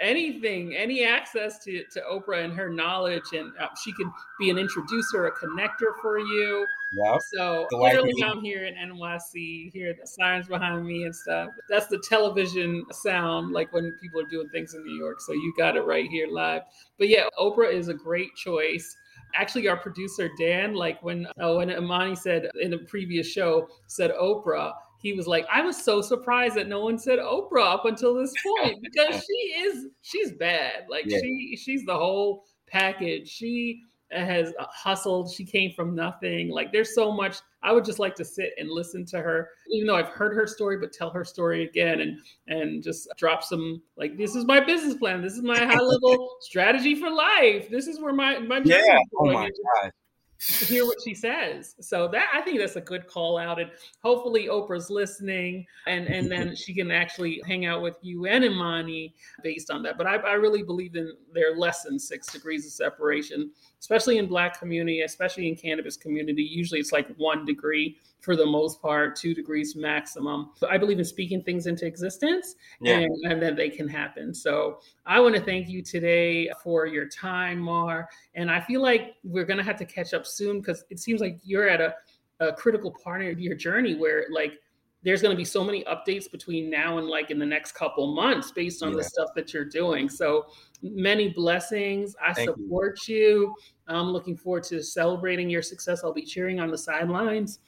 anything, 0.00 0.76
any 0.76 1.04
access 1.04 1.58
to, 1.64 1.84
to 1.92 2.00
Oprah 2.10 2.44
and 2.44 2.52
her 2.52 2.70
knowledge, 2.70 3.32
and 3.32 3.52
uh, 3.60 3.68
she 3.82 3.92
could 3.92 4.06
be 4.38 4.50
an 4.50 4.58
introducer, 4.58 5.26
a 5.26 5.32
connector 5.32 5.92
for 6.00 6.18
you. 6.18 6.66
Yeah. 6.92 7.18
So 7.32 7.66
literally, 7.72 8.14
I'm 8.22 8.40
here 8.40 8.64
in 8.64 8.74
NYC, 8.74 9.72
hear 9.72 9.94
the 10.00 10.06
sirens 10.06 10.48
behind 10.48 10.86
me 10.86 11.04
and 11.04 11.14
stuff. 11.14 11.50
That's 11.68 11.86
the 11.86 12.02
television 12.08 12.84
sound, 12.92 13.52
like 13.52 13.72
when 13.72 13.92
people 14.00 14.20
are 14.20 14.28
doing 14.28 14.48
things 14.48 14.74
in 14.74 14.84
New 14.84 14.96
York. 14.96 15.20
So 15.20 15.32
you 15.32 15.52
got 15.56 15.76
it 15.76 15.82
right 15.82 16.08
here 16.08 16.28
live. 16.28 16.62
But 16.98 17.08
yeah, 17.08 17.24
Oprah 17.38 17.72
is 17.72 17.88
a 17.88 17.94
great 17.94 18.34
choice. 18.36 18.96
Actually, 19.34 19.68
our 19.68 19.76
producer 19.76 20.30
Dan, 20.38 20.74
like 20.74 21.02
when 21.02 21.26
oh, 21.38 21.58
when 21.58 21.70
Imani 21.70 22.16
said 22.16 22.48
in 22.60 22.72
a 22.72 22.78
previous 22.78 23.26
show, 23.26 23.68
said 23.86 24.10
Oprah 24.12 24.72
he 25.00 25.12
was 25.12 25.26
like, 25.26 25.46
I 25.52 25.62
was 25.62 25.82
so 25.82 26.02
surprised 26.02 26.56
that 26.56 26.68
no 26.68 26.80
one 26.80 26.98
said 26.98 27.20
Oprah 27.20 27.72
up 27.72 27.84
until 27.84 28.14
this 28.14 28.32
point 28.44 28.78
because 28.82 29.24
she 29.24 29.62
is 29.62 29.86
she's 30.02 30.32
bad. 30.32 30.86
Like 30.90 31.04
yeah. 31.06 31.18
she 31.20 31.56
she's 31.56 31.84
the 31.84 31.96
whole 31.96 32.44
package. 32.66 33.28
She 33.28 33.82
has 34.10 34.52
hustled. 34.58 35.30
She 35.32 35.44
came 35.44 35.72
from 35.72 35.94
nothing. 35.94 36.50
Like 36.50 36.72
there's 36.72 36.94
so 36.94 37.12
much. 37.12 37.36
I 37.62 37.72
would 37.72 37.84
just 37.84 37.98
like 37.98 38.14
to 38.16 38.24
sit 38.24 38.50
and 38.58 38.70
listen 38.70 39.04
to 39.06 39.20
her, 39.20 39.50
even 39.70 39.86
though 39.86 39.96
I've 39.96 40.08
heard 40.08 40.34
her 40.34 40.46
story, 40.46 40.78
but 40.78 40.92
tell 40.92 41.10
her 41.10 41.24
story 41.24 41.64
again 41.64 42.00
and 42.00 42.18
and 42.48 42.82
just 42.82 43.08
drop 43.16 43.44
some 43.44 43.80
like 43.96 44.16
this 44.18 44.34
is 44.34 44.44
my 44.46 44.58
business 44.58 44.94
plan. 44.94 45.22
This 45.22 45.34
is 45.34 45.42
my 45.42 45.58
high 45.64 45.80
level 45.80 46.36
strategy 46.40 46.96
for 46.96 47.10
life. 47.10 47.68
This 47.70 47.86
is 47.86 48.00
where 48.00 48.12
my 48.12 48.40
my 48.40 48.60
yeah. 48.64 48.98
Oh 49.16 49.26
my 49.26 49.48
god 49.82 49.92
hear 50.38 50.86
what 50.86 50.98
she 51.02 51.14
says. 51.14 51.74
So 51.80 52.08
that 52.08 52.28
I 52.32 52.40
think 52.42 52.58
that's 52.58 52.76
a 52.76 52.80
good 52.80 53.06
call 53.06 53.38
out, 53.38 53.60
and 53.60 53.70
hopefully 54.02 54.46
Oprah's 54.46 54.88
listening, 54.88 55.66
and 55.86 56.06
and 56.06 56.30
then 56.30 56.54
she 56.56 56.74
can 56.74 56.90
actually 56.90 57.42
hang 57.46 57.66
out 57.66 57.82
with 57.82 57.96
you 58.02 58.26
and 58.26 58.44
Imani 58.44 59.14
based 59.42 59.70
on 59.70 59.82
that. 59.82 59.98
But 59.98 60.06
I, 60.06 60.16
I 60.16 60.32
really 60.34 60.62
believe 60.62 60.94
in 60.94 61.12
their 61.32 61.56
less 61.56 61.82
than 61.82 61.98
six 61.98 62.32
degrees 62.32 62.64
of 62.66 62.72
separation, 62.72 63.50
especially 63.80 64.18
in 64.18 64.26
Black 64.26 64.58
community, 64.58 65.00
especially 65.02 65.48
in 65.48 65.56
cannabis 65.56 65.96
community. 65.96 66.42
Usually 66.42 66.80
it's 66.80 66.92
like 66.92 67.08
one 67.16 67.44
degree 67.44 67.96
for 68.28 68.36
the 68.36 68.44
most 68.44 68.82
part, 68.82 69.16
two 69.16 69.32
degrees 69.32 69.74
maximum. 69.74 70.50
But 70.60 70.70
I 70.70 70.76
believe 70.76 70.98
in 70.98 71.04
speaking 71.06 71.42
things 71.42 71.66
into 71.66 71.86
existence 71.86 72.56
yeah. 72.78 72.98
and, 72.98 73.10
and 73.24 73.40
then 73.40 73.56
they 73.56 73.70
can 73.70 73.88
happen. 73.88 74.34
So 74.34 74.80
I 75.06 75.18
want 75.18 75.34
to 75.34 75.40
thank 75.40 75.66
you 75.66 75.80
today 75.80 76.50
for 76.62 76.84
your 76.84 77.08
time, 77.08 77.58
Maur. 77.58 78.06
And 78.34 78.50
I 78.50 78.60
feel 78.60 78.82
like 78.82 79.14
we're 79.24 79.46
going 79.46 79.56
to 79.56 79.64
have 79.64 79.78
to 79.78 79.86
catch 79.86 80.12
up 80.12 80.26
soon 80.26 80.60
because 80.60 80.84
it 80.90 80.98
seems 80.98 81.22
like 81.22 81.38
you're 81.42 81.70
at 81.70 81.80
a, 81.80 81.94
a 82.40 82.52
critical 82.52 82.90
part 83.02 83.24
of 83.24 83.40
your 83.40 83.54
journey 83.54 83.94
where 83.94 84.26
like 84.30 84.58
there's 85.02 85.22
going 85.22 85.32
to 85.32 85.36
be 85.36 85.44
so 85.46 85.64
many 85.64 85.82
updates 85.84 86.30
between 86.30 86.68
now 86.68 86.98
and 86.98 87.06
like 87.06 87.30
in 87.30 87.38
the 87.38 87.46
next 87.46 87.72
couple 87.72 88.14
months 88.14 88.50
based 88.50 88.82
on 88.82 88.90
yeah. 88.90 88.98
the 88.98 89.04
stuff 89.04 89.30
that 89.36 89.54
you're 89.54 89.64
doing. 89.64 90.10
So 90.10 90.48
many 90.82 91.30
blessings. 91.30 92.14
I 92.22 92.34
Thank 92.34 92.50
support 92.50 93.08
you. 93.08 93.16
you. 93.16 93.54
I'm 93.86 94.08
looking 94.08 94.36
forward 94.36 94.64
to 94.64 94.82
celebrating 94.82 95.48
your 95.48 95.62
success. 95.62 96.02
I'll 96.04 96.12
be 96.12 96.26
cheering 96.26 96.60
on 96.60 96.70
the 96.70 96.76
sidelines. 96.76 97.60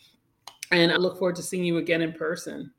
And 0.71 0.93
I 0.93 0.97
look 0.97 1.19
forward 1.19 1.37
to 1.37 1.43
seeing 1.43 1.65
you 1.65 1.79
again 1.79 2.03
in 2.03 2.13
person. 2.13 2.73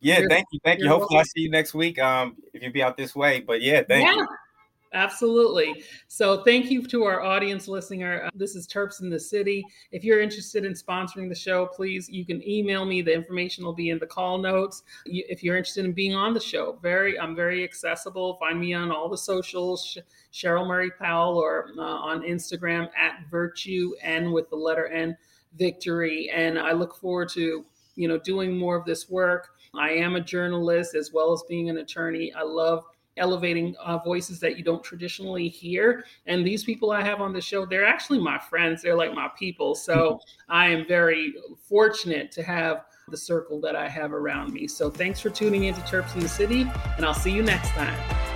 Yeah, 0.00 0.20
you're, 0.20 0.28
thank 0.28 0.46
you. 0.52 0.60
Thank 0.64 0.80
you. 0.80 0.88
Hopefully, 0.88 1.16
welcome. 1.16 1.28
I 1.28 1.34
see 1.34 1.40
you 1.40 1.50
next 1.50 1.74
week. 1.74 1.98
Um, 1.98 2.36
if 2.52 2.62
you 2.62 2.70
be 2.70 2.82
out 2.82 2.96
this 2.96 3.14
way. 3.14 3.40
But 3.40 3.62
yeah, 3.62 3.82
thank 3.86 4.06
yeah. 4.06 4.14
you. 4.14 4.28
Absolutely. 4.92 5.82
So, 6.08 6.42
thank 6.44 6.70
you 6.70 6.86
to 6.86 7.04
our 7.04 7.20
audience 7.20 7.68
listening. 7.68 8.04
Uh, 8.04 8.30
this 8.34 8.54
is 8.56 8.66
Terps 8.66 9.02
in 9.02 9.10
the 9.10 9.20
City. 9.20 9.62
If 9.90 10.04
you're 10.04 10.20
interested 10.20 10.64
in 10.64 10.72
sponsoring 10.72 11.28
the 11.28 11.34
show, 11.34 11.66
please, 11.66 12.08
you 12.08 12.24
can 12.24 12.46
email 12.48 12.86
me. 12.86 13.02
The 13.02 13.12
information 13.12 13.64
will 13.64 13.74
be 13.74 13.90
in 13.90 13.98
the 13.98 14.06
call 14.06 14.38
notes. 14.38 14.84
If 15.04 15.42
you're 15.42 15.56
interested 15.56 15.84
in 15.84 15.92
being 15.92 16.14
on 16.14 16.32
the 16.32 16.40
show, 16.40 16.78
very, 16.80 17.18
I'm 17.18 17.36
very 17.36 17.62
accessible. 17.64 18.36
Find 18.36 18.58
me 18.58 18.72
on 18.72 18.90
all 18.90 19.10
the 19.10 19.18
socials, 19.18 19.98
Scheril 20.32 20.66
Murray 20.66 20.90
Powell, 20.98 21.36
or 21.36 21.66
uh, 21.76 21.82
on 21.82 22.22
Instagram 22.22 22.88
at 22.96 23.28
Virtue 23.30 23.92
N 24.00 24.32
with 24.32 24.48
the 24.48 24.56
letter 24.56 24.86
N 24.86 25.16
victory. 25.56 26.30
And 26.34 26.58
I 26.58 26.72
look 26.72 26.96
forward 26.96 27.28
to, 27.30 27.64
you 27.94 28.08
know, 28.08 28.18
doing 28.18 28.56
more 28.56 28.76
of 28.76 28.84
this 28.84 29.08
work. 29.08 29.48
I 29.74 29.90
am 29.90 30.16
a 30.16 30.20
journalist 30.20 30.94
as 30.94 31.12
well 31.12 31.32
as 31.32 31.42
being 31.48 31.70
an 31.70 31.78
attorney. 31.78 32.32
I 32.32 32.42
love 32.42 32.84
elevating 33.16 33.74
uh, 33.82 33.98
voices 33.98 34.40
that 34.40 34.58
you 34.58 34.64
don't 34.64 34.84
traditionally 34.84 35.48
hear. 35.48 36.04
And 36.26 36.46
these 36.46 36.64
people 36.64 36.90
I 36.90 37.02
have 37.02 37.20
on 37.20 37.32
the 37.32 37.40
show, 37.40 37.64
they're 37.64 37.86
actually 37.86 38.18
my 38.18 38.38
friends. 38.38 38.82
They're 38.82 38.96
like 38.96 39.14
my 39.14 39.30
people. 39.38 39.74
So 39.74 40.20
I 40.48 40.68
am 40.68 40.86
very 40.86 41.34
fortunate 41.68 42.30
to 42.32 42.42
have 42.42 42.84
the 43.08 43.16
circle 43.16 43.60
that 43.60 43.76
I 43.76 43.88
have 43.88 44.12
around 44.12 44.52
me. 44.52 44.66
So 44.66 44.90
thanks 44.90 45.20
for 45.20 45.30
tuning 45.30 45.64
into 45.64 45.80
Terps 45.82 46.14
in 46.14 46.20
the 46.20 46.28
City, 46.28 46.62
and 46.96 47.06
I'll 47.06 47.14
see 47.14 47.30
you 47.30 47.42
next 47.42 47.70
time. 47.70 48.35